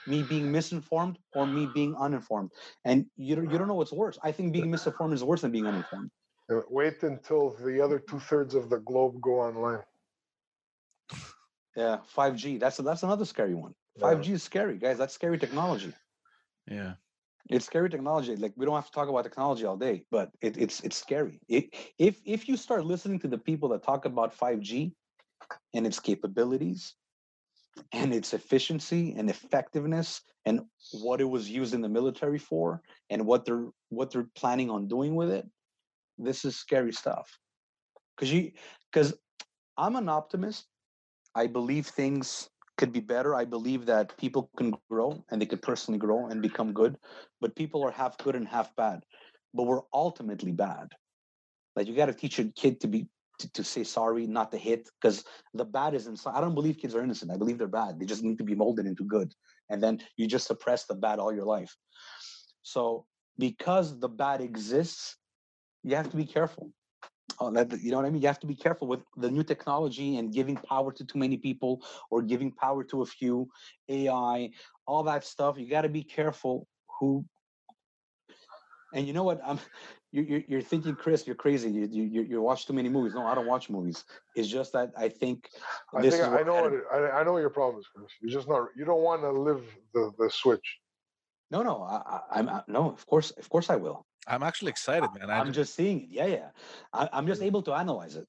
[0.06, 2.50] me being misinformed or me being uninformed?
[2.84, 4.18] And you don't, you don't know what's worse.
[4.22, 6.10] I think being misinformed is worse than being uninformed.
[6.50, 9.82] Uh, Wait until the other two thirds of the globe go online.
[11.76, 13.74] yeah 5g that's that's another scary one.
[14.00, 15.94] 5g is scary guys that's scary technology.
[16.70, 16.94] Yeah.
[17.50, 20.56] It's scary technology like we don't have to talk about technology all day but it,
[20.56, 21.40] it's it's scary.
[21.48, 24.92] It, if if you start listening to the people that talk about 5g
[25.74, 26.94] and its capabilities
[27.92, 30.60] and its efficiency and effectiveness and
[30.92, 34.86] what it was used in the military for and what they're what they're planning on
[34.88, 35.46] doing with it
[36.18, 37.38] this is scary stuff.
[38.16, 38.52] Because you
[38.92, 39.14] because
[39.76, 40.66] i'm an optimist.
[41.34, 42.50] I believe things
[42.82, 43.32] could be better.
[43.36, 46.98] I believe that people can grow and they could personally grow and become good
[47.40, 49.04] but people are half good and half bad.
[49.54, 50.88] But we're ultimately bad.
[51.76, 53.06] Like you got to teach your kid to be
[53.38, 55.24] to, to say sorry not to hit because
[55.54, 56.34] the bad is inside.
[56.34, 57.30] I don't believe kids are innocent.
[57.30, 58.00] I believe they're bad.
[58.00, 59.32] They just need to be molded into good.
[59.70, 61.76] And then you just suppress the bad all your life.
[62.62, 63.06] So
[63.38, 65.16] because the bad exists
[65.84, 66.72] you have to be careful
[67.48, 68.22] Uh, you know what I mean?
[68.22, 71.36] You have to be careful with the new technology and giving power to too many
[71.36, 73.48] people or giving power to a few,
[73.88, 74.50] AI,
[74.86, 75.58] all that stuff.
[75.58, 76.66] You got to be careful
[76.98, 77.24] who.
[78.94, 79.40] And you know what?
[79.44, 79.58] I'm,
[80.12, 81.70] you, you're, you're thinking, Chris, you're crazy.
[81.70, 83.14] You, you, you watch too many movies.
[83.14, 84.04] No, I don't watch movies.
[84.36, 85.48] It's just that I think
[85.94, 87.86] I this think is I know what it, I, I know what your problem is,
[87.94, 88.10] Chris.
[88.20, 88.68] You're just not.
[88.76, 89.62] You don't want to live
[89.94, 90.78] the the switch.
[91.50, 92.90] No, no, I, I, I'm I- no.
[92.90, 94.06] Of course, of course, I will.
[94.26, 95.30] I'm actually excited, man.
[95.30, 96.08] I I'm just, just seeing it.
[96.10, 96.48] Yeah, yeah.
[96.92, 98.26] I, I'm just able to analyze it.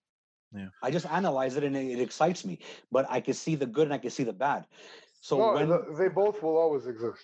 [0.56, 0.68] Yeah.
[0.82, 2.60] I just analyze it and it, it excites me.
[2.92, 4.66] But I can see the good and I can see the bad.
[5.22, 7.24] So no, when the- they both will always exist.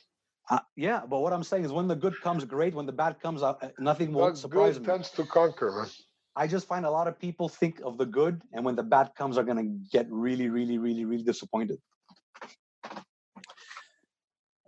[0.49, 2.73] uh, yeah, but what I'm saying is when the good comes, great.
[2.73, 4.93] When the bad comes, uh, uh, nothing will That surprise good me.
[4.93, 5.87] tends to conquer, man.
[6.35, 9.13] I just find a lot of people think of the good, and when the bad
[9.15, 11.79] comes, are gonna get really, really, really, really disappointed.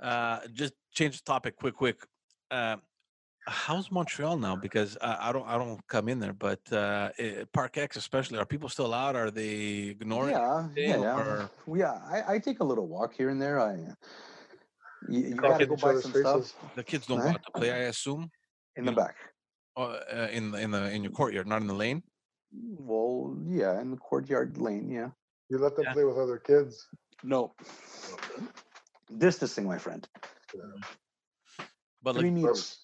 [0.02, 1.98] uh, just change the topic quick, quick.
[2.50, 2.78] Uh,
[3.48, 4.56] how's Montreal now?
[4.56, 8.38] Because I, I don't, I don't come in there, but uh, eh, Park X especially,
[8.38, 9.16] are people still out?
[9.16, 10.32] Are they ignoring?
[10.32, 11.18] yeah, yeah, yeah.
[11.18, 12.00] or- yeah.
[12.06, 13.60] I, I take a little walk here and there.
[13.60, 13.76] I
[15.10, 16.50] you, you gotta go buy some faces.
[16.50, 17.38] stuff The kids don't go Huh?
[17.38, 18.30] to play, I assume,
[18.76, 19.16] in the you- back.
[19.76, 22.04] uh, uh, in the in the in your courtyard, not in the lane.
[22.54, 24.92] Well, yeah, in the courtyard lane.
[24.92, 25.10] Yeah.
[25.50, 25.94] You let them Yeah.
[25.94, 26.88] play with other kids.
[27.24, 27.54] No.
[29.18, 30.08] Distancing, my friend.
[32.04, 32.81] But Three like, meters.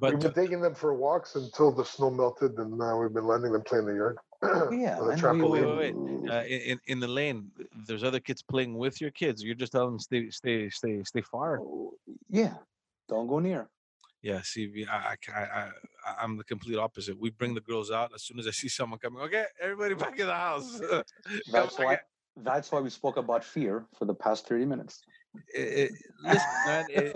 [0.00, 3.26] But we've been taking them for walks until the snow melted, and now we've been
[3.26, 4.18] letting them play in the yard.
[4.72, 5.76] Yeah, on a we trampoline.
[5.76, 7.50] wait, wait, uh, in in- in the lane,
[7.86, 9.42] there's other kids playing with your kids.
[9.42, 11.60] You're just telling them stay stay stay stay far.
[11.60, 11.94] Oh,
[12.28, 12.54] yeah,
[13.08, 13.68] don't go near.
[14.20, 15.70] Yeah, see, I, I, I,
[16.04, 17.16] I, I'm the complete opposite.
[17.16, 19.22] We bring the girls out as soon as I see someone coming.
[19.22, 20.80] Okay, everybody back in the house.
[21.52, 22.00] That's why.
[22.40, 25.02] That's why we spoke about fear for the past thirty minutes.
[25.54, 27.12] It, it, listen, man, it,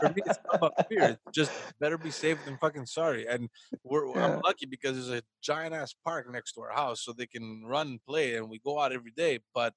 [0.00, 1.02] for me, it's not about fear.
[1.02, 1.50] It's just
[1.80, 3.26] better be safe than fucking sorry.
[3.26, 3.48] And
[3.84, 4.26] we're Yeah.
[4.26, 7.62] I'm lucky because there's a giant ass park next to our house, so they can
[7.64, 9.40] run and play, and we go out every day.
[9.54, 9.74] But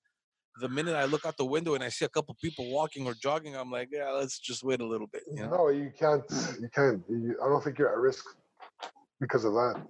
[0.59, 3.13] the minute I look out the window and I see a couple people walking or
[3.13, 5.23] jogging, I'm like, yeah, let's just wait a little bit.
[5.31, 5.49] You know?
[5.49, 6.23] No, you can't.
[6.59, 7.01] You can't.
[7.09, 8.25] You, I don't think you're at risk
[9.19, 9.81] because of that.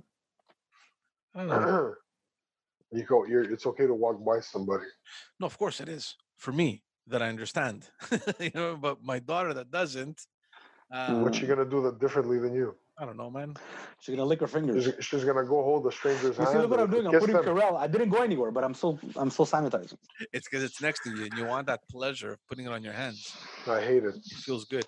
[1.36, 1.94] I don't know.
[2.92, 3.26] you go.
[3.26, 3.52] You're.
[3.52, 4.86] It's okay to walk by somebody.
[5.40, 7.88] No, of course it is for me that I understand.
[8.40, 10.26] you know, but my daughter that doesn't.
[10.92, 12.76] Uh, What's she gonna do that differently than you?
[12.98, 13.56] I don't know, man.
[14.00, 14.84] She's gonna lick her fingers.
[14.84, 16.50] She's, she's gonna go hold the stranger's You hand.
[16.50, 17.08] see, look what I'm doing.
[17.08, 17.46] I'm putting them.
[17.46, 17.78] Purell.
[17.78, 19.98] I didn't go anywhere, but I'm still, I'm still sanitizing.
[20.34, 22.84] It's because it's next to you and you want that pleasure of putting it on
[22.84, 23.36] your hands.
[23.68, 24.16] I hate it.
[24.16, 24.86] It feels good.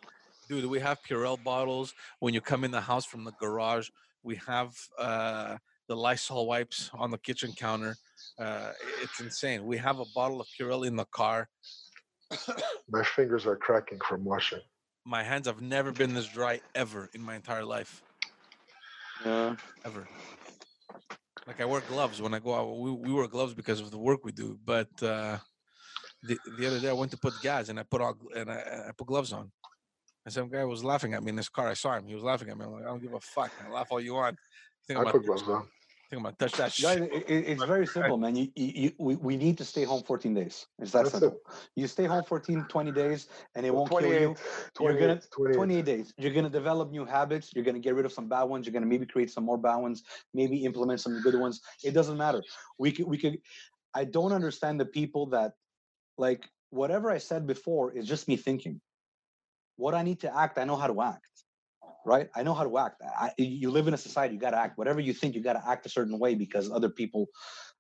[0.50, 3.90] Dude, we have Purell bottles when you come in the house from the garage.
[4.24, 5.58] We have uh,
[5.88, 7.96] the Lysol wipes on the kitchen counter.
[8.38, 8.72] Uh,
[9.02, 9.66] it's insane.
[9.66, 11.50] We have a bottle of Purell in the car.
[12.90, 14.62] My fingers are cracking from washing.
[15.06, 18.02] My hands have never been this dry ever in my entire life.
[19.26, 19.56] Yeah.
[19.86, 20.08] Ever.
[21.46, 22.80] Like I wear gloves when I go out.
[22.80, 24.58] We, we wear gloves because of the work we do.
[24.64, 25.40] But uh,
[26.24, 28.56] the, the other day I went to put gas and I put all and I,
[28.88, 29.52] I put gloves on.
[30.26, 31.68] And some guy was laughing at me in this car.
[31.68, 32.08] I saw him.
[32.08, 32.64] He was laughing at me.
[32.64, 33.52] I'm like, I don't give a fuck.
[33.62, 33.72] man.
[33.72, 34.38] Laugh all you want.
[34.88, 35.68] Think I I'm put gloves on.
[36.14, 37.14] Think I'm gonna touch that Guys, shit.
[37.14, 38.36] it, it- it's very simple, man.
[38.36, 40.68] You, you, you, we, we need to stay home 14 days.
[40.80, 41.20] It's that That's it.
[41.20, 41.40] simple.
[41.76, 44.36] You stay home 14, 20 days, and it won't kill you.
[44.76, 45.56] 28, You're gonna 28, 28.
[45.56, 46.14] 28 days.
[46.18, 47.52] You're gonna develop new habits.
[47.56, 48.66] You're gonna get rid of some bad ones.
[48.66, 50.04] You're gonna maybe create some more bad ones.
[50.34, 51.62] Maybe implement some good ones.
[51.84, 52.44] It doesn't matter.
[52.78, 53.38] We could we could.
[53.96, 55.54] I don't understand the people that
[56.18, 58.82] like whatever I said before is just me thinking.
[59.76, 61.43] What I need to act, I know how to act.
[62.06, 62.30] Right?
[62.36, 63.02] I know how to act.
[63.02, 64.78] I, you live in a society, you gotta act.
[64.78, 67.28] Whatever you think, you gotta act a certain way because other people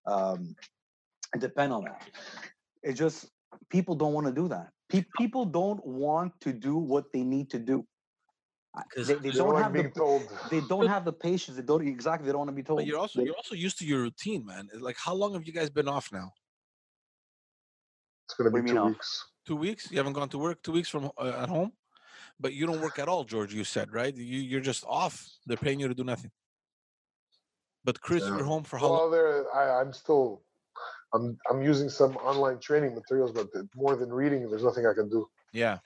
[0.05, 0.55] um,
[1.39, 2.09] depend on that.
[2.84, 3.30] It just
[3.69, 4.69] people don't want to do that.
[4.89, 7.86] Pe- people don't want to do what they need to do.
[8.95, 10.21] 'Cause They, they They don't don't like have being the told.
[10.49, 11.57] they don't have the patience.
[11.57, 12.26] They don't exactly.
[12.26, 12.80] They don't want to be told.
[12.80, 14.69] But you're also They- you're also used to your routine, man.
[14.80, 16.32] Like how long have you guys been off now?
[18.26, 18.89] It's gonna What be you two mean off?
[18.91, 19.26] weeks.
[19.45, 19.91] Two weeks?
[19.91, 20.63] You haven't gone to work.
[20.63, 21.74] Two weeks from uh, at home,
[22.43, 23.53] but you don't work at all, George.
[23.53, 24.15] You said right.
[24.15, 25.15] You you're just off.
[25.47, 26.31] They're paying you to do nothing.
[27.85, 28.35] But Chris, Yeah.
[28.35, 29.11] you're home for how long?
[29.11, 29.45] There.
[29.55, 30.43] I, I'm still.
[31.13, 31.25] I'm.
[31.49, 35.25] I'm using some online training materials, but more than reading, there's nothing I can do.
[35.53, 35.77] Yeah,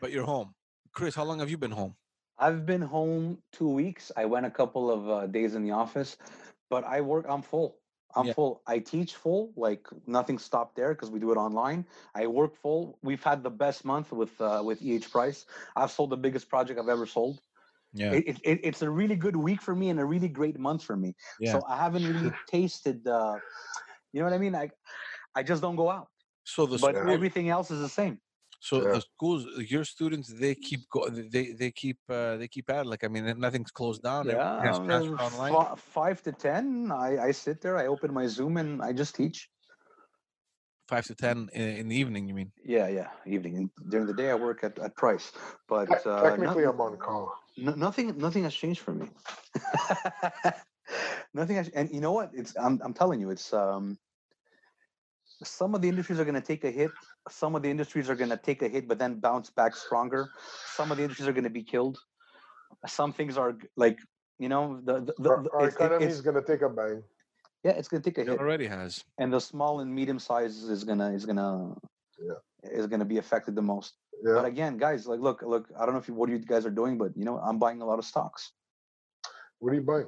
[0.00, 0.54] but you're home.
[0.92, 1.94] Chris, how long have you been home?
[2.38, 4.12] I've been home two weeks.
[4.16, 6.16] I went a couple of uh, days in the office,
[6.70, 7.26] but I work.
[7.28, 7.78] I'm full.
[8.16, 8.34] I'm Yeah.
[8.34, 8.62] full.
[8.66, 9.52] I teach full.
[9.56, 11.86] Like nothing stopped there because we do it online.
[12.14, 12.98] I work full.
[13.02, 15.46] We've had the best month with uh, with EH Price.
[15.76, 17.42] I've sold the biggest project I've ever sold.
[17.92, 20.58] Yeah, It, it, it- it's a really good week for me and a really great
[20.58, 21.14] month for me.
[21.38, 21.52] yeah.
[21.52, 23.06] So I haven't really tasted.
[23.06, 23.40] Uh,
[24.12, 24.54] you know what I mean?
[24.54, 24.70] I
[25.34, 26.08] I just don't go out.
[26.44, 28.20] So the But school, everything else is the same.
[28.60, 28.92] So Yeah.
[28.94, 32.86] the schools, your students, they keep go, they they keep uh, they keep at it.
[32.86, 34.26] Like I mean, nothing's closed down.
[34.26, 34.88] Yeah, has um,
[35.18, 35.52] online.
[35.52, 36.90] fi- five to ten.
[36.92, 37.76] I, I sit there.
[37.76, 39.48] I open my Zoom and I just teach.
[40.88, 42.28] Five to ten in, in the evening.
[42.28, 42.52] You mean?
[42.64, 43.08] Yeah, yeah.
[43.26, 45.32] Evening during the day, I work at, at Price.
[45.68, 47.32] But uh, Technically, no- I'm on call.
[47.56, 49.08] no- nothing nothing has changed for me.
[51.34, 52.30] nothing has, and you know what?
[52.34, 53.98] It's I'm I'm telling you, it's um.
[55.44, 56.90] Some of the industries are going to take a hit.
[57.28, 60.30] Some of the industries are going to take a hit, but then bounce back stronger.
[60.74, 61.98] Some of the industries are going to be killed.
[62.86, 63.98] Some things are like
[64.38, 67.02] you know the the, the, Our, our it- economy it's- is gonna take a bang.
[67.64, 68.38] yeah, it's going to take a It hit.
[68.40, 69.04] already has.
[69.18, 71.74] and the small and medium sizes is gonna is gonna
[72.64, 73.94] is gonna be affected the most.
[74.24, 74.34] Yeah.
[74.34, 76.70] But again, guys, like look, look, I don't know if you, what you guys are
[76.82, 78.52] doing, but you know, I'm buying a lot of stocks.
[79.58, 80.06] What are you buying?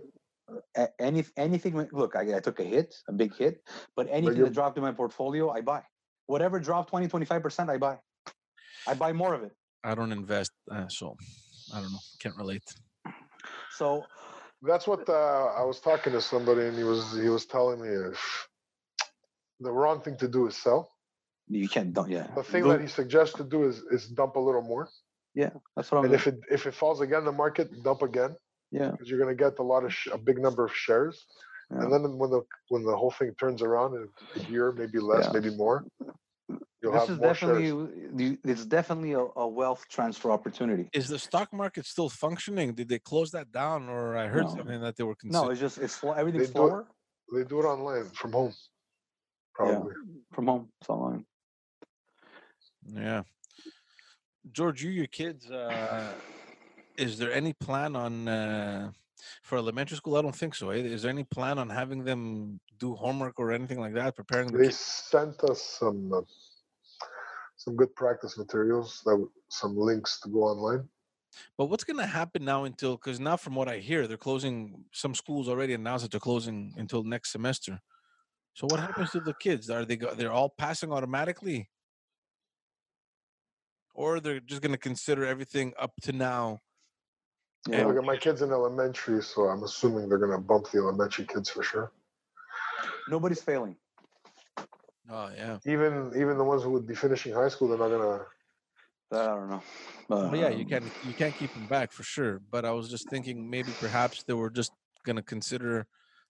[0.76, 3.62] A- Any anything, look, I, I took a hit, a big hit,
[3.96, 5.82] but anything you're- that dropped in my portfolio, I buy.
[6.26, 7.98] Whatever dropped 20, 25 percent, I buy.
[8.86, 9.52] I buy more of it.
[9.84, 11.16] I don't invest, uh, so
[11.72, 12.00] I don't know.
[12.20, 12.64] Can't relate.
[13.76, 14.04] So
[14.62, 17.88] That's what uh, I was talking to somebody, and he was he was telling me
[17.88, 18.48] if
[19.60, 20.90] the wrong thing to do is sell.
[21.48, 22.26] you can't, don't, yeah.
[22.34, 24.88] The thing Go- that he suggests to do is is dump a little more,
[25.34, 26.04] Yeah, that's what I'm.
[26.06, 28.36] and if it if it falls again in the market, dump again
[28.70, 31.26] yeah, because you're gonna get a lot of sh- a big number of shares,
[31.70, 31.80] yeah.
[31.80, 34.08] and then when the when the whole thing turns around in
[34.42, 35.32] a year, maybe less, Yeah.
[35.40, 35.84] maybe more,
[36.80, 38.38] you'll this have is more definitely shares.
[38.44, 40.88] it's definitely a, a wealth transfer opportunity.
[40.92, 42.74] Is the stock market still functioning?
[42.74, 44.56] Did they close that down, or I heard No.
[44.56, 45.50] something that they were No, considering?
[45.52, 46.86] it's just it's slow, everything's do it- slower
[47.34, 48.54] They do it online from home,
[49.54, 49.94] probably.
[50.32, 50.68] from home.
[50.80, 51.24] It's online.
[52.90, 53.22] Yeah.
[54.50, 56.14] George, you, your kids, uh,
[56.98, 58.90] is there any plan on uh,
[59.42, 60.16] for elementary school?
[60.16, 60.70] I don't think so.
[60.70, 60.78] eh?
[60.78, 64.58] Is there any plan on having them do homework or anything like that, preparing the
[64.58, 64.76] They kids?
[64.76, 66.20] sent us some uh,
[67.56, 70.88] some good practice materials, that some links to go online.
[71.56, 72.96] But what's going to happen now until?
[72.96, 74.84] Because now, from what I hear, they're closing.
[74.92, 77.80] Some schools already announced that they're closing until next semester.
[78.54, 79.70] So what happens to the kids?
[79.70, 81.68] Are they they're all passing automatically,
[83.94, 86.60] or they're just going to consider everything up to now?
[87.66, 87.86] Yeah.
[87.86, 91.50] Look at my kids in elementary, so I'm assuming they're gonna bump the elementary kids
[91.50, 91.92] for sure.
[93.08, 93.76] Nobody's failing.
[95.10, 95.58] Oh yeah.
[95.66, 98.24] Even even the ones who would be finishing high school, they're not gonna.
[99.10, 99.62] I don't know.
[100.08, 102.40] Well, yeah, you Um, can you can't keep them back for sure.
[102.50, 104.72] But I was just thinking maybe perhaps they were just
[105.04, 105.86] gonna consider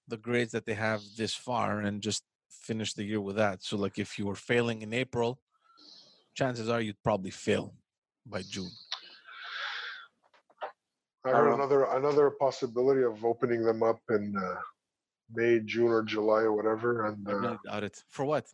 [0.06, 3.62] the grades that they have this far and just finish the year with that.
[3.62, 5.38] So like if you were failing in April,
[6.34, 7.74] chances are you'd probably fail
[8.24, 8.70] by June.
[11.28, 14.56] I I heard another another possibility of opening them up in uh,
[15.32, 18.02] May, June, or July or whatever, and I uh, really doubt it.
[18.08, 18.46] For what?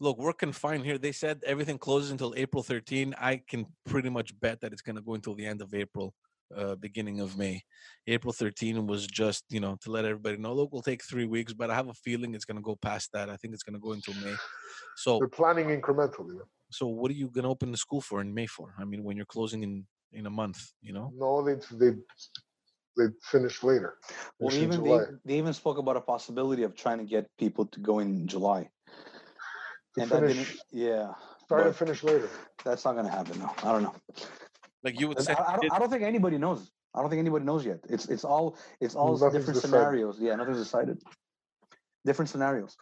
[0.00, 0.98] Look, we're confined here.
[0.98, 3.14] They said everything closes until April 13.
[3.18, 6.14] I can pretty much bet that it's going to go until the end of April,
[6.54, 7.62] uh, beginning of May.
[8.06, 10.52] April 13 was just, you know, to let everybody know.
[10.52, 13.10] Look, we'll take three weeks, but I have a feeling it's going to go past
[13.12, 13.28] that.
[13.28, 14.36] I think it's going to go until May.
[14.96, 16.38] So, they're planning incrementally.
[16.70, 18.74] so what are you going to open the school for in May for?
[18.78, 21.12] I mean, when you're closing in in a month, you know?
[21.16, 21.96] No, they they
[22.96, 23.98] they finish later.
[24.38, 27.66] Well, Finish even they, they even spoke about a possibility of trying to get people
[27.66, 28.68] to go in July.
[29.94, 31.12] To and that didn't, finish, yeah,
[31.44, 32.28] start and but finish later.
[32.64, 33.38] that's not gonna happen.
[33.38, 33.94] No, I don't know.
[34.82, 36.70] Like you would I, say, I, don't, I don't think anybody knows.
[36.94, 37.78] I don't think anybody knows yet.
[37.88, 39.76] It's it's all it's all Nothing's different decided.
[39.76, 40.16] scenarios.
[40.20, 40.98] Yeah, nothing's decided.
[42.08, 42.74] Different scenarios.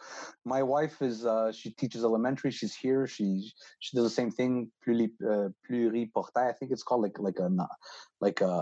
[0.45, 2.51] My wife is uh, she teaches elementary.
[2.51, 3.05] She's here.
[3.15, 3.27] She
[3.79, 4.71] she does the same thing.
[4.81, 5.49] Pluri, uh,
[6.49, 7.49] I think it's called like like a
[8.21, 8.53] like a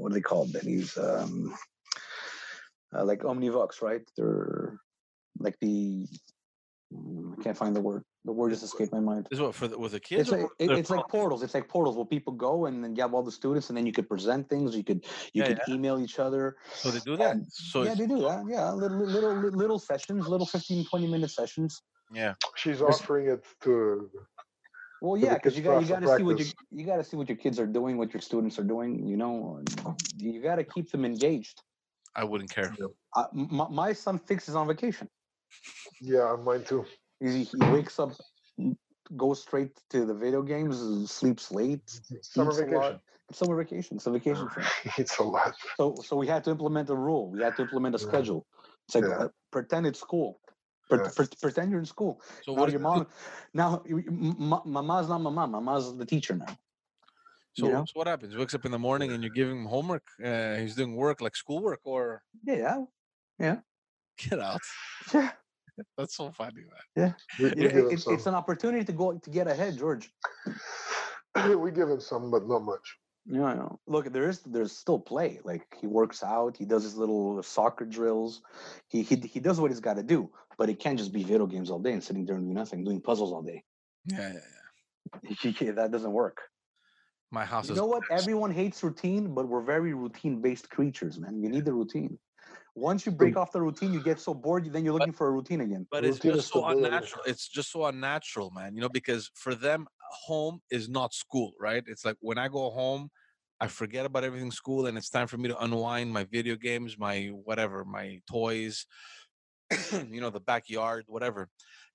[0.00, 0.62] what do they call it?
[0.62, 1.52] These um,
[2.94, 4.02] uh, like omnivox, right?
[4.16, 4.78] They're
[5.38, 6.06] like the
[7.38, 8.04] I can't find the word.
[8.24, 9.28] The word just escaped my mind.
[9.30, 10.22] is what for the, with the kids?
[10.22, 11.42] It's like it- it's like portals.
[11.42, 13.84] It's like portals where people go and then you have all the students, and then
[13.86, 14.74] you could present things.
[14.76, 16.56] You could you Yeah, could email each other.
[16.82, 17.36] so they do that.
[17.36, 18.44] and- So yeah, they do that.
[18.48, 21.82] Yeah, little little little, little sessions, little 15, 20 minute sessions.
[22.12, 22.34] yeah.
[22.56, 24.10] She's offering it to.
[25.00, 27.16] Well, yeah, because you got you got to see what you you got to see
[27.16, 29.06] what your kids are doing, what your students are doing.
[29.06, 29.60] You know,
[30.16, 31.62] you got to keep them engaged.
[32.14, 32.72] I wouldn't care.
[33.16, 35.08] Uh, m- my, my son fixes on vacation.
[36.04, 36.84] Yeah, mine too.
[37.20, 38.12] He, he wakes up,
[39.16, 40.76] goes straight to the video games,
[41.10, 41.88] sleeps late.
[42.22, 42.70] Summer eats a lot.
[42.70, 43.00] vacation.
[43.32, 43.96] Summer vacation.
[43.96, 44.48] It's a vacation
[44.98, 45.54] it's a lot.
[45.78, 47.30] So so we had to implement a rule.
[47.30, 48.08] We had to implement a Yeah.
[48.08, 48.46] schedule.
[48.86, 49.24] It's like Yeah.
[49.24, 50.40] uh, pretend it's school.
[50.90, 51.08] Pre- Yeah.
[51.16, 52.20] pre- pretend you're in school.
[52.44, 53.06] So now what your is- mom.
[53.54, 55.46] Now you- you- m- m- mama's not mama.
[55.46, 56.52] Mama's the teacher now.
[57.56, 57.84] So, you know?
[57.86, 58.32] so what happens?
[58.34, 60.02] He wakes up in the morning and you're giving him homework.
[60.22, 62.84] Uh, he's doing work like schoolwork, or yeah,
[63.38, 63.60] Yeah.
[64.18, 64.60] get out.
[65.14, 65.30] Yeah.
[65.98, 66.62] That's so funny,
[66.96, 67.14] man.
[67.38, 70.10] We, we It- give him it's, an opportunity to go to get ahead, George.
[71.58, 72.96] we give him some, but not much.
[73.26, 73.80] Yeah, I know.
[73.86, 75.40] Look, there is there's still play.
[75.44, 78.42] Like he works out, he does his little soccer drills.
[78.88, 81.46] He he he does what he's got to do, but it can't just be video
[81.46, 83.64] games all day and sitting there and doing nothing, doing puzzles all day.
[84.04, 84.40] Yeah, yeah,
[85.32, 85.72] yeah.
[85.72, 86.42] that doesn't work.
[87.30, 87.78] My house You is.
[87.78, 88.02] know what?
[88.10, 91.42] Everyone hates routine, but we're very routine-based creatures, man.
[91.42, 92.18] You need the routine.
[92.74, 95.30] Once you break off the routine, you get so bored, then you're looking for a
[95.30, 95.86] routine again.
[95.90, 96.86] but it's just so stability.
[96.86, 97.22] unnatural.
[97.26, 98.74] It's just so unnatural, man.
[98.74, 99.86] You know, because for them,
[100.26, 101.84] home is not school, right?
[101.86, 103.10] It's like when I go home,
[103.60, 106.98] I forget about everything school, and it's time for me to unwind my video games,
[106.98, 108.86] my whatever, my toys,
[109.92, 111.48] you know, the backyard, whatever.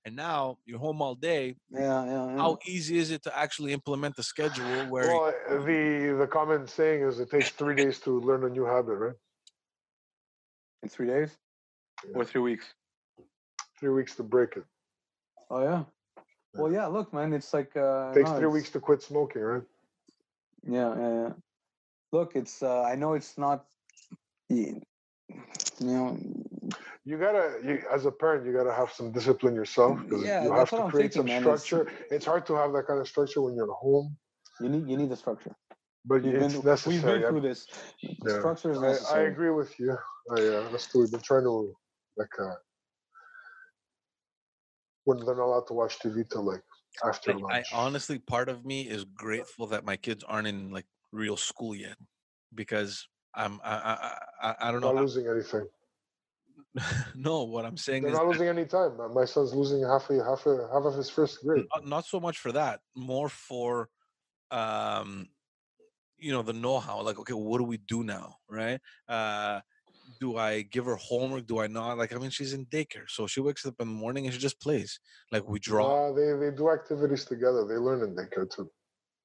[0.06, 1.58] And now you're home all day.
[1.70, 2.42] Yeah, yeah, yeah.
[2.42, 6.68] How easy is it to actually implement the schedule where Well, uh, the the common
[6.68, 9.16] saying is it takes three days to learn a new habit, right?
[10.84, 11.38] In three days
[12.06, 12.18] Yeah.
[12.18, 12.66] or three weeks?
[13.80, 14.66] Three weeks to break it.
[15.50, 15.84] Oh yeah.
[16.54, 16.88] Well, yeah.
[16.88, 19.64] Look, man, it's like uh, takes no, three it's- weeks to quit smoking, right?
[20.64, 21.34] Yeah, yeah, yeah.
[22.12, 22.62] Look, it's.
[22.64, 23.66] Uh, I know it's not.
[24.50, 24.82] You
[25.80, 26.18] know.
[27.06, 30.52] You gotta, you, as a parent, you gotta have some discipline yourself because Yeah, you
[30.52, 31.92] have to create thinking, some man, structure.
[32.12, 34.18] It's hard to have that kind of structure when you're at home,
[34.60, 35.56] You need you need the structure.
[36.10, 36.96] But We've it's been, necessary.
[36.96, 37.68] we've been through this.
[38.02, 38.40] Yeah.
[38.40, 39.96] Structure is I, I agree with you.
[40.32, 41.02] I, uh, that's true.
[41.02, 41.74] We've been trying to
[42.18, 42.56] like uh,
[45.06, 46.64] when they're not allowed to watch TV till like
[47.06, 47.68] after Like, I lunch.
[47.74, 51.96] honestly, part of me is grateful that my kids aren't in like real school yet,
[52.54, 54.18] because I'm I I
[54.50, 55.02] I, I don't not know.
[55.02, 55.68] losing anything.
[57.16, 58.98] no, what I'm saying They're is not that losing any time.
[58.98, 61.66] My- My son's losing half a half a half of his first grade.
[61.76, 63.90] not, not so much for that, more for
[64.52, 65.30] um
[66.20, 68.36] you know the know-how like okay what do we do now?
[68.50, 68.80] Right?
[69.08, 69.60] Uh
[70.20, 71.46] do i give her homework?
[71.46, 71.98] Do i not?
[71.98, 74.40] Like i mean she's in daycare so she wakes up in the morning and she
[74.40, 75.00] just plays.
[75.32, 76.10] Like we draw.
[76.10, 77.66] Uh, they they do activities together.
[77.66, 78.70] They learn in daycare too.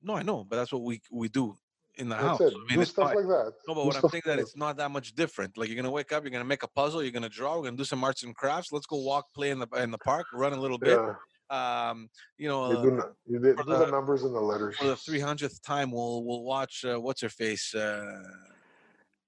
[0.03, 1.57] no i know but that's what we we do
[1.97, 2.41] in the That's house.
[2.41, 2.53] it.
[2.55, 3.53] i mean do it's stuff not, like that.
[3.67, 4.39] no but Do what i'm saying that.
[4.41, 5.57] it's not that much different.
[5.57, 7.77] Like you're gonna wake up you're gonna make a puzzle you're gonna draw we're gonna
[7.85, 10.53] do some arts and crafts let's go walk play in the in the park run
[10.53, 10.99] a little bit.
[10.99, 11.15] Yeah,
[11.51, 14.35] um you know you uh, do, nu- you did, for do the the- numbers and
[14.35, 14.77] the letters.
[14.79, 18.23] for the 300th time we'll we'll watch uh, what's her face uh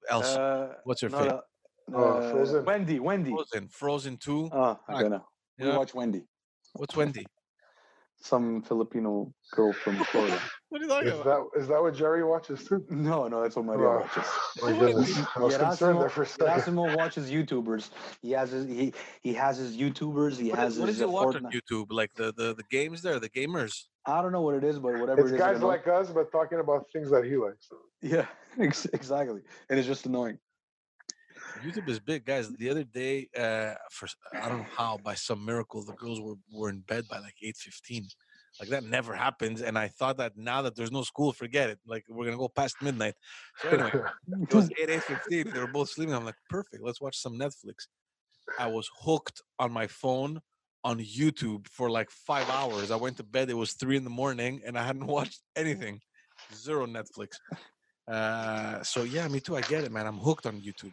[0.08, 1.32] Elsa Uh, what's her no, face
[1.88, 2.64] no, Uh, uh, Frozen.
[2.64, 3.30] Wendy, Wendy.
[3.30, 5.24] Frozen Frozen 2 Oh, Ah, I don't know.
[5.58, 5.76] We yeah.
[5.76, 6.24] watch Wendy,
[6.74, 7.26] what's Wendy
[8.20, 10.40] some Filipino girl from Florida.
[10.68, 12.84] What are you talking Is that is that what Jerry watches too?
[12.90, 14.24] No, no, that's what Maria Oh, watches.
[14.62, 16.74] my goodness, I was concerned there for a second.
[16.74, 17.90] Gerasimo watches YouTubers.
[18.20, 18.92] He has his he
[19.22, 20.38] he has his YouTubers.
[20.40, 21.86] He What, has is, what his does he uh, watch on YouTube?
[21.90, 23.84] Like the, the the games there, the gamers.
[24.06, 25.66] I don't know what it is, but whatever It's it is, guys don't know.
[25.68, 27.68] like us, but talking about things that he likes.
[28.02, 28.26] yeah,
[28.60, 30.38] ex- exactly, and it's just annoying.
[31.64, 32.48] YouTube is big, guys.
[32.50, 34.08] The other day, uh, for
[34.42, 37.36] I don't know how, by some miracle, the girls were were in bed by like
[37.42, 38.08] eight fifteen.
[38.58, 41.78] Like that never happens, and I thought that now that there's no school, forget it.
[41.86, 43.14] Like we're gonna go past midnight.
[43.60, 43.92] So anyway,
[44.42, 45.50] it was eight eight fifteen.
[45.52, 46.14] They were both sleeping.
[46.14, 46.82] I'm like, perfect.
[46.82, 47.86] Let's watch some Netflix.
[48.58, 50.40] I was hooked on my phone
[50.84, 52.90] on YouTube for like five hours.
[52.90, 53.50] I went to bed.
[53.50, 56.00] It was three in the morning, and I hadn't watched anything.
[56.54, 57.36] Zero Netflix.
[58.08, 59.56] Uh, so yeah, me too.
[59.56, 60.06] I get it, man.
[60.06, 60.92] I'm hooked on YouTube.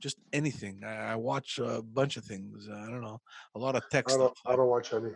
[0.00, 0.82] Just anything.
[0.84, 2.68] I, I watch a bunch of things.
[2.68, 3.20] Uh, I don't know,
[3.54, 4.36] a lot of tech I don't.
[4.44, 5.10] I don't watch any.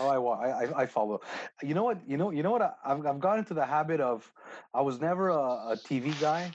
[0.00, 0.16] Oh, I,
[0.48, 1.20] I I- I follow.
[1.62, 1.98] You know what?
[2.08, 2.62] You know you know what?
[2.62, 4.30] I, I've I've gotten into the habit of.
[4.74, 5.42] I was never a,
[5.74, 6.52] a TV guy.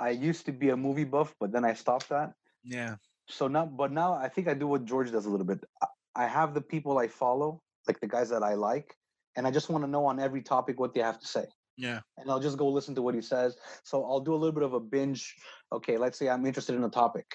[0.00, 2.32] I used to be a movie buff, but then I stopped that.
[2.64, 2.96] Yeah,
[3.28, 5.64] So now, but now I think I do what George does a little bit.
[5.82, 5.86] I-
[6.16, 8.96] I have the people I follow, like the guys that I like,
[9.36, 11.46] and I just want to know on every topic what they have to say.
[11.76, 13.56] yeah, and I'll just go listen to what he says.
[13.84, 15.36] So I'll do a little bit of a binge.
[15.72, 17.26] Okay, let's say I'm interested in a topic.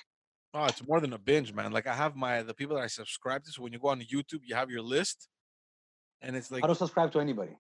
[0.58, 1.74] Oh, it's more than a binge, man.
[1.74, 3.51] Like I have my the people that I subscribe to.
[3.51, 5.28] So when you go on YouTube, you have your list,
[6.22, 7.58] and it's like I don't subscribe to anybody.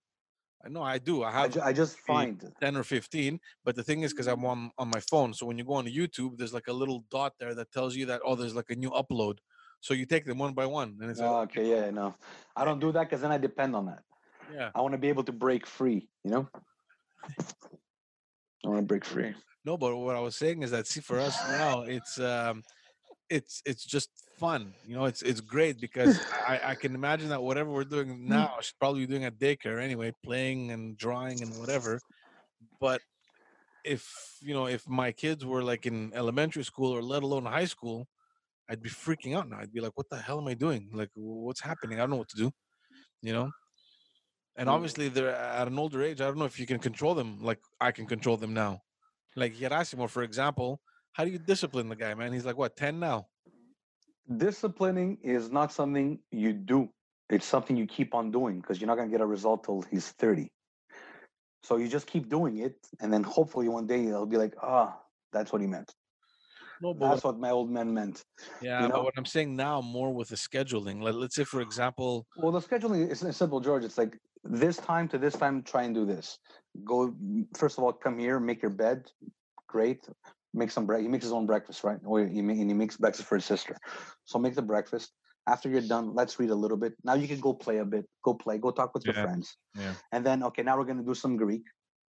[0.65, 1.21] I know I do.
[1.23, 2.41] I I, have ju- I just find.
[2.61, 5.57] 10 or 15 but the thing is because i'm on on my phone so when
[5.57, 8.33] you go on youtube there's like a little dot there that tells you that oh
[8.33, 9.39] there's like a new upload
[9.81, 12.15] so you take them one by one and it's like, Oh, okay, yeah, no,
[12.55, 14.03] I don't do that because then I depend on that.
[14.53, 16.07] yeah I want to be able to break free.
[16.23, 16.47] You know,
[18.63, 19.35] I want to break free.
[19.65, 22.63] no but what i was saying is that see for us now it's um
[23.29, 24.09] it's it's just
[24.39, 28.27] fun you know it's it's great because i i can imagine that whatever we're doing
[28.37, 31.99] now she's probably be doing at daycare anyway playing and drawing and whatever
[32.79, 33.01] but
[33.83, 37.65] if you know if my kids were like in elementary school or let alone high
[37.65, 38.07] school
[38.69, 39.57] i'd be freaking out now.
[39.59, 40.89] I'd be like what the hell am i doing?
[40.93, 41.99] Like what's happening?
[41.99, 42.51] I don't know what to do
[43.21, 43.51] you know?
[44.57, 44.73] And Mm.
[44.73, 47.59] obviously they're at an older age i don't know if you can control them like
[47.81, 48.81] i can control them now.
[49.35, 50.79] Like Gerasimo, for example
[51.15, 53.25] how do you discipline the guy man he's like what 10 now
[54.37, 56.89] Disciplining is not something you do.
[57.29, 60.09] It's something you keep on doing because you're not gonna get a result till he's
[60.13, 60.49] 30.
[61.61, 64.97] So you just keep doing it, and then hopefully one day he'll be like, ah,
[65.31, 65.91] that's what he meant.
[66.81, 68.23] no but That's what my old man meant.
[68.61, 71.61] yeah you but what i'm saying now more with the scheduling like let's say for
[71.61, 73.83] example Well, the scheduling is simple, George.
[73.83, 76.39] It's like this time to this time, try and do this.
[76.83, 77.13] Go
[77.61, 78.97] first of all, come here, make your bed.
[79.67, 80.01] Great.
[80.55, 81.01] Make some bread.
[81.01, 81.99] He makes his own breakfast, right?
[82.05, 83.75] Or he, and he makes breakfast for his sister.
[84.23, 85.11] So make the breakfast.
[85.47, 86.93] After you're done, let's read a little bit.
[87.03, 88.05] Now you can go play a bit.
[88.23, 88.57] Go play.
[88.57, 89.57] Go talk with your friends.
[89.77, 89.93] yeah.
[90.11, 91.63] And then okay, now we're gonna do some Greek.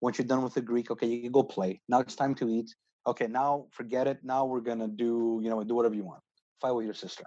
[0.01, 1.81] Once you're done with the Greek, okay, you can go play.
[1.89, 2.73] Now it's time to eat.
[3.05, 4.19] Okay, now forget it.
[4.23, 6.21] Now we're gonna do, you know, do whatever you want.
[6.61, 7.25] Fight with your sister.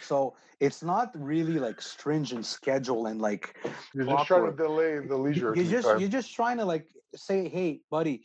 [0.00, 3.56] So it's not really like stringent schedule and like
[3.94, 5.52] You're just trying to delay the leisure.
[5.56, 5.98] you're just time.
[6.00, 8.24] you're just trying to like say, hey, buddy,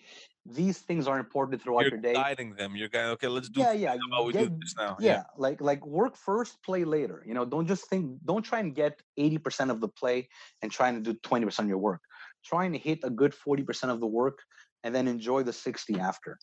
[0.52, 2.14] these things are important throughout you're your day.
[2.14, 4.58] guiding them you're going okay let's do Yeah, this, yeah, how about we get- do
[4.62, 8.44] this now yeah like like work first play later you know don't just think don't
[8.44, 10.28] try and get 80% of the play
[10.62, 12.02] and trying to do 20% of your work
[12.44, 14.38] try and hit a good 40% of the work
[14.84, 16.38] and then enjoy the 60 after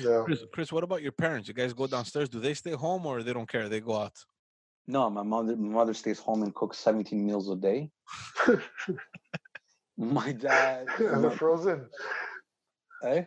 [0.00, 0.22] yeah.
[0.24, 1.46] Chris, Chris, what about your parents?
[1.46, 2.30] You guys go downstairs.
[2.30, 3.68] Do they stay home or they don't care?
[3.68, 4.16] They go out.
[4.96, 7.90] no my mother my mother stays home and cooks 17 meals a day
[9.96, 11.86] my dad and the my- frozen,
[13.04, 13.24] eh?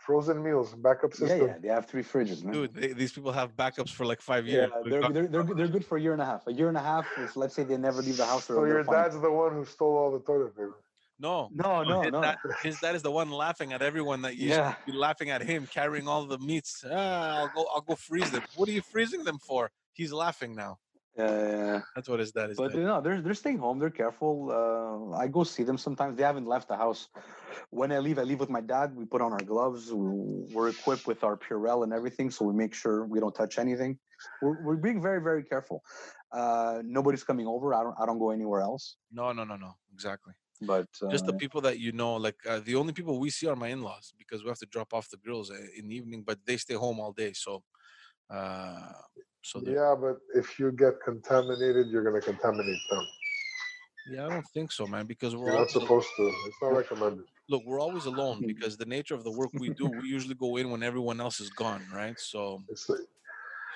[0.00, 1.38] frozen meals, backup system.
[1.40, 2.52] yeah yeah, they have three fridges man.
[2.52, 4.70] Dude, they, these people have backups for like five years.
[4.84, 6.68] We they're, they're, they're, good- they're good for a year and a half a year
[6.68, 9.18] and a half if let's say they never leave the house they're, So your dad's
[9.20, 10.76] the one who stole all the toilet paper.
[11.18, 14.36] no, no no his, no Dad, his dad is the one laughing at everyone that
[14.36, 16.84] you yeah should be laughing at him carrying all the meats.
[16.90, 17.66] Ah, I'll go.
[17.74, 18.42] I'll go freeze them.
[18.56, 19.70] What are you freezing them for?
[19.92, 20.78] He's laughing now.
[21.18, 22.56] Uh, That's what his dad is.
[22.56, 22.86] but doing.
[22.86, 23.78] no, they're they're staying home.
[23.78, 24.50] They're careful.
[24.50, 26.16] Uh, I go see them sometimes.
[26.16, 27.08] They haven't left the house.
[27.70, 28.96] When I leave, I leave with my dad.
[28.96, 29.92] We put on our gloves.
[29.92, 33.58] we- We're equipped with our Purell and everything, so we make sure we don't touch
[33.58, 33.98] anything.
[34.42, 35.82] We're, we're being very very careful.
[36.32, 37.74] Uh, nobody's coming over.
[37.74, 38.96] I don't I don't go anywhere else.
[39.12, 39.72] No, no, no, no.
[39.92, 40.34] Exactly.
[40.60, 43.46] But uh, Just the people that you know, like uh, the only people we see
[43.46, 46.22] are my in-laws because we have to drop off the girls uh, in the evening,
[46.26, 47.32] but they stay home all day.
[47.34, 47.62] So,
[48.30, 48.92] uh,
[49.44, 49.72] so yeah.
[49.72, 53.06] Yeah, but if you get contaminated, you're gonna contaminate them.
[54.06, 55.06] yeah, I don't think so, man.
[55.06, 56.26] Because we're You're not always, al- supposed to.
[56.46, 57.24] It's not recommended.
[57.48, 60.56] look, we're always alone because the nature of the work we do, we usually go
[60.56, 62.18] in when everyone else is gone, right?
[62.18, 63.00] So, It's like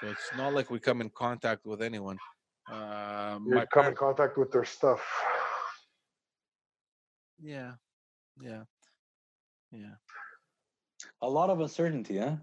[0.00, 2.18] so it's not like we come in contact with anyone.
[2.70, 5.00] Uh, you my come in contact with their stuff.
[7.42, 7.72] yeah,
[8.40, 8.62] yeah,
[9.70, 9.96] yeah.
[11.20, 12.36] a lot of uncertainty, huh?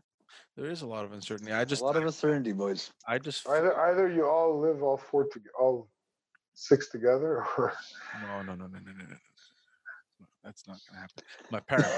[0.55, 1.51] There is a lot of uncertainty.
[1.51, 2.91] I just, a lot of uncertainty, boys.
[3.07, 5.89] I just, Either either you all live all four to all
[6.53, 7.73] six together, or
[8.21, 9.09] no, no, no, no, no, no, no, no.
[9.09, 10.25] no.
[10.43, 11.23] That's not gonna happen.
[11.51, 11.89] My parents,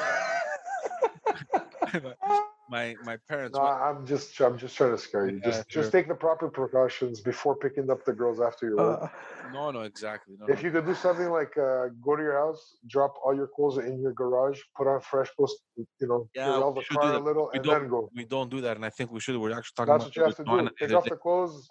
[2.69, 3.57] my my parents.
[3.57, 5.37] no, went- I'm just I'm just trying to scare you.
[5.37, 5.81] Yeah, Just sure.
[5.83, 9.03] just take the proper precautions before picking up the girls after your work.
[9.03, 9.07] Uh,
[9.53, 10.35] No, no, exactly.
[10.39, 10.65] No, If no.
[10.65, 14.01] you could do something like uh, go to your house, drop all your clothes in
[14.01, 17.59] your garage, put on fresh clothes, you know, Yeah, we the car a little, We
[17.59, 18.09] and then go.
[18.13, 19.37] we don't do that, and I think we should.
[19.37, 20.87] We're actually talking That's about what you have to it with Joanna do.
[20.87, 21.67] Take off the clothes,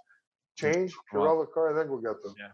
[0.57, 0.95] change.
[1.13, 2.35] Purell the car, and then go get them.
[2.39, 2.53] Yeah.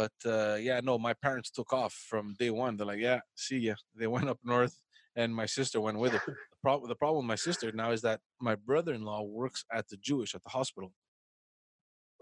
[0.00, 2.76] But uh, yeah, no, my parents took off from day one.
[2.76, 3.74] They're like, yeah, see ya.
[3.94, 4.74] They went up north,
[5.16, 6.36] and my sister went with her.
[6.62, 9.96] The problem, the problem with my sister now is that my brother-in-law works at the
[9.96, 10.92] Jewish at the hospital.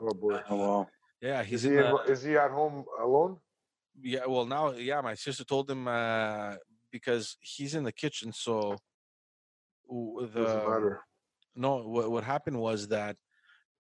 [0.01, 0.41] Oh boy.
[0.49, 0.87] oh wow.
[1.21, 1.79] Yeah, Is he's he, in.
[1.79, 3.39] in, The, is he at home alone?
[4.01, 6.55] yeah, well now, yeah, my sister told him uh,
[6.93, 8.33] because he's in the kitchen.
[8.33, 8.77] So
[9.89, 11.01] w- Doesn't the matter.
[11.57, 13.17] no, what what happened was that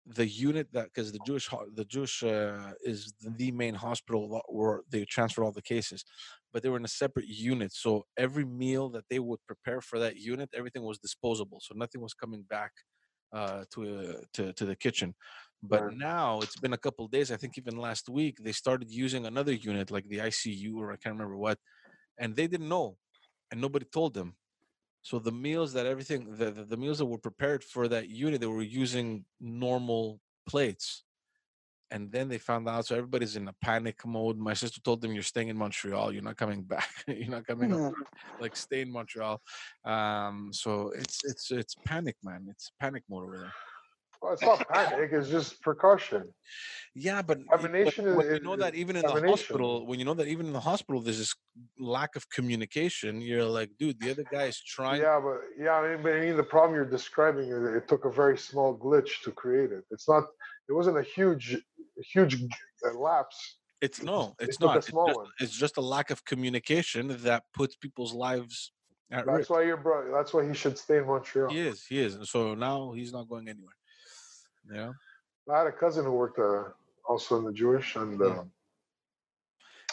[0.07, 5.05] the unit that because the Jewish the Jewish uh, is the main hospital where they
[5.05, 6.05] transfer all the cases,
[6.53, 7.73] but they were in a separate unit.
[7.73, 11.61] So every meal that they would prepare for that unit, everything was disposable.
[11.61, 12.73] So nothing was coming back
[13.33, 15.15] uh, to uh, to to the kitchen.
[15.63, 15.89] But Right.
[15.89, 17.31] now it's been a couple days.
[17.31, 20.97] I think even last week they started using another unit like the ICU or I
[20.97, 21.59] can't remember what,
[22.19, 22.99] and they didn't know,
[23.51, 24.37] and nobody told them.
[25.03, 28.41] So the meals that everything the, the, the meals that were prepared for that unit,
[28.41, 31.05] they were using normal plates.
[31.91, 34.39] And then they found out, so everybody's in a panic mode.
[34.39, 36.11] My sister told them, "You're staying in Montreal.
[36.13, 36.89] You're not coming back.
[37.07, 37.93] You're not coming up.
[38.41, 39.43] Like stay in Montreal."
[39.85, 42.47] Um, so it's it's it's panic, man.
[42.49, 43.53] It's panic mode over there.
[44.23, 45.11] Well, it's not panic.
[45.13, 46.33] It's just precaution.
[46.95, 49.99] Yeah, but, y- but Contamination is- when you know that even in the hospital, when
[49.99, 51.35] you know that even in the hospital, there's this
[51.79, 53.21] lack of communication.
[53.21, 55.01] You're like, dude, the other guy is trying.
[55.01, 58.05] Yeah, but yeah, I mean, but I mean, the problem you're describing is it took
[58.05, 59.85] a very small glitch to create it.
[59.91, 60.25] It's not.
[60.69, 61.57] It wasn't a huge,
[62.15, 62.35] huge
[62.87, 63.57] uh, lapse.
[63.81, 64.77] It's no, it's a not.
[64.77, 65.27] It's small just, one.
[65.41, 68.71] it's just a lack of communication that puts people's lives
[69.11, 69.51] at That's risk.
[69.51, 70.13] why your bro.
[70.13, 71.51] That's why he should stay in Montreal.
[71.51, 72.17] He is, he is.
[72.31, 73.75] So now he's not going anywhere.
[74.71, 74.93] Yeah.
[75.53, 76.71] I had a cousin who worked uh,
[77.09, 78.27] also in the Jewish, and Yeah.
[78.29, 78.45] uh,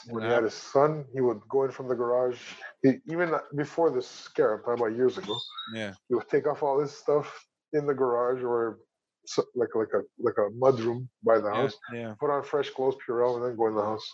[0.07, 0.35] when he Yeah.
[0.35, 2.41] had his son, he would go in from the garage.
[2.83, 5.37] He, even before this scare, I'm talking about years ago.
[5.73, 5.93] Yeah.
[6.09, 8.79] He would take off all his stuff in the garage or
[9.25, 11.53] so, like like a like a mud room by the Yeah.
[11.53, 11.77] house.
[11.93, 12.15] Yeah.
[12.19, 14.07] Put on fresh clothes, Purell, and then go in the house.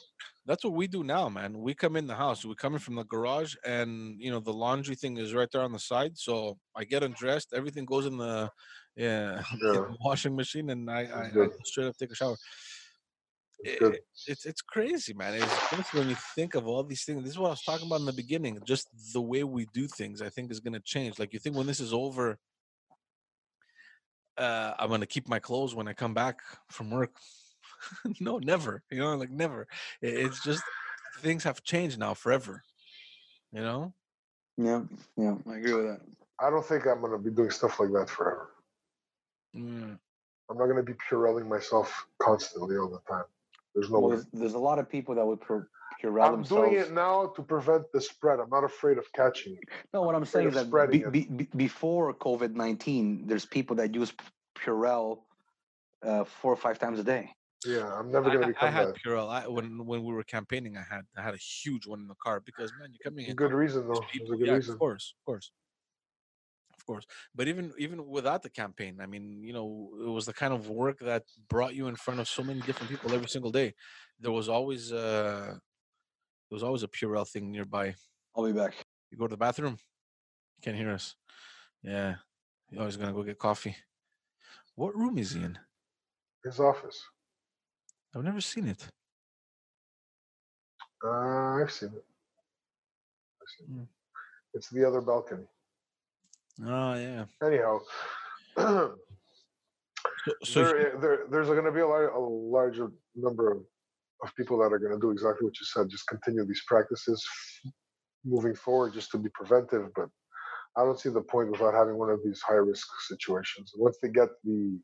[0.45, 1.59] That's what we do now, man.
[1.59, 2.45] We come in the house.
[2.45, 5.63] We come in from the garage, and you know the laundry thing is right there
[5.63, 6.17] on the side.
[6.17, 7.53] So I get undressed.
[7.53, 8.51] Everything goes in the
[8.95, 9.57] yeah, Yeah.
[9.73, 12.37] the washing machine, and I, I, I straight up take a shower.
[13.59, 15.33] It's It- it's it's crazy, man.
[15.33, 17.21] It's crazy when you think of all these things.
[17.23, 18.59] This is what I was talking about in the beginning.
[18.65, 21.19] Just the way we do things, I think, is going to change.
[21.19, 22.39] Like you think when this is over,
[24.37, 27.11] uh, I'm going to keep my clothes when I come back from work.
[28.19, 28.83] no, never.
[28.91, 29.67] You know, like never.
[30.03, 30.63] I- It's just
[31.19, 32.63] things have changed now forever.
[33.51, 33.93] You know.
[34.57, 34.81] Yeah,
[35.17, 36.01] yeah, I agree with that.
[36.39, 38.49] I don't think I'm gonna be doing stuff like that forever.
[39.55, 39.97] Mm,
[40.49, 43.25] I'm not gonna be Purelling myself constantly all the time.
[43.73, 44.15] There's no Well, way.
[44.15, 45.65] there's, there's a lot of people that would pro-
[46.01, 46.69] Purell I'm themselves.
[46.69, 48.39] doing it now to prevent the spread.
[48.39, 49.69] I'm not afraid of catching it.
[49.93, 53.75] No, what I'm afraid saying is that be, be, be, before COVID nineteen, there's people
[53.77, 54.13] that use
[54.57, 55.19] Purell
[56.03, 57.31] uh, four or five times a day.
[57.66, 59.03] Yeah, I'm never gonna I- I had that.
[59.03, 59.30] Purell.
[59.30, 62.16] I, when when we were campaigning, I had I had a huge one in the
[62.16, 64.05] car because man, you're coming in Good reason though.
[64.11, 64.74] People- good yeah, reason.
[64.74, 65.51] Of course, of course,
[66.78, 67.05] of course.
[67.34, 70.70] But even even without the campaign, I mean, you know, it was the kind of
[70.70, 73.74] work that brought you in front of so many different people every single day.
[74.20, 75.53] There was always uh,
[76.49, 77.95] there was always a Purell thing nearby.
[78.36, 78.76] I'll be back.
[79.09, 79.78] You go to the bathroom,
[80.57, 81.16] You can't hear us.
[81.82, 82.16] Yeah,
[82.70, 83.76] you're always gonna go get coffee.
[84.76, 85.57] What room is he in?
[86.43, 87.01] His office.
[88.16, 88.88] I've never seen it.
[91.03, 92.05] Uh, I've seen it.
[93.41, 93.82] I've seen Hmm.
[93.82, 93.88] it.
[94.53, 95.45] It's the other balcony.
[96.66, 97.26] Oh yeah.
[97.43, 97.80] Anyhow,
[98.55, 98.95] So,
[100.43, 103.57] so there, there, there's going to be a, lar- a larger number of,
[104.24, 105.89] of people that are going to do exactly what you said.
[105.89, 107.22] Just continue these practices
[108.24, 109.93] moving forward, just to be preventive.
[109.93, 110.07] But
[110.78, 113.74] I don't see the point without having one of these high risk situations.
[113.76, 114.80] Once they get the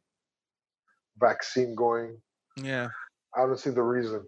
[1.18, 2.18] vaccine going,
[2.62, 2.90] yeah.
[3.36, 4.26] I don't see the reason.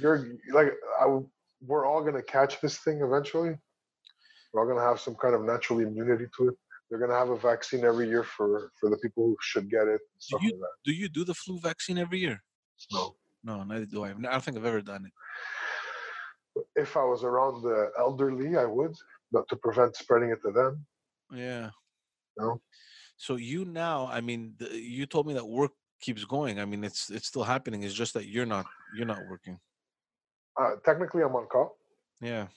[0.00, 1.18] You're like, I,
[1.66, 3.56] we're all going to catch this thing eventually.
[4.52, 6.54] We're all going to have some kind of natural immunity to it.
[6.88, 9.86] They're going to have a vaccine every year for for the people who should get
[9.88, 10.00] it.
[10.18, 10.70] Stuff you- like.
[10.84, 12.42] Do you do the flu vaccine every year?
[12.92, 13.16] No.
[13.44, 14.10] No, neither do I.
[14.10, 16.62] I don't think I've ever done it.
[16.76, 18.94] if I was around the elderly, I would,
[19.30, 20.84] but to prevent spreading it to them.
[21.32, 21.70] Yeah.
[22.36, 22.60] No.
[23.16, 26.60] So you now, I mean, the, you told me that work keeps going.
[26.60, 27.82] I mean, it's it's still happening.
[27.82, 29.58] It's just that you're not you're not working.
[30.60, 31.76] Uh, technically, I'm on call,
[32.20, 32.48] Yeah.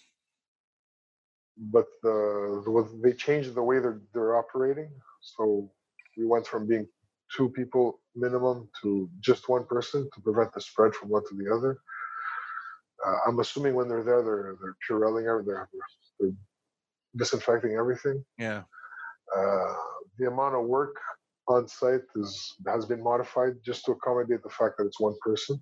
[1.57, 4.89] but the, the they changed the way they're they're operating.
[5.21, 5.71] So
[6.17, 6.87] we went from being
[7.35, 11.53] two people minimum to just one person to prevent the spread from one to the
[11.53, 11.77] other.
[13.05, 15.69] Uh, I'm assuming when they're there, they're they're pureling everything, they're,
[16.19, 16.31] they're
[17.15, 18.23] disinfecting everything.
[18.37, 18.63] Yeah.
[19.35, 19.73] Uh,
[20.17, 20.95] the amount of work
[21.51, 25.61] on site is has been modified just to accommodate the fact that it's one person,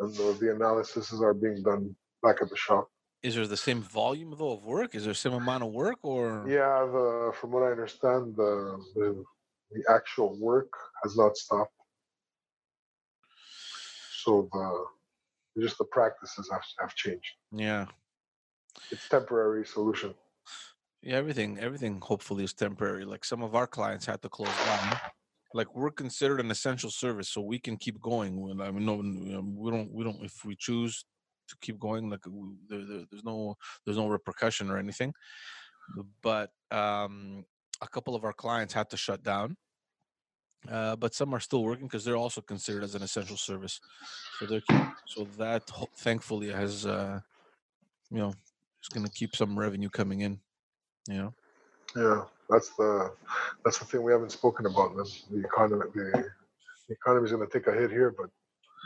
[0.00, 2.88] and the, the analyses are being done back at the shop.
[3.22, 4.94] Is there the same volume though of work?
[4.94, 6.44] Is there same amount of work or?
[6.46, 9.24] Yeah, the from what I understand, the the,
[9.72, 10.72] the actual work
[11.02, 11.72] has not stopped.
[14.22, 17.32] So the just the practices have have changed.
[17.50, 17.86] Yeah.
[18.90, 20.14] It's temporary solution.
[21.06, 23.04] Yeah, everything, everything hopefully is temporary.
[23.04, 24.98] Like some of our clients had to close down.
[25.54, 28.40] Like we're considered an essential service, so we can keep going.
[28.40, 30.20] When I mean, no, we don't, we don't.
[30.24, 31.04] If we choose
[31.48, 32.24] to keep going, like
[32.68, 33.54] there, there, there's no,
[33.84, 35.14] there's no repercussion or anything.
[36.22, 37.44] But um,
[37.80, 39.56] a couple of our clients had to shut down.
[40.68, 43.78] Uh, but some are still working because they're also considered as an essential service.
[44.40, 44.62] So they're
[45.06, 47.20] so that thankfully has, uh,
[48.10, 48.30] you know,
[48.82, 50.40] is going to keep some revenue coming in.
[51.08, 51.34] You know.
[51.94, 53.12] Yeah, that's the
[53.64, 54.96] that's the thing we haven't spoken about.
[54.96, 55.06] man.
[55.30, 56.24] The economy, the,
[56.88, 58.30] the economy is going to take a hit here, but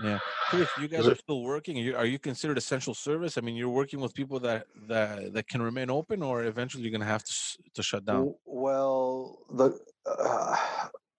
[0.03, 0.19] yeah.
[0.49, 1.77] Chris, you guys are still working.
[1.79, 3.37] Are you, are you considered essential service?
[3.37, 6.93] I mean, you're working with people that that that can remain open, or eventually you're
[6.93, 7.35] gonna have to
[7.75, 8.35] to shut down.
[8.47, 10.57] Well, the uh,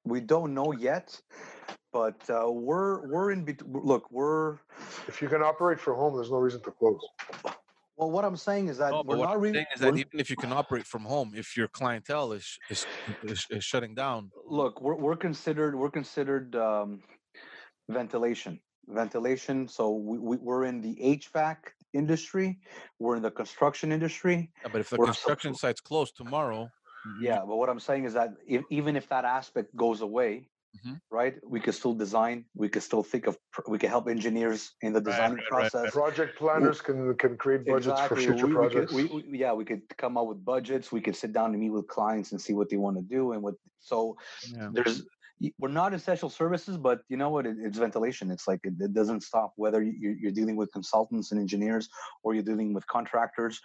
[0.04, 1.20] we don't know yet,
[1.94, 3.72] but uh, we're we're in between.
[3.74, 4.58] Look, we're
[5.08, 7.02] if you can operate from home, there's no reason to close.
[8.02, 8.12] Well.
[8.12, 9.66] What I'm saying is that No, we're not really.
[9.76, 12.86] is that even if you can operate from home, if your clientele is is,
[13.24, 17.04] is, is shutting down, look, we're we're considered we're considered um,
[17.90, 18.60] ventilation.
[18.88, 19.68] Ventilation.
[19.68, 21.58] So we, we we're in the HVAC
[21.94, 22.60] industry.
[23.00, 24.52] We're in the construction industry.
[24.66, 26.70] uh, but if the We're construction supp- site's closed tomorrow,
[27.22, 31.02] Yeah, but what I'm saying is that if, even if that aspect goes away, Mhm.
[31.10, 32.46] right, we could still design.
[32.56, 33.38] We could still think of.
[33.68, 35.72] We could help engineers in the design right, right, right.
[35.72, 35.92] process.
[35.92, 38.94] Project planners can can create budgets for future we, we could, projects.
[38.94, 40.92] we, we- yeah, we could come up with budgets.
[40.92, 43.34] We could sit down and meet with clients and see what they want to do
[43.34, 43.56] and what.
[43.80, 44.16] So
[44.56, 44.70] yeah.
[44.72, 45.04] there's
[45.60, 47.46] we're not essential services, but you know what?
[47.46, 48.32] It, it's ventilation.
[48.32, 51.90] It's like it, it doesn't stop whether you're, you're dealing with consultants and engineers
[52.24, 53.60] or you're dealing with contractors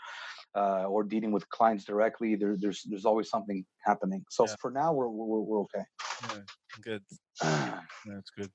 [0.55, 2.35] uh, or dealing with clients directly.
[2.35, 4.25] There, there's there's always something happening.
[4.31, 4.55] So Yeah.
[4.61, 5.85] for now, we're we're, we're okay.
[6.23, 6.41] yeah,
[6.83, 7.03] good.
[7.41, 8.51] That's good.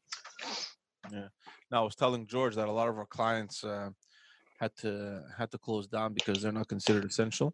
[1.11, 1.27] Yeah.
[1.71, 3.89] Now I was telling George that a lot of our clients uh,
[4.59, 7.53] had to had to close down because they're not considered essential.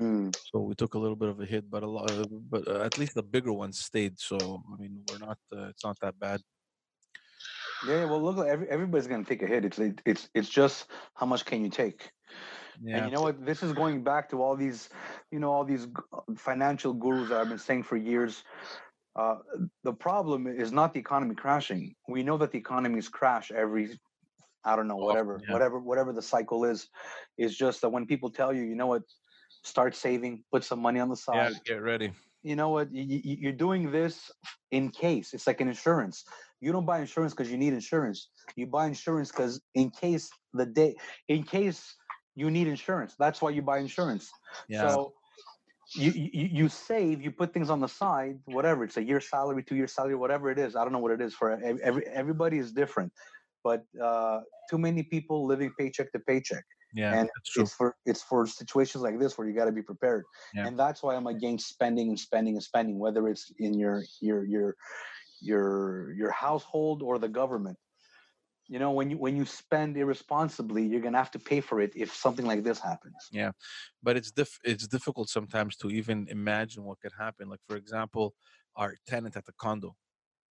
[0.00, 0.34] Mm.
[0.52, 2.10] So we took a little bit of a hit, but a lot,
[2.50, 4.18] but uh, at least the bigger ones stayed.
[4.18, 5.38] So I mean, we're not.
[5.54, 6.40] Uh, it's not that bad.
[7.86, 9.64] Yeah, well, look, every, everybody's gonna take a hit.
[9.64, 12.10] It's it's it's just how much can you take?
[12.82, 12.96] Yeah.
[12.98, 13.44] And you know what?
[13.44, 14.88] This is going back to all these,
[15.30, 18.42] you know, all these uh, financial gurus that I've been saying for years.
[19.16, 19.36] Uh,
[19.84, 21.94] the problem is not the economy crashing.
[22.08, 23.98] We know that the economies crash every,
[24.64, 25.52] I don't know, Oh, whatever, yeah.
[25.52, 26.88] whatever, whatever the cycle is.
[27.38, 29.02] Is just that when people tell you, you know what,
[29.64, 31.52] start saving, put some money on the side.
[31.52, 31.58] yeah.
[31.64, 32.12] Get ready.
[32.42, 32.88] You know what?
[32.92, 34.30] y- y- You're doing this
[34.70, 35.34] in case.
[35.34, 36.24] It's like an insurance.
[36.60, 38.30] You don't buy insurance because you need insurance.
[38.56, 40.94] You buy insurance because in case the day,
[41.28, 41.94] in case
[42.34, 43.14] you need insurance.
[43.18, 44.30] That's why you buy insurance.
[44.68, 44.88] Yeah.
[44.88, 45.12] So
[45.94, 48.84] you, you you save, you put things on the side, whatever.
[48.84, 50.76] It's a year salary, two year salary, whatever it is.
[50.76, 53.12] I don't know what it is for every everybody is different,
[53.64, 57.18] but uh, too many people living paycheck to paycheck, yeah.
[57.18, 57.62] and that's true.
[57.64, 60.24] it's for it's for situations like this where you got to be prepared.
[60.54, 60.68] Yeah.
[60.68, 64.44] And that's why I'm against spending and spending and spending, whether it's in your your
[64.44, 64.76] your
[65.40, 67.76] your your household or the government.
[68.70, 71.92] You know, when you when you spend irresponsibly, you're gonna have to pay for it
[71.96, 73.28] if something like this happens.
[73.32, 73.50] Yeah.
[74.00, 77.48] But it's diff- it's difficult sometimes to even imagine what could happen.
[77.48, 78.32] Like for example,
[78.76, 79.96] our tenant at the condo,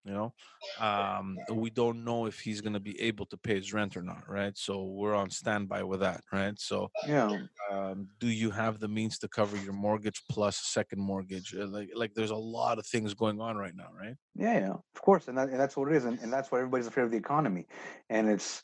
[0.10, 0.34] you know,
[0.78, 4.02] um, we don't know if he's going to be able to pay his rent or
[4.04, 4.58] not, right?
[4.58, 6.60] So we're on standby with that, right?
[6.60, 7.40] So Yeah.
[7.72, 11.54] um, do you have the means to cover your mortgage plus a second mortgage?
[11.56, 14.16] Uh, Like like there's a lot of things going on right now, right?
[14.36, 16.60] Yeah, yeah, of course, and, that, and that's what it is, and, and that's why
[16.60, 17.68] everybody's afraid of the economy,
[18.10, 18.62] and it's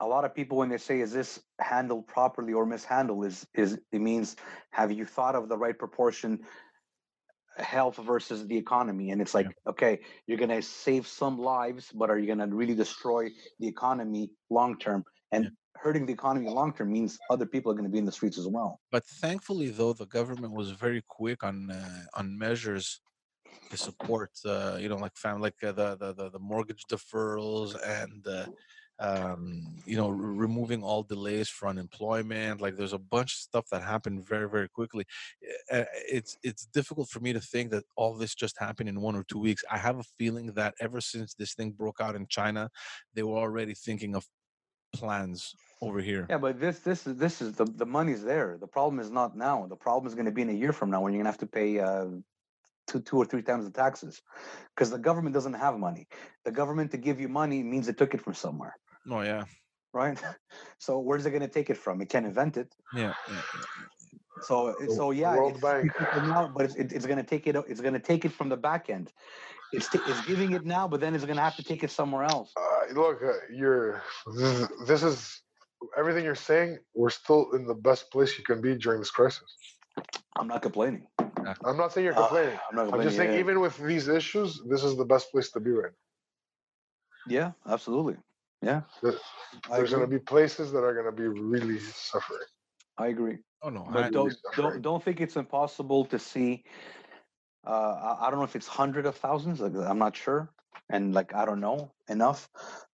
[0.00, 3.80] a lot of people when they say, "Is this handled properly or mishandled?" Is is
[3.92, 4.36] it means
[4.72, 6.46] have you thought of the right proportion,
[7.58, 12.18] health versus the economy, and it's like, okay, you're gonna save some lives, but are
[12.18, 13.30] you gonna really destroy
[13.60, 15.04] the economy long term?
[15.32, 15.50] And Yeah.
[15.76, 18.46] hurting the economy long term means other people are gonna be in the streets as
[18.46, 18.80] well.
[18.90, 23.00] But thankfully, though, the government was very quick on uh, on measures
[23.70, 27.76] to support, uh, you know, like fam, like uh, the, the the the mortgage deferrals
[27.84, 28.46] and uh,
[29.00, 32.60] um, you know, re- removing all delays for unemployment.
[32.60, 35.04] Like, there's a bunch of stuff that happened very very quickly.
[35.72, 35.84] Uh,
[36.18, 39.24] It's it's difficult for me to think that all this just happened in one or
[39.24, 39.62] two weeks.
[39.70, 42.70] I have a feeling that ever since this thing broke out in China,
[43.14, 44.26] they were already thinking of
[44.94, 46.26] plans over here.
[46.30, 48.56] Yeah, but this this is this is the the money's there.
[48.58, 49.66] The problem is not now.
[49.66, 51.36] The problem is going to be in a year from now when you're going to
[51.36, 52.06] have to pay uh,
[52.88, 54.22] two two or three times the taxes,
[54.74, 56.08] because the government doesn't have money.
[56.44, 58.74] The government to give you money means it took it from somewhere,
[59.10, 59.44] Oh yeah,
[59.92, 60.18] right?
[60.78, 62.00] So where's it going to take it from?
[62.00, 62.74] It can't invent it.
[62.94, 63.34] yeah, yeah.
[63.34, 64.42] yeah.
[64.42, 65.92] So The so yeah, World it's Bank.
[65.98, 67.56] people now, but it's, it, it's going to take it.
[67.68, 69.12] It's going to take it from the back end.
[69.72, 71.90] It's t- it's giving it now, but then it's going to have to take it
[71.90, 72.52] somewhere else.
[72.56, 74.02] Uh, look, uh, you're.
[74.26, 75.42] This is, this is
[75.96, 76.78] everything you're saying.
[76.94, 79.44] We're still in the best place you can be during this crisis.
[80.38, 81.06] I'm not complaining.
[81.64, 82.58] I'm not saying you're Uh, complaining.
[82.70, 82.94] I'm not complaining.
[82.94, 83.40] I'm just saying, yeah.
[83.40, 85.92] even with these issues, this is the best place to be right.
[87.26, 88.16] yeah, absolutely.
[88.62, 89.18] Yeah, The-
[89.70, 92.40] There's going to be places that are going to be really suffering.
[92.98, 93.38] I agree.
[93.62, 96.64] Oh no, but I, don't don't don't think it's impossible to see
[97.66, 97.70] uh
[98.20, 100.48] I, I don't know if it's hundred of thousands like i'm not sure
[100.90, 102.48] and like i don't know enough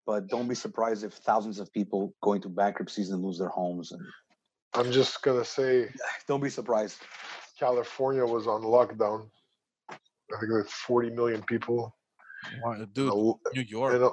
[0.06, 3.92] but don't be surprised if thousands of people go into bankruptcies and lose their homes
[3.92, 4.00] and
[4.74, 5.88] I'm just going to say
[6.28, 6.98] don't be surprised
[7.58, 9.28] California was on lockdown.
[9.90, 11.94] I think it's 40 million people.
[12.62, 14.10] Why- dude, a l- New York, in a-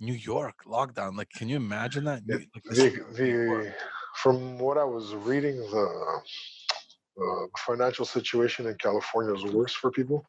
[0.00, 1.16] New York lockdown.
[1.16, 2.26] Like, can you imagine that?
[2.26, 3.64] New- It- like, the, is New York.
[3.64, 3.74] the
[4.16, 6.20] from what I was reading, the
[7.20, 10.26] uh, financial situation in California is worse for people.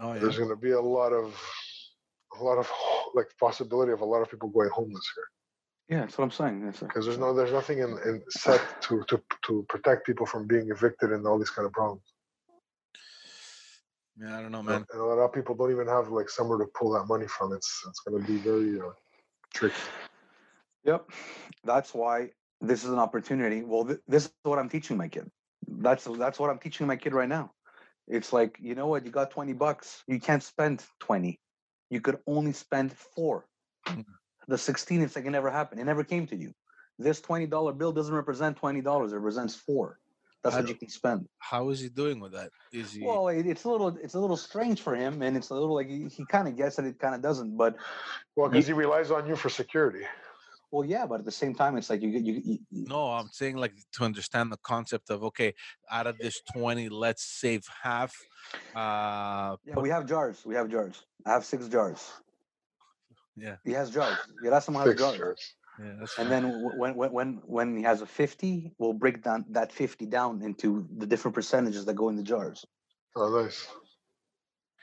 [0.00, 1.34] oh yeah, There's going to be a lot of
[2.38, 2.70] a lot of
[3.14, 5.24] like possibility of a lot of people going homeless here
[5.88, 8.60] yeah that's what i'm saying That's a- because there's no there's nothing in, in set
[8.82, 12.02] to, to to protect people from being evicted and all these kind of problems.
[14.20, 14.38] Yeah.
[14.38, 14.84] I don't know, man.
[14.92, 17.52] and a lot of people don't even have like somewhere to pull that money from.
[17.52, 18.92] It's it's going to be very uh,
[19.52, 19.74] tricky.
[20.84, 21.08] yep.
[21.64, 22.30] That's why
[22.60, 23.62] this is an opportunity.
[23.62, 25.30] Well th- this is what i'm teaching my kid.
[25.68, 27.52] That's that's what i'm teaching my kid right now.
[28.08, 29.04] It's like you know what?
[29.04, 30.02] You got 20 bucks.
[30.06, 31.38] You can't spend 20
[31.90, 33.46] you could only spend four.
[33.86, 34.04] Mm.
[34.48, 35.80] the 16 it's like it never happened.
[35.80, 36.52] It never came to you.
[36.98, 40.00] This $20 bill doesn't represent $20 it represents four
[40.42, 42.50] that's I what you can spend How is he doing with that?
[42.72, 43.04] Is he?
[43.04, 45.74] well it, it's a little it's a little strange for him and it's a little
[45.74, 47.76] like he, he kind of gets it it kind of doesn't but
[48.36, 50.04] Well, because he relies on you for security.
[50.70, 53.28] well yeah but at the same time it's like you you, you, you no, I'm
[53.32, 55.54] saying like to understand the concept of okay,
[55.90, 58.12] out of this twenty, let's save half.
[58.74, 60.44] Uh, Yeah, we have jars.
[60.46, 61.02] We have jars.
[61.26, 62.00] I have six jars.
[63.36, 63.56] Yeah.
[63.64, 64.18] He has jars.
[64.42, 65.18] Gerasim has Six jars.
[65.18, 65.54] jars.
[65.78, 66.42] Yeah, that's And fine.
[66.42, 70.42] then when when when when he has a fifty, we'll break down that fifty down
[70.42, 72.64] into the different percentages that go in the jars.
[73.14, 73.66] Oh, nice.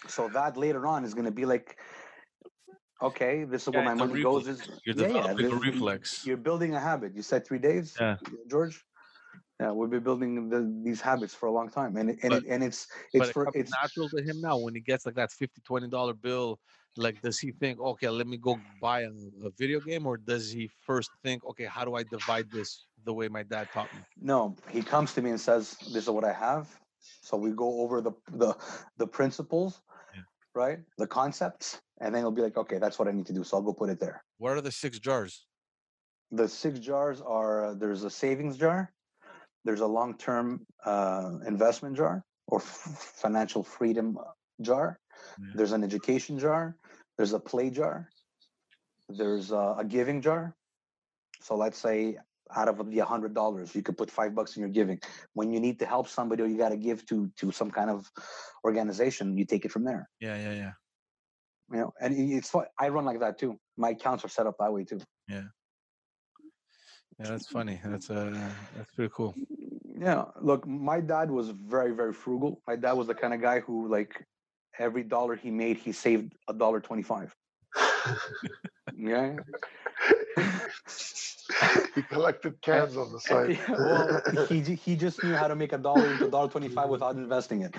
[0.07, 1.77] So that later on is going to be like,
[3.01, 4.47] okay, this is where my it's a money goes.
[4.47, 6.25] Is You're yeah, yeah, developing a reflex.
[6.25, 7.15] You're building a habit.
[7.15, 8.17] You said three days, Yeah.
[8.49, 8.83] George.
[9.59, 12.49] Yeah, we'll be building the, these habits for a long time, and and But- it,
[12.49, 15.15] and it's but it's it for it's natural to him now when he gets like
[15.15, 16.59] that 50 20 dollar bill
[16.97, 19.11] like does he think okay let me go buy a,
[19.43, 23.13] a video game or does he first think okay how do i divide this the
[23.13, 26.23] way my dad taught me No, he comes to me and says, "This is what
[26.23, 26.79] I have."
[27.21, 28.55] So we go over the the
[28.97, 29.81] the principles,
[30.13, 30.21] Yeah.
[30.55, 30.79] right?
[30.97, 33.57] The concepts, and then he'll be like, "Okay, that's what I need to do." So
[33.57, 34.23] I'll go put it there.
[34.37, 35.47] what are the six jars
[36.31, 38.91] The six jars are uh, there's a savings jar,
[39.65, 42.67] there's a long term uh, investment jar or f-
[43.25, 44.17] financial freedom
[44.61, 44.99] jar,
[45.39, 45.55] Yeah.
[45.55, 46.77] there's an education jar,
[47.17, 48.09] there's a play jar,
[49.09, 50.55] there's a, a giving jar.
[51.41, 52.17] So let's say
[52.55, 54.99] out of the hundred dollars, you could put five bucks in your giving.
[55.33, 57.89] When you need to help somebody or you got to give to to some kind
[57.89, 58.09] of
[58.63, 60.09] organization, you take it from there.
[60.19, 60.71] Yeah, yeah, yeah.
[61.71, 62.65] You know, and it's fun.
[62.79, 63.59] I run like that too.
[63.77, 64.99] My accounts are set up that way too.
[65.27, 65.43] Yeah.
[67.19, 67.79] Yeah, that's funny.
[67.83, 68.33] That's uh,
[68.75, 69.35] that's pretty cool.
[69.95, 72.61] Yeah, look, my dad was very, very frugal.
[72.67, 74.25] My dad was the kind of guy who, like,
[74.79, 77.33] every dollar he made, he saved a dollar twenty-five.
[78.95, 79.35] Yeah,
[81.95, 83.57] he collected cans on the side.
[83.69, 87.15] well, he he just knew how to make a dollar into a dollar twenty-five without
[87.15, 87.75] investing it,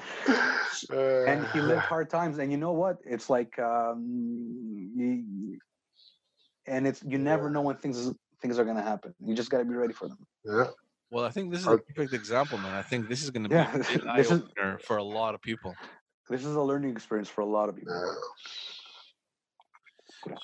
[0.91, 2.39] and he lived hard times.
[2.39, 2.99] And you know what?
[3.05, 5.59] It's like, um, you,
[6.67, 7.53] and it's you never Yeah.
[7.55, 9.15] know when things things are gonna happen.
[9.25, 10.19] You just gotta be ready for them.
[10.45, 10.67] Yeah,
[11.11, 12.75] Well, I think this is a perfect example, man.
[12.75, 14.97] I think this is going to be Yeah, a big eye this is- opener for
[14.99, 15.75] a lot of people.
[16.29, 18.17] This is a learning experience for a lot of people.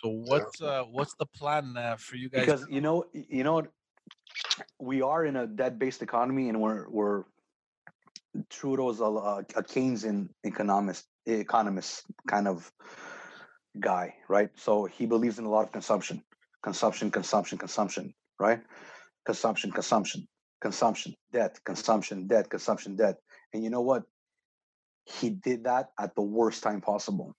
[0.03, 2.45] So what's uh, what's the plan uh, for you guys?
[2.45, 3.67] because you know you know
[4.79, 7.25] we are in a debt-based economy and we're we're
[8.49, 12.71] Trudeau's a, a, a Keynesian economist economist kind of
[13.79, 14.51] guy, right?
[14.57, 16.23] So he believes in a lot of consumption,
[16.63, 18.61] consumption, consumption, consumption, right?
[19.25, 20.29] Consumption, consumption,
[20.61, 23.17] consumption, debt, consumption, debt, consumption, debt.
[23.53, 24.05] And you know what?
[25.19, 27.35] He did that at the worst time possible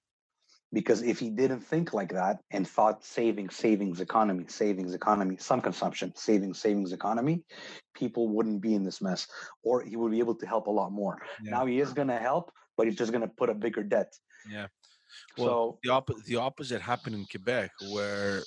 [0.73, 5.61] because if he didn't think like that and thought savings savings economy savings economy some
[5.61, 7.43] consumption savings savings economy
[7.93, 9.27] people wouldn't be in this mess
[9.63, 11.51] or he would be able to help a lot more Yeah.
[11.51, 14.13] now he is going to help but he's just going to put a bigger debt
[14.49, 14.67] Yeah.
[15.37, 18.43] Well, so the opposite the opposite happened in Quebec where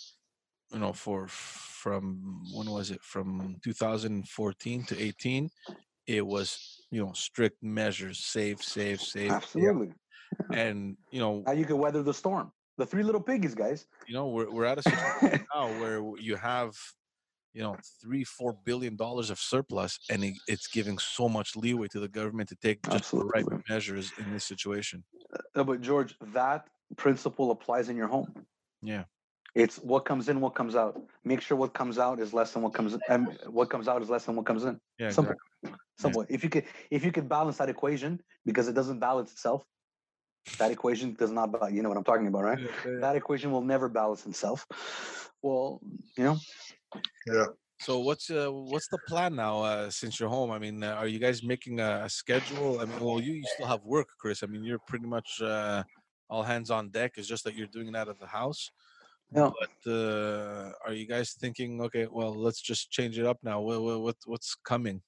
[0.73, 5.51] you know for from when was it from 2014 to 18
[6.07, 9.33] it was you know strict measures safe, safe, safe.
[9.33, 9.93] absolutely.
[10.53, 12.53] And you know now you can weather the storm.
[12.77, 13.87] The three little piggies guys.
[14.09, 16.73] You know we're, we're at a situation now where you have
[17.53, 21.89] you know three four billion dollars of surplus and it, it's giving so much leeway
[21.89, 25.05] to the government to take just the right measures in this situation.
[25.55, 28.29] Uh, but george that principle applies in your home.
[28.83, 29.05] Yeah
[29.55, 32.63] it's what comes in what comes out make sure what comes out is less than
[32.63, 35.33] what comes in and what comes out is less than what comes in yeah Simple.
[35.33, 35.81] exactly.
[35.97, 36.27] Simple.
[36.29, 39.65] If you could, if you could balance that equation, because it doesn't balance itself,
[40.59, 41.53] that equation does not.
[41.53, 42.59] ba- You know what I'm talking about, right?
[42.59, 43.01] Yeah, yeah.
[43.01, 44.67] That equation will never balance itself.
[45.43, 45.81] Well,
[46.17, 46.37] you know,
[47.27, 47.47] Yeah.
[47.81, 50.51] So what's uh, what's the plan now uh, since you're home?
[50.51, 52.81] I mean, uh, are you guys making a, a schedule?
[52.81, 54.43] I mean, well, you, you still have work, Chris.
[54.43, 55.83] I mean, you're pretty much uh,
[56.29, 57.13] all hands on deck.
[57.17, 58.71] It's just that you're doing it out of the house.
[59.35, 59.51] Yeah.
[59.59, 63.61] But uh, are you guys thinking, okay, well, let's just change it up now?
[63.61, 65.03] What, what, what what's coming?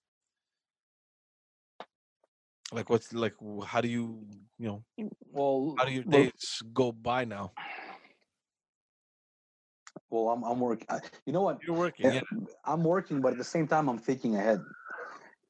[2.72, 3.34] Like what's like?
[3.64, 4.26] How do you
[4.58, 4.82] you know?
[5.30, 7.52] well, How do your well, days go by now?
[10.10, 10.86] well, I'm, I'm working.
[11.26, 11.60] You know what?
[11.66, 12.20] You're working, yeah.
[12.30, 14.60] Yeah, I'm working, but at the same time, I'm thinking ahead.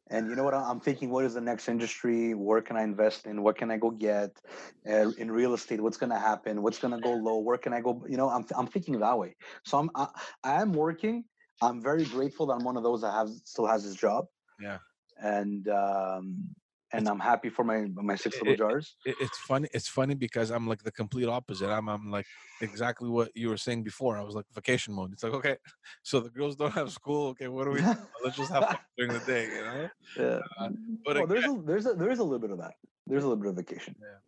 [0.09, 0.55] And you know what?
[0.55, 2.33] I'm thinking, what is the next industry?
[2.35, 3.43] Where can I invest in?
[3.43, 4.41] What can I go get
[4.89, 5.81] uh, in real estate?
[5.81, 6.63] What's going to happen?
[6.63, 7.39] What's going to go low?
[7.39, 8.05] Where can I go?
[8.09, 9.35] You know, I'm I'm thinking that way.
[9.65, 10.07] So I'm I,
[10.45, 11.25] I am working.
[11.61, 14.27] I'm very grateful that I'm one of those that have still has his job.
[14.61, 14.79] Yeah.
[15.21, 16.55] And um
[16.93, 18.97] and I'm happy for my my six little it- jars.
[19.05, 22.27] it, it's funny it's funny because i'm like the complete opposite i'm i'm like
[22.61, 25.57] exactly what you were saying before i was like vacation mode it's like okay
[26.05, 27.95] so the girls don't have school okay what do we do?
[28.25, 30.39] let's just have fun during the day you know Yeah.
[30.59, 30.69] Uh,
[31.05, 32.75] but well, there's a there's a there's a little bit of that.
[33.07, 33.95] There's a little bit of vacation.
[34.01, 34.19] Yeah.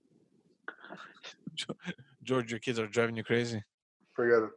[2.24, 3.62] George your kids are driving you crazy
[4.14, 4.50] Forget it.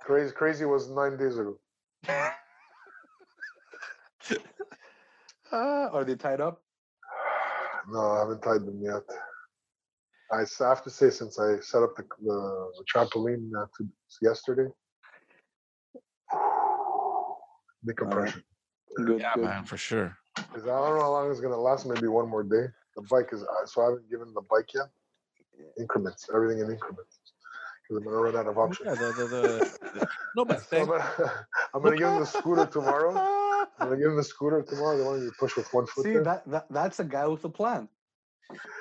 [0.00, 1.58] Crazy, crazy was nine days ago.
[5.52, 6.62] Uh, are they tied up?
[7.88, 9.02] No, I haven't tied them yet.
[10.32, 13.88] I have to say, since I set up the, the, the trampoline uh, to,
[14.20, 14.68] yesterday,
[17.86, 18.42] decompression.
[19.04, 19.20] Good.
[19.20, 19.44] yeah good.
[19.44, 21.86] man for sure 'Cause I don't know how long it's gonna last.
[21.86, 22.66] Maybe one more day.
[22.96, 24.86] The bike is uh, so I haven't given the bike yet.
[25.78, 27.18] Increments, everything in increments.
[27.82, 28.86] Because I'm gonna run out of options.
[28.86, 32.26] yeah, the, the, the, the- no but So I'm gonna, I'm gonna give him the
[32.26, 33.12] scooter tomorrow.
[33.78, 34.98] I'm gonna give him the scooter tomorrow.
[34.98, 36.04] The one you push with one foot.
[36.04, 36.24] See there.
[36.24, 37.88] that, that that's a guy with a plan.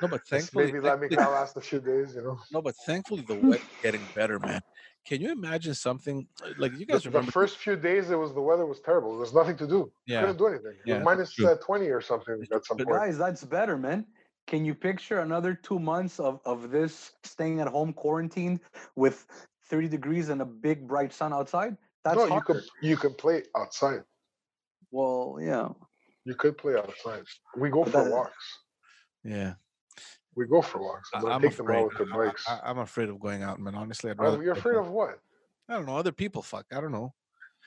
[0.01, 2.15] no but Just thankfully maybe let me thankfully- last a few days.
[2.15, 2.39] You know.
[2.51, 4.61] no but thankfully the weather getting better man
[5.05, 8.34] can you imagine something uh, like you guys the remember first few days, it was
[8.34, 9.11] the weather was terrible.
[9.11, 9.91] There was nothing to do.
[10.07, 10.73] yeah Couldn't do anything.
[10.84, 12.99] It Yeah, minus uh, 20 or something at some But point.
[13.01, 14.05] Guys, that's better, man.
[14.47, 18.59] Can you picture another two months of, of this staying at home quarantined
[18.95, 19.27] with
[19.69, 21.77] 30 degrees and a big bright sun outside?
[22.03, 22.45] That's no, you harder.
[22.45, 24.01] could you can play outside.
[24.91, 25.69] Well, yeah.
[26.25, 27.23] You could play outside.
[27.57, 28.59] We go But for that- walks.
[29.23, 29.53] yeah
[30.35, 31.09] We go for walks.
[31.13, 32.45] I'm I- gonna I'm take them afraid with their I- I- bikes.
[32.49, 34.85] I, am afraid of going out man honestly i'd rather you're afraid home.
[34.87, 35.19] of what?
[35.69, 35.97] I don't know.
[35.97, 36.65] Other people, fuck.
[36.71, 37.13] I don't know.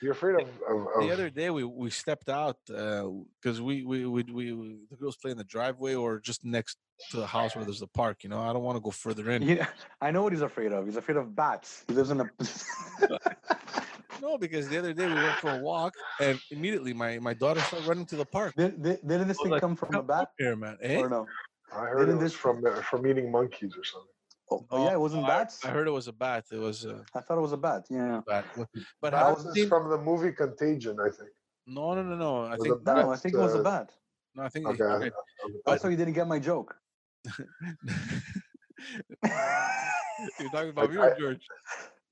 [0.01, 3.09] You're afraid of, of, the other day we we stepped out uh,
[3.41, 6.77] because we, we we we we the girls play in the driveway or just next
[7.11, 8.23] to the house where there's the park.
[8.23, 9.41] You know, I don't want to go further in.
[9.41, 9.67] Yeah,
[9.99, 10.85] I know what he's afraid of.
[10.85, 11.83] He's afraid of bats.
[11.89, 12.29] He lives in a.
[14.21, 17.61] No, because the other day we went for a walk and immediately my my daughter
[17.61, 18.53] started running to the park.
[18.55, 20.77] did, did, didn't this was thing like, come from a Come bat up here, man.
[20.81, 20.97] Eh?
[20.97, 21.25] or no?
[21.73, 24.09] I heard didn't was this- from uh, from eating monkeys or something.
[24.51, 25.63] Oh, No, yeah, it wasn't I- bats.
[25.63, 26.45] I heard it was a bat.
[26.51, 27.85] It was a I thought it was a bat.
[27.89, 28.21] Yeah.
[28.27, 28.45] bat.
[29.01, 29.69] But That was you seen?
[29.69, 31.29] from the movie Contagion, I think.
[31.67, 32.45] No, no, no, no.
[32.45, 32.97] I think bat.
[32.97, 33.93] No, I think it was a uh, bat.
[34.35, 34.43] no.
[34.43, 34.83] I think Okay.
[34.83, 35.11] okay.
[35.65, 36.75] That's why you didn't get my joke.
[40.39, 41.45] You're talking about me or George?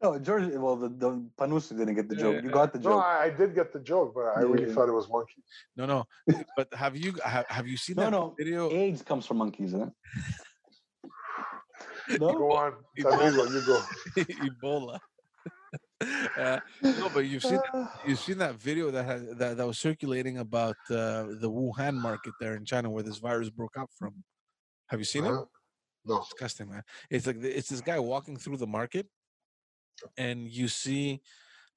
[0.02, 0.54] No, George.
[0.54, 2.36] Well, the, the Panusi didn't get the Yeah, joke.
[2.36, 3.04] yeah, You got the No, joke.
[3.04, 4.74] I, I did get the joke, but I Yeah, really yeah.
[4.74, 5.44] thought it was monkeys.
[5.76, 6.06] No, no.
[6.56, 8.36] But have you have, have you seen No, that no.
[8.38, 8.72] video?
[8.72, 9.90] AIDS comes from monkeys, huh?
[12.20, 12.34] No.
[12.34, 13.54] Go on, Ebola.
[13.54, 13.84] You go.
[14.18, 15.00] Ebola.
[16.38, 18.00] uh, no, but you've seen Ah.
[18.08, 22.34] you've seen that video that has, that that was circulating about uh, the Wuhan market
[22.40, 24.24] there in China where this virus broke out from.
[24.88, 25.34] Have you seen it?
[25.34, 25.46] Huh?
[26.06, 26.20] No.
[26.20, 26.84] disgusting, man.
[27.10, 29.08] It's like it's this guy walking through the market,
[30.18, 31.22] and you see,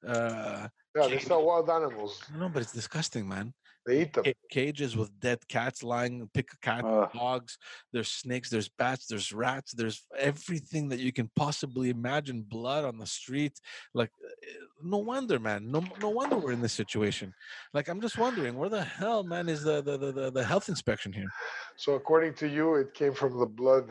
[0.07, 2.23] uh, Yeah, they sell wild animals.
[2.39, 3.53] no, but it's disgusting, man.
[3.87, 4.25] They eat them.
[4.51, 7.11] Cages with dead cats lying, pick a cat, Ugh.
[7.15, 7.57] dogs.
[7.93, 8.51] There's snakes.
[8.51, 9.07] There's bats.
[9.07, 9.73] There's rats.
[9.73, 12.43] There's everything that you can possibly imagine.
[12.43, 13.59] Blood on the street.
[13.95, 14.53] Like, uh,
[14.83, 15.71] no wonder, man.
[15.71, 17.33] No, no wonder we're in this situation.
[17.73, 20.69] Like, I'm just wondering, where the hell, man, is the the the, the, the health
[20.69, 21.29] inspection here?
[21.77, 23.89] So according to you, it came from the blood.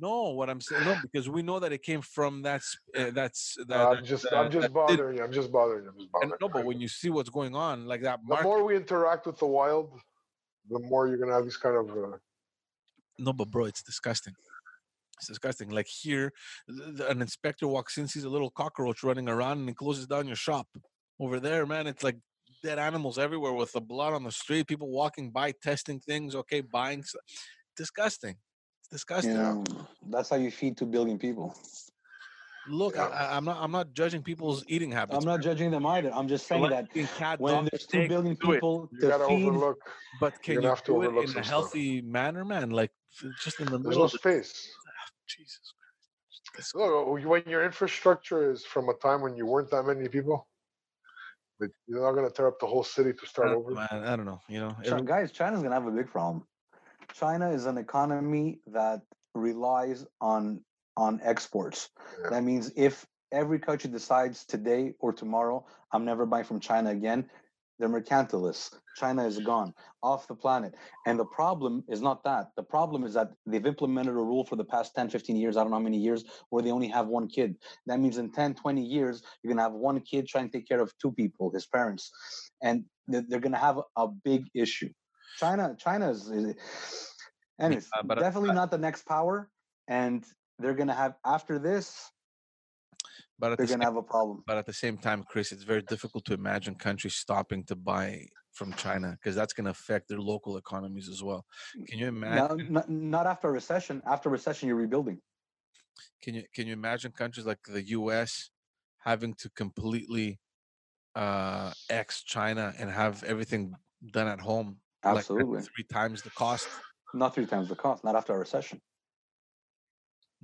[0.00, 3.56] No, what I'm saying, no, because we know that it came from that's uh, that's
[3.68, 3.80] that.
[3.80, 5.22] I'm just, that- I'm just that you.
[5.22, 5.92] I'm just bothering you.
[5.92, 6.38] I'm just bothering.
[6.40, 9.26] no, but when you see what's going on, like that the market, more we interact
[9.26, 9.90] with the wild,
[10.70, 11.90] the more you're gonna have these kind of.
[11.90, 12.16] Uh,
[13.18, 14.34] no, but bro, it's disgusting.
[15.18, 15.70] It's disgusting.
[15.70, 16.32] Like here,
[16.68, 20.06] th- th- an inspector walks in, sees a little cockroach running around, and he closes
[20.06, 20.66] down your shop.
[21.20, 22.16] Over there, man, it's like
[22.62, 24.66] dead animals everywhere with the blood on the street.
[24.66, 26.34] People walking by, testing things.
[26.34, 27.00] Okay, buying.
[27.00, 27.14] s-
[27.76, 28.36] Disgusting.
[28.80, 29.32] It's disgusting.
[29.32, 29.64] You know,
[30.08, 31.56] that's how you feed two billion people.
[32.66, 33.06] Look, Yeah.
[33.06, 33.62] I, I- I'm not.
[33.62, 35.16] I'm not judging people's eating habits.
[35.16, 36.12] I'm not judging them either.
[36.12, 36.88] I'm just saying that
[37.38, 38.60] when there's two steak, billion do it.
[38.60, 39.90] people you gotta feed, overlook.
[40.20, 41.50] But can gonna you have to do it overlook in a some stuff.
[41.50, 42.70] healthy manner, man?
[42.70, 42.92] Like
[43.36, 44.70] just in the There's middle no of the space.
[44.88, 45.72] Ah, Jesus
[46.54, 46.74] Christ.
[46.74, 50.48] Look, when your infrastructure is from a time when you weren't that many people,
[51.58, 53.74] but you're not gonna tear up the whole city to start don't over.
[53.74, 54.40] man, I don't know.
[54.48, 56.48] You know, Chi- every- guys, China's gonna have a big problem.
[57.12, 59.02] China is an economy that
[59.34, 60.64] relies on
[60.96, 61.90] on exports.
[62.22, 62.30] Yeah.
[62.30, 67.28] That means if every country decides today or tomorrow, I'm never buying from China again,
[67.78, 68.70] they're mercantilists.
[68.96, 70.74] China is gone off the planet.
[71.06, 72.50] And the problem is not that.
[72.56, 75.62] The problem is that they've implemented a rule for the past 10, 15 years, I
[75.62, 77.56] don't know how many years, where they only have one kid.
[77.86, 80.68] That means in 10, 20 years, you're going to have one kid trying to take
[80.68, 82.12] care of two people, his parents.
[82.62, 84.90] And they're, going to have a big issue.
[85.38, 86.54] China, China is, is
[87.60, 89.50] anyways, uh, but, uh, definitely not the next power.
[89.88, 90.24] And
[90.58, 92.10] they're going to have, after this,
[93.38, 94.42] but they're the going to have a problem.
[94.46, 98.26] but at the same time, Chris, it's very difficult to imagine countries stopping to buy
[98.52, 101.44] from China because that's going to affect their local economies as well.
[101.88, 102.72] Can you imagine?
[102.72, 104.02] Not, not after a recession.
[104.06, 105.20] After recession, you're rebuilding.
[106.22, 108.50] Can you can you imagine countries like the U.S.
[108.98, 110.40] having to completely
[111.14, 113.74] uh, ex China and have everything
[114.12, 114.78] done at home?
[115.04, 115.60] like, Absolutely.
[115.60, 116.68] three times the cost.
[117.12, 118.04] Not three times the cost.
[118.04, 118.80] Not after a recession.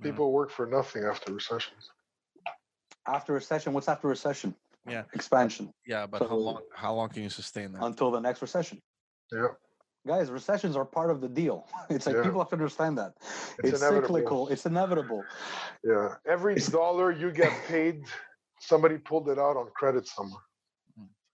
[0.00, 0.12] You know?
[0.12, 1.90] People work for nothing after recessions.
[3.06, 4.54] After recession, what's after recession?
[4.88, 5.02] Yeah.
[5.12, 6.60] Expansion Yeah, but how long?
[6.74, 7.82] How long can you sustain that?
[7.82, 8.80] until the next recession.
[9.32, 9.48] Yeah,
[10.06, 11.66] Guys, recessions are part of the deal.
[11.90, 12.22] It's like Yeah.
[12.22, 13.12] people have to understand that.
[13.62, 14.48] It's It's, cyclical.
[14.48, 15.22] It's inevitable.
[15.84, 16.14] yeah.
[16.26, 18.04] Every dollar you get paid,
[18.58, 20.42] somebody pulled it out on credit somewhere.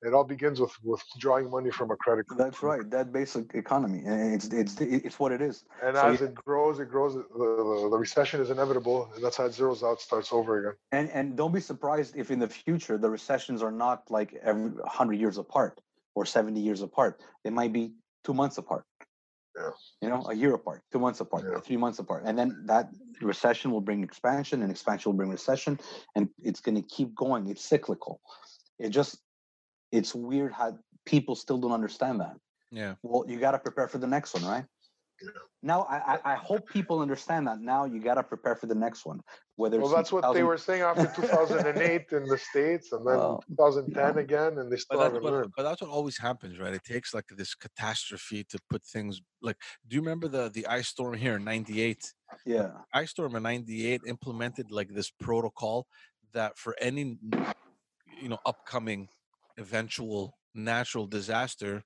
[0.03, 2.39] It all begins with with drawing money from a credit card.
[2.39, 2.89] That's right.
[2.91, 4.03] That basic economy.
[4.05, 5.65] It's it's it's what it is.
[5.83, 7.15] And So as you- it grows, it grows.
[7.15, 10.75] The, the, the recession is inevitable, and that's how it zeroes out, starts over again.
[10.93, 14.71] And and don't be surprised if in the future the recessions are not like every
[14.87, 15.81] hundred years apart
[16.15, 17.23] or seventy years apart.
[17.43, 17.95] They might be
[18.25, 18.85] two months apart.
[19.57, 19.71] Yeah.
[20.03, 21.61] You know, a year apart, two months apart, Yeah.
[21.61, 22.91] three months apart, and then that
[23.23, 25.81] recession will bring expansion, and expansion will bring recession,
[26.15, 27.49] and it's going to keep going.
[27.49, 28.21] It's cyclical.
[28.79, 29.17] It just,
[29.97, 32.37] it's weird how people still don't understand that.
[32.71, 32.95] Yeah.
[33.03, 34.65] Well, you got to prepare for the next one, right?
[35.23, 35.31] Yeah.
[35.63, 37.59] Now, I, I I hope people understand that.
[37.61, 39.21] Now you got to prepare for the next one.
[39.57, 43.01] Whether Well, it's in that's what they were saying after 2008 in the states, and
[43.07, 45.53] then Well, 2010 again, and they But still that's, haven't learned.
[45.57, 46.75] but that's what always happens, right?
[46.75, 49.57] It takes like this catastrophe to put things like.
[49.89, 52.13] Do you remember the the ice storm here in '98?
[52.45, 52.73] Yeah.
[52.93, 55.87] Ice storm in '98 implemented like this protocol
[56.35, 57.05] that for any,
[58.23, 59.09] you know, upcoming
[59.59, 61.85] eventual natural disaster,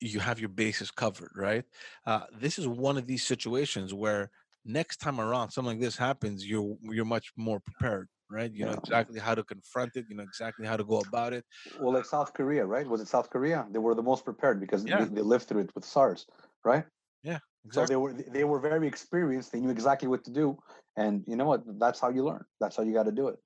[0.00, 1.64] you have your bases covered, right?
[2.06, 4.30] Uh, this is one of these situations where
[4.64, 8.52] next time around something like this happens, you're you're much more prepared, right?
[8.52, 10.06] You know exactly how to confront it.
[10.08, 11.44] You know exactly how to go about it.
[11.78, 12.86] Well, like South Korea, right?
[12.88, 13.66] Was it South Korea?
[13.70, 15.04] They were the most prepared because Yeah.
[15.06, 16.26] they, they lived through it with SARS,
[16.64, 16.84] right?
[17.22, 17.38] Yeah.
[17.70, 19.52] So they were they were very experienced.
[19.52, 20.58] They knew exactly what to do,
[20.96, 21.62] and you know what?
[21.78, 22.44] That's how you learn.
[22.58, 23.38] That's how you got to do it.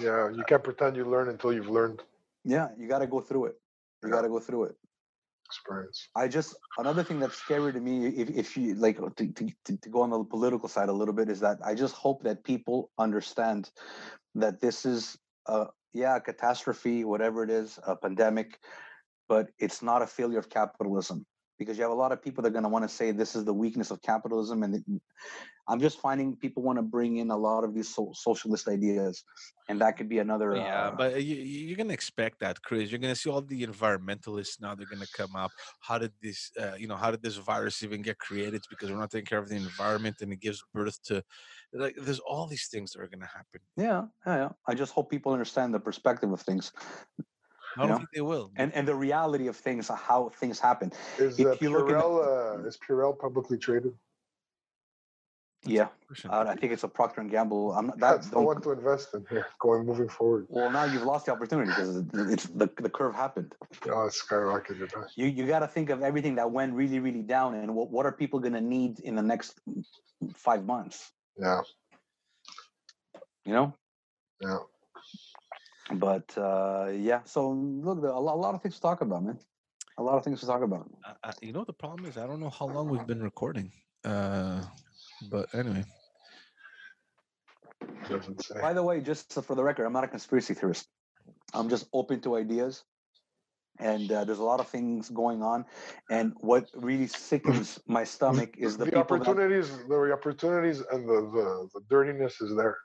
[0.00, 2.02] Yeah, you can't pretend you learn until you've learned
[2.46, 3.56] Yeah, you got to go through it.
[4.02, 4.16] You Yeah.
[4.16, 4.76] got to go through it.
[5.46, 6.08] experience.
[6.16, 9.88] I just another thing that's scary to me, if, if you like to, to, to,
[9.88, 12.90] go on the political side a little bit, is that I just hope that people
[12.98, 13.70] understand
[14.34, 15.16] that this is
[15.46, 18.58] a yeah a catastrophe, whatever it is, a pandemic,
[19.28, 21.24] but it's not a failure of capitalism
[21.58, 23.34] because you have a lot of people that are going to want to say this
[23.36, 25.00] is the weakness of capitalism, and
[25.68, 29.24] I'm just finding people want to bring in a lot of these so, socialist ideas,
[29.68, 30.56] and that could be another.
[30.56, 32.90] Yeah, uh, but you, you- you're gonna expect that, Chris.
[32.90, 34.74] You're gonna see all the environmentalists now.
[34.74, 35.50] They're gonna come up.
[35.80, 38.54] How did this, uh, you know, how did this virus even get created?
[38.54, 41.22] It's because we're not taking care of the environment, and it gives birth to,
[41.72, 43.60] like, there's all these things that are gonna happen.
[43.76, 44.48] yeah, yeah, yeah.
[44.68, 46.72] I just hope people understand the perspective of things.
[47.76, 48.50] I don't know, think they will.
[48.56, 50.92] and and the reality of things, how things happen.
[51.18, 53.94] Is If uh, you look in the- Purell uh, is Purell publicly traded?
[55.64, 55.88] Yeah,
[56.30, 57.72] uh, I think it's a Procter and Gamble.
[57.72, 60.46] I'm not That's the one to invest in here, going moving forward.
[60.48, 63.52] well, now you've lost the opportunity because it's the the curve happened.
[63.90, 64.92] Oh, it's skyrocketed.
[65.16, 68.06] You you got to think of everything that went really really down and what what
[68.06, 69.58] are people going to need in the next
[70.36, 71.10] five months.
[71.36, 71.62] Yeah,
[73.44, 73.74] You know.
[74.40, 74.58] yeah.
[75.92, 79.38] But uh, yeah, so look, a lot, a lot of things to talk about, man.
[79.98, 80.90] A lot of things to talk about.
[81.04, 83.72] I, I, you know, the problem is I don't know how long we've been recording.
[84.04, 84.62] Uh,
[85.30, 85.84] but anyway,
[88.08, 88.60] Doesn't say.
[88.60, 90.88] By the way, just so for the record, I'm not a conspiracy theorist.
[91.54, 92.84] I'm just open to ideas.
[93.78, 95.66] And uh, there's a lot of things going on.
[96.08, 101.06] And what really sickens my stomach is the, the people that, opportunities, the opportunities, and
[101.06, 102.78] the, the the dirtiness is there.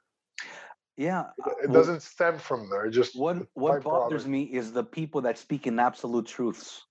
[1.02, 1.22] Yeah.
[1.44, 2.86] Uh, it well, doesn't stem from there.
[2.86, 6.86] It just What what bothers me is the people that speak in absolute truths.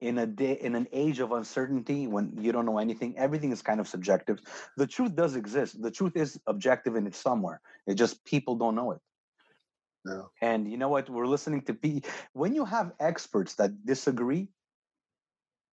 [0.00, 3.62] In a day, in an age of uncertainty, when you don't know anything, everything is
[3.62, 4.40] kind of subjective.
[4.76, 5.80] The truth does exist.
[5.80, 7.60] The truth is objective, and it's somewhere.
[7.86, 9.00] It just people don't know it.
[10.04, 10.22] Yeah.
[10.40, 11.08] And you know what?
[11.08, 12.02] We're listening to be
[12.32, 14.48] when you have experts that disagree,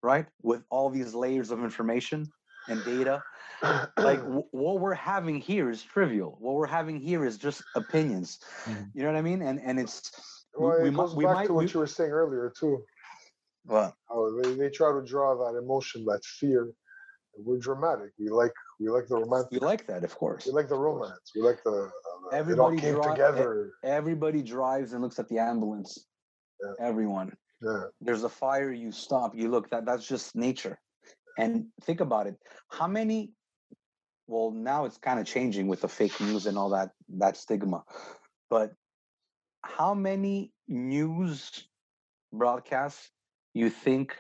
[0.04, 2.30] right, with all these layers of information
[2.68, 3.22] and data.
[3.98, 6.38] Like w- what we're having here is trivial.
[6.40, 8.40] What we're having here is just opinions.
[8.66, 8.92] Mhm.
[8.94, 9.42] You know what I mean?
[9.42, 10.12] And and it's
[10.58, 12.52] well, we it mi- goes we back might- to what we- you were saying earlier
[12.58, 12.84] too.
[13.66, 16.72] well, How they, they try to draw that emotion, that fear.
[17.38, 18.12] We're dramatic.
[18.20, 19.52] We like we like the romantic.
[19.52, 20.46] we like that, of course.
[20.46, 21.32] We like the romance.
[21.36, 21.90] We like the, uh, the it
[22.32, 23.72] all Everybody came draw- together.
[23.84, 26.06] Everybody drives and looks at the ambulance.
[26.62, 26.88] Yeah.
[26.88, 27.32] Everyone.
[27.62, 27.84] Yeah.
[28.02, 29.70] There's a fire, you stop, you look.
[29.70, 30.80] That that's just nature.
[31.40, 32.36] And think about it.
[32.70, 33.32] How many?
[34.28, 37.84] Well, now it's kind of changing with the fake news and all that that stigma.
[38.50, 38.72] But
[39.64, 41.68] how many news
[42.34, 43.10] broadcasts
[43.54, 44.16] you think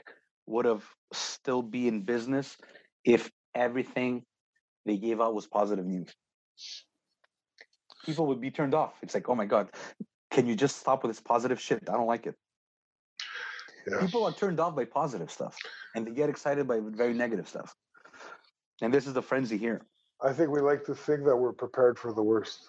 [0.47, 0.83] would have
[1.13, 2.57] still be in business
[3.03, 4.23] if everything
[4.85, 6.09] they gave out was positive news?
[8.05, 8.93] People would be turned off.
[9.01, 9.69] It's like, oh my god,
[10.31, 11.83] can you just stop with this positive shit?
[11.89, 12.35] I don't like it.
[13.87, 13.99] Yeah.
[13.99, 15.55] People are turned off by positive stuff,
[15.95, 17.73] and they get excited by very negative stuff.
[18.81, 19.81] And this is the frenzy here.
[20.21, 22.67] I think we like to think that we're prepared for the worst.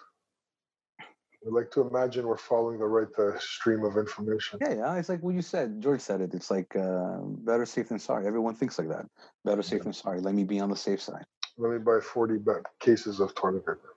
[1.45, 4.59] We like to imagine we're following the right uh, stream of information.
[4.61, 4.95] Yeah, yeah.
[4.95, 5.81] It's like what you said.
[5.81, 6.33] George said it.
[6.33, 8.27] It's like uh, better safe than sorry.
[8.27, 9.05] Everyone thinks like that.
[9.43, 10.21] Better safe than sorry.
[10.21, 11.25] Let me be on the safe side.
[11.57, 13.95] Let me buy 40 ba- cases of toilet paper.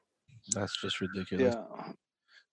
[0.55, 1.55] that's just ridiculous.
[1.55, 1.93] Yeah,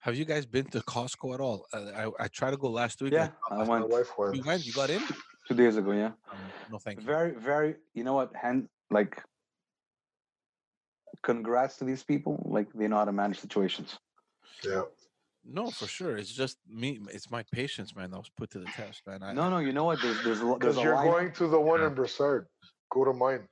[0.02, 1.66] Have you guys been to Costco at all?
[1.74, 3.14] Uh, I I tried to go last week.
[3.14, 3.30] yeah.
[3.50, 4.36] I, I My went wife went.
[4.36, 4.66] you went.
[4.66, 5.02] You got in?
[5.48, 5.92] two days ago.
[5.92, 6.38] Yeah, Um,
[6.72, 7.06] no, thank you.
[7.06, 7.76] very, very.
[7.94, 8.36] You know what?
[8.36, 9.22] Hand like.
[11.24, 12.42] Congrats to these people.
[12.50, 14.00] Like they know how to manage situations.
[14.66, 14.84] Yeah.
[15.46, 16.18] No, for sure.
[16.18, 17.00] It's just me.
[17.12, 18.10] It's my patience, man.
[18.12, 19.22] That was put to the test, man.
[19.22, 19.60] I, No, no.
[19.60, 20.02] You know what?
[20.02, 21.06] There's there's there's Because a you're line.
[21.12, 21.88] going to the one Yeah.
[21.88, 22.46] in Brossard.
[22.92, 23.48] Go to mine.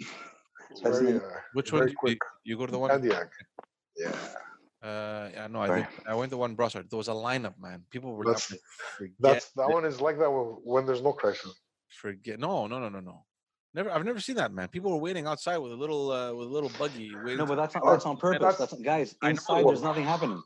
[0.82, 1.20] Very, uh,
[1.52, 1.80] Which one?
[1.80, 2.18] very did You, quick.
[2.44, 2.90] you go to the one?
[2.90, 3.28] Candiac.
[3.98, 4.16] Yeah.
[4.82, 5.80] Uh, yeah, no, I Sorry.
[5.82, 5.88] did.
[6.08, 6.90] I went to one Brossard.
[6.90, 7.84] There was a lineup, man.
[7.90, 8.52] People were That's-
[9.20, 11.54] That's that it, one is like that when, when there's no crisis.
[11.88, 12.40] forget.
[12.40, 13.24] No, no, no, no, no.
[13.74, 13.90] Never.
[13.90, 14.68] I've never seen that, man.
[14.68, 17.14] People were waiting outside with a little, uh, with a little buggy.
[17.14, 18.40] Waiting No, but that's not that's on purpose.
[18.40, 19.14] that's- That's, guys.
[19.22, 19.30] I know.
[19.30, 20.42] Inside, there's nothing happening.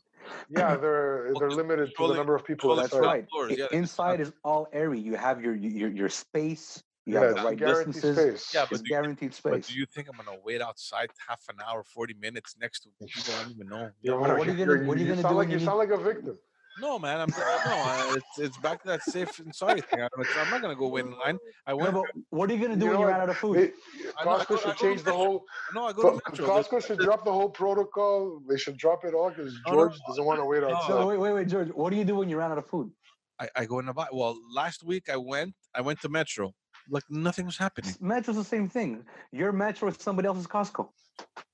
[0.51, 3.23] Yeah, they're they're limited to the number of people That's right.
[3.25, 5.01] outdoors, yeah, inside is all airy.
[5.01, 6.83] You have your your your space.
[7.07, 8.41] You Yeah, have the right guaranteed distances.
[8.41, 8.55] space.
[8.55, 9.53] Yeah, It's but do you- guaranteed space.
[9.53, 12.89] But do you think I'm gonna wait outside half an hour, forty minutes next to
[13.07, 13.91] people I don't even know?
[14.03, 15.59] You're- Well, what are you gonna- what are you gonna sound do like when you
[15.61, 16.37] you sound like a victim.
[16.79, 17.21] No, man.
[17.21, 17.37] I'm no.
[17.39, 20.01] uh, It's, it's back to that safe and sorry thing.
[20.03, 21.39] I'm, it's- I'm not gonna go wait in line.
[21.67, 21.95] I No, went.
[21.95, 23.57] but what are you gonna do You when you run out of food?
[23.57, 23.73] They-
[24.19, 25.45] I know, I Costco go- I should go change the whole.
[25.75, 26.47] No, I go to Metro.
[26.49, 28.41] Costco should drop the whole protocol.
[28.49, 30.75] They should drop it all because No, no, George doesn't want to wait no.
[30.75, 30.89] outside.
[30.89, 31.69] So wait, wait, wait, George.
[31.69, 32.91] What do you do when you run out of food?
[33.39, 34.09] I, I go in the buy.
[34.13, 35.55] Well, last week I went.
[35.75, 36.55] I went to Metro.
[36.91, 37.93] Like nothing was happening.
[38.01, 39.05] Metro's the same thing.
[39.33, 40.89] Your Metro is somebody else's Costco.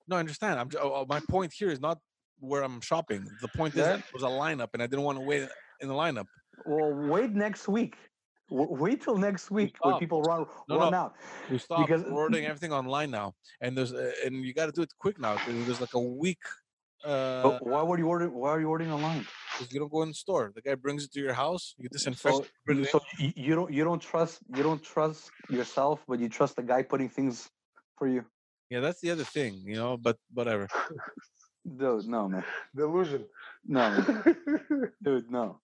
[0.09, 0.59] No, I understand.
[0.61, 0.69] I'm.
[0.69, 1.99] ju- Oh, oh, my point here is not
[2.41, 3.27] where I'm shopping.
[3.41, 3.85] The point is Yeah.
[3.97, 5.49] that there was a lineup, and I didn't want to wait
[5.81, 6.27] in the lineup.
[6.67, 7.97] Well, wait next week.
[8.51, 10.99] Wait till next week when people run No, run no.
[10.99, 11.15] out.
[11.51, 14.83] We stopped Because- ordering everything online now, and there's uh, and you got to do
[14.83, 15.37] it quick now.
[15.47, 16.43] There's like a week.
[17.05, 18.29] Uh, why would you order?
[18.31, 19.27] Why are you ordering online?
[19.59, 20.53] Because you don't go in the store.
[20.55, 21.75] The guy brings it to your house.
[21.79, 22.37] You disinfect.
[22.37, 22.87] So, it, put it in.
[22.87, 26.63] so you, you don't you don't trust you don't trust yourself, but you trust the
[26.63, 27.49] guy putting things
[27.99, 28.25] for you.
[28.71, 29.97] Yeah, that's the other thing, you know.
[29.97, 30.69] But whatever.
[31.79, 33.25] Dude, no man, Delusion.
[33.65, 34.93] no, man.
[35.03, 35.61] dude, no.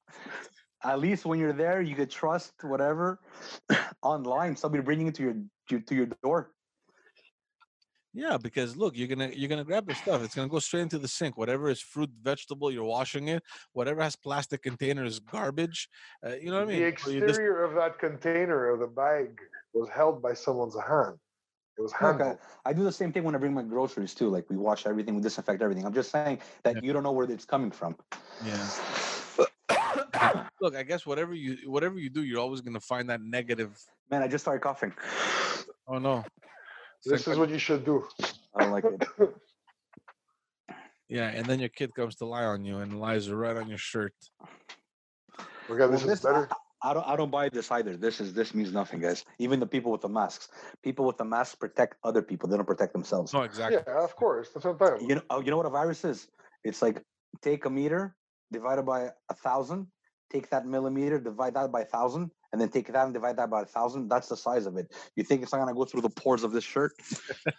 [0.85, 3.19] At least when you're there, you could trust whatever
[4.03, 4.55] online.
[4.55, 5.35] Somebody bringing it to your,
[5.71, 6.53] your to your door.
[8.19, 10.25] Yeah, because look, you're gonna you're gonna grab the stuff.
[10.25, 11.39] It's gonna go straight into the sink.
[11.39, 13.45] Whatever is fruit, vegetable, you're washing it.
[13.75, 15.89] Whatever has plastic containers, garbage.
[16.27, 16.83] Uh, you know what I mean?
[16.83, 19.39] the So you just- exterior of that container of the bag
[19.73, 21.15] was held by someone's hand.
[21.79, 22.37] It was Look, I.
[22.67, 24.29] I do the same thing when I bring my groceries too.
[24.31, 25.87] Like we wash everything, we disinfect everything.
[25.87, 26.81] I'm just saying that Yeah.
[26.83, 27.95] you don't know where it's coming from.
[28.45, 28.69] yeah.
[30.61, 33.79] Look, I guess whatever you whatever you do, you're always gonna find that negative.
[34.11, 34.93] Man, I just started coughing.
[35.87, 36.25] Oh no.
[37.05, 38.07] It's This is what you should do.
[38.55, 39.09] I don't like it.
[41.11, 43.79] Yeah, and then your kid comes to lie on you and lies right on your
[43.79, 44.13] shirt.
[44.43, 46.49] Oh, okay, this Well, is better.
[46.83, 47.97] I don't I don't buy this either.
[47.97, 49.25] This is this means nothing, guys.
[49.39, 50.49] Even the people with the masks.
[50.83, 52.49] People with the masks protect other people.
[52.49, 53.33] They don't protect themselves.
[53.33, 53.81] No, exactly.
[53.87, 54.51] Yeah, of course.
[54.55, 56.29] That's what I'm You know oh, you know what a virus is?
[56.63, 57.03] It's like
[57.43, 58.15] take a meter,
[58.53, 59.89] divide it by a thousand,
[60.31, 63.51] take that millimeter, divide that by a thousand, and then take that and divide that
[63.51, 64.09] by a thousand.
[64.09, 64.93] That's the size of it.
[65.17, 66.93] You think it's not gonna go through the pores of this shirt?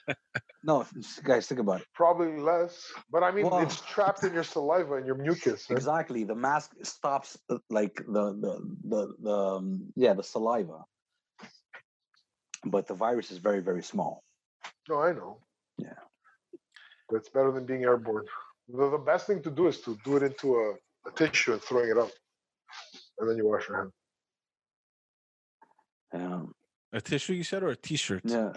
[0.63, 0.85] no,
[1.23, 1.87] guys, think about it.
[1.93, 5.69] Probably less, but I mean, Well- it's trapped in your saliva and your mucus.
[5.69, 5.77] right?
[5.77, 6.23] Exactly.
[6.23, 10.83] The mask stops uh, like the the the, the um, yeah the saliva,
[12.65, 14.23] but the virus is very very small.
[14.89, 15.37] No, I know.
[15.77, 15.93] Yeah.
[17.07, 18.25] But it's better than being airborne.
[18.67, 20.73] The, the best thing to do is to do it into a,
[21.07, 22.11] a tissue and throwing it out.
[23.19, 23.91] And then you wash your hand.
[26.13, 26.53] Um,
[26.93, 28.21] A tissue, you said, or a T-shirt?
[28.25, 28.51] yeah,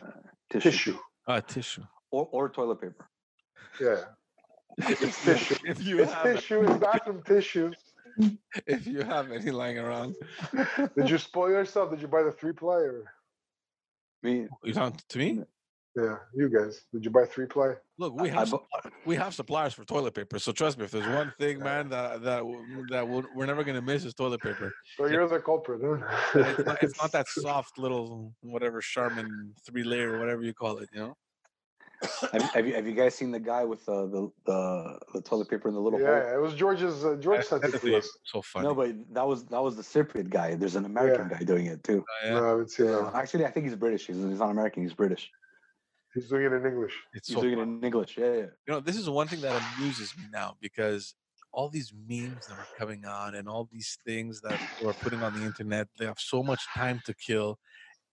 [0.51, 0.71] tissue.
[0.71, 0.99] Tissue.
[1.27, 1.83] Ah, tissue.
[2.11, 3.09] Or, or toilet paper.
[3.81, 4.05] Yeah.
[4.79, 5.55] It's tissue.
[5.65, 6.63] if you It's have, it- tissue.
[6.63, 7.73] It's bathroom tissue.
[8.67, 10.15] if you have any lying around,
[10.97, 11.91] Did you spoil yourself?
[11.91, 13.05] Did you buy the three ply or?
[14.23, 15.41] Me, you talking to me?
[15.95, 16.87] Yeah, you guys.
[16.93, 17.75] Did you buy three ply?
[17.99, 18.59] Look, we have bu-
[19.05, 20.39] we have suppliers for toilet paper.
[20.39, 22.43] So trust me, if there's one thing, man, that that
[22.91, 24.73] that we'll- we're never gonna miss is toilet paper.
[24.97, 25.99] So you're the culprit, huh?
[26.35, 30.89] It's not, it's not that soft little whatever Charmin three layer, whatever you call it.
[30.95, 31.17] You know?
[32.33, 35.21] have, you- have you have you guys seen the guy with uh, the the the
[35.21, 36.09] toilet paper in the little hole?
[36.09, 37.05] Yeah, it was George's.
[37.05, 38.09] Uh, George sent it to us.
[38.25, 38.67] So funny.
[38.67, 40.55] No, but that was that was the Cypriot guy.
[40.55, 42.03] There's an American guy doing it too.
[42.25, 43.15] Uh, yeah, No, I haven't seen that.
[43.15, 44.07] Actually, I think he's British.
[44.07, 44.83] He's, he's not American.
[44.83, 45.31] He's British.
[46.15, 46.95] He's doing it in English.
[47.15, 48.17] it's He's so doing it in English.
[48.19, 48.41] Yeah, yeah.
[48.67, 51.15] you know this is one thing that amuses me now because
[51.53, 55.39] all these memes that are coming on and all these things that we're putting on
[55.39, 57.59] the internet they have so much time to kill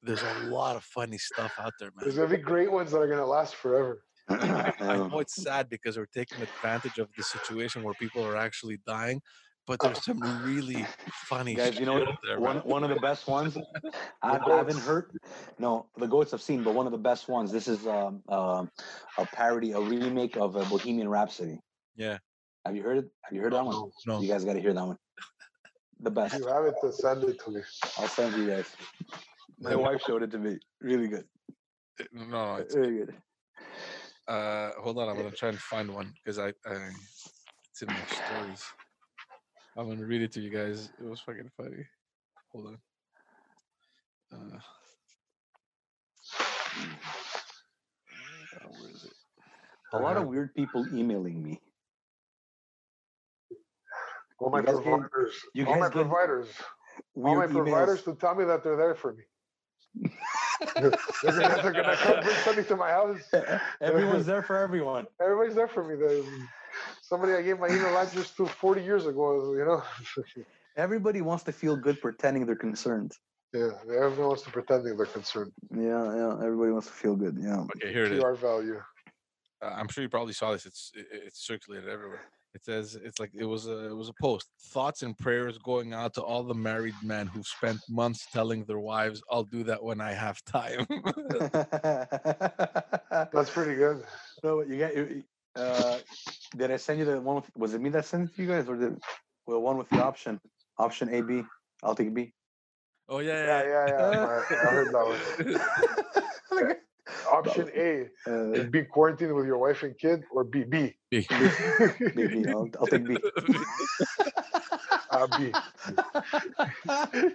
[0.04, 2.04] there's a lot of funny stuff out there man.
[2.04, 4.04] There's gonna be great ones that are gonna last forever.
[4.30, 8.80] I know it's sad because we're taking advantage of the situation where people are actually
[8.86, 9.22] dying
[9.70, 12.64] but there's some really funny Guys, you know out there, one man.
[12.66, 13.56] one of the best ones.
[14.24, 15.12] I, I haven't heard.
[15.60, 17.52] No, the goats I've seen, but one of the best ones.
[17.52, 18.72] This is um, um
[19.20, 21.62] a parody, a remake of uh, Bohemian Rhapsody.
[21.96, 22.18] Yeah.
[22.66, 23.12] Have you heard it?
[23.22, 23.76] Have you heard that one?
[23.76, 23.92] No.
[24.08, 24.98] no You guys got to hear that one.
[26.00, 26.34] The best.
[26.34, 27.62] If you have it, to send it to me.
[28.00, 28.76] I'll send you guys.
[29.60, 30.58] My wife showed it to me.
[30.82, 31.26] Really good.
[32.12, 33.14] no, no it's, Really good.
[34.28, 36.90] uh hold on i'm gonna try and find one because I, I
[37.72, 38.64] it's in my stories
[39.78, 41.86] i'm gonna read it to you guys it was fucking funny
[42.52, 42.78] hold on
[44.34, 44.60] uh,
[48.80, 49.14] where is it
[49.94, 51.60] A lot of weird people emailing me.
[54.40, 55.36] All my You guys gave- providers.
[55.54, 56.48] you all my guys gave providers.
[57.16, 59.24] All my Weird providers to tell me that they're there for me.
[60.76, 60.92] they're,
[61.24, 63.22] gonna, they're gonna come bring something to my house.
[63.82, 65.08] Everyone's there for everyone.
[65.22, 65.96] Everybody's there for me.
[65.96, 66.22] They,
[67.10, 69.82] somebody I gave my email address to 40 years ago, you know.
[70.78, 73.12] Everybody wants to feel good pretending they're concerned.
[73.54, 73.72] yeah,
[74.06, 75.52] everyone wants to pretend they're concerned.
[75.76, 76.34] Yeah, yeah.
[76.46, 77.36] Everybody wants to feel good.
[77.42, 77.66] Yeah.
[77.76, 78.80] okay here it is PR value.
[79.64, 82.22] uh, i'm sure you probably saw this it's it, it's circulated everywhere
[82.58, 84.46] It says it's like it was a it was a post.
[84.76, 88.84] Thoughts and prayers going out to all the married men who've spent months telling their
[88.94, 90.82] wives, "I'll do that when I have time."
[93.34, 93.98] That's pretty good.
[94.44, 94.92] No, you got.
[95.60, 96.00] You- Uh,
[96.58, 97.36] did I send you the one?
[97.38, 98.98] With, was it me that sent it to you guys, or the
[99.46, 100.40] well, one with the option?
[100.78, 101.44] Option A, B.
[101.84, 102.34] I'll take B.
[103.10, 103.88] oh yeah, Yeah, yeah.
[103.88, 104.26] yeah, yeah.
[104.26, 106.76] I, I heard that one.
[107.32, 110.96] Option A: Uh, be quarantined with your wife and kid, or B B.
[111.12, 111.26] B.
[112.16, 112.46] B, B.
[112.48, 113.18] I'll, I'll take B.
[115.12, 115.52] Uh, B.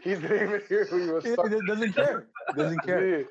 [0.04, 1.34] he didn't even hear who he was He
[1.66, 2.26] doesn't care.
[2.56, 3.00] Doesn't care.
[3.00, 3.24] B.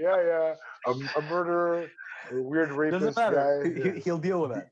[0.00, 0.54] Yeah, yeah.
[0.86, 1.88] A, a murderer,
[2.30, 3.62] a weird rapist Doesn't matter.
[3.64, 3.82] guy.
[3.90, 4.68] He, he- he'll deal with that.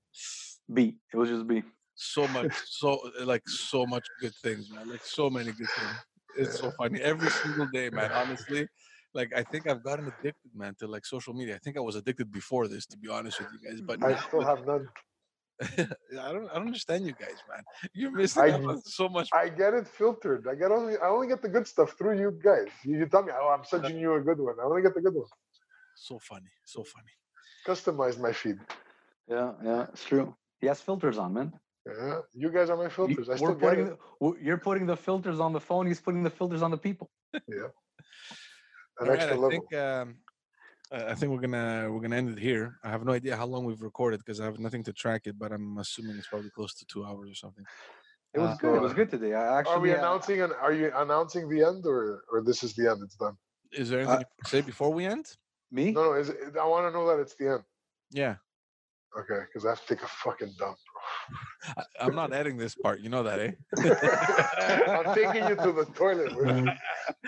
[0.72, 0.96] B.
[1.12, 1.62] It was just B.
[1.94, 4.88] so much, so like so much good things, man.
[4.88, 5.96] Like so many good things.
[6.36, 8.10] It's so funny every single day, man.
[8.12, 8.66] Honestly,
[9.12, 11.56] like I think I've gotten addicted, man, to like social media.
[11.56, 13.80] I think I was addicted before this, to be honest with you guys.
[13.82, 14.88] But I now, still have none.
[15.62, 15.86] I
[16.32, 17.62] don't, I don't understand you guys, man.
[17.92, 19.28] You're missing I- out on so much.
[19.34, 20.46] I get it filtered.
[20.50, 20.96] I get only.
[20.96, 22.68] I only get the good stuff through you guys.
[22.84, 24.54] You, you tell me, oh, I'm sending you a good one.
[24.60, 25.26] I only get the good one.
[25.96, 27.12] So funny, so funny.
[27.66, 28.59] Customize my feed.
[29.28, 30.35] Yeah, yeah, it's true.
[30.60, 31.52] He has filters on, man.
[31.86, 33.28] Yeah, you guys are my You- filters.
[33.28, 33.98] I we're still get putting it.
[34.20, 35.86] the, you're putting the filters on the phone.
[35.86, 37.10] He's putting the filters on the people.
[37.35, 37.43] An
[39.01, 39.51] All right, extra I level.
[39.51, 40.16] think um,
[40.93, 42.78] I I think we're gonna we're gonna end it here.
[42.85, 45.39] I have no idea how long we've recorded because I have nothing to track it,
[45.39, 47.64] but I'm assuming it's probably close to two hours or something.
[48.35, 48.74] It was Uh, good.
[48.77, 49.35] It was uh, good today.
[49.35, 49.74] I actually.
[49.74, 50.52] are we uh, announcing an?
[50.60, 53.01] Are you announcing the end, or or this is the end?
[53.02, 53.36] It's done.
[53.73, 55.27] Is there anything you can say before we end?
[55.73, 55.93] Me?
[55.93, 56.12] No, no.
[56.15, 57.62] Is it, I want to know that it's the end.
[58.11, 58.36] Yeah,
[59.19, 60.78] Okay, because I have to take a fucking dump.
[61.77, 63.01] I, I'm not editing this part.
[63.01, 63.53] You know that, eh?
[64.90, 66.32] I'm taking you to the toilet.
[66.32, 66.65] bro.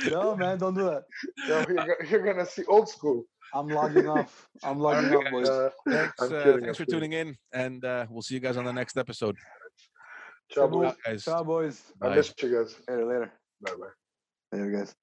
[0.11, 1.03] no, man, don't do that.
[1.47, 3.25] Yo, you're, you're gonna see old school.
[3.53, 4.49] I'm logging off.
[4.63, 5.49] I'm logging off, boys.
[5.49, 8.57] Uh, Thanks, uh, kidding, thanks I'm for tuning in, and uh, we'll see you guys
[8.57, 9.37] on the next episode.
[10.51, 10.95] Ciao, Ciao, boys.
[11.05, 11.83] Guys, Ciao, boys.
[12.01, 12.15] I bye.
[12.17, 12.77] missed you guys.
[12.89, 13.33] Later, later.
[13.61, 14.57] Bye bye.
[14.59, 14.95] Later, guys.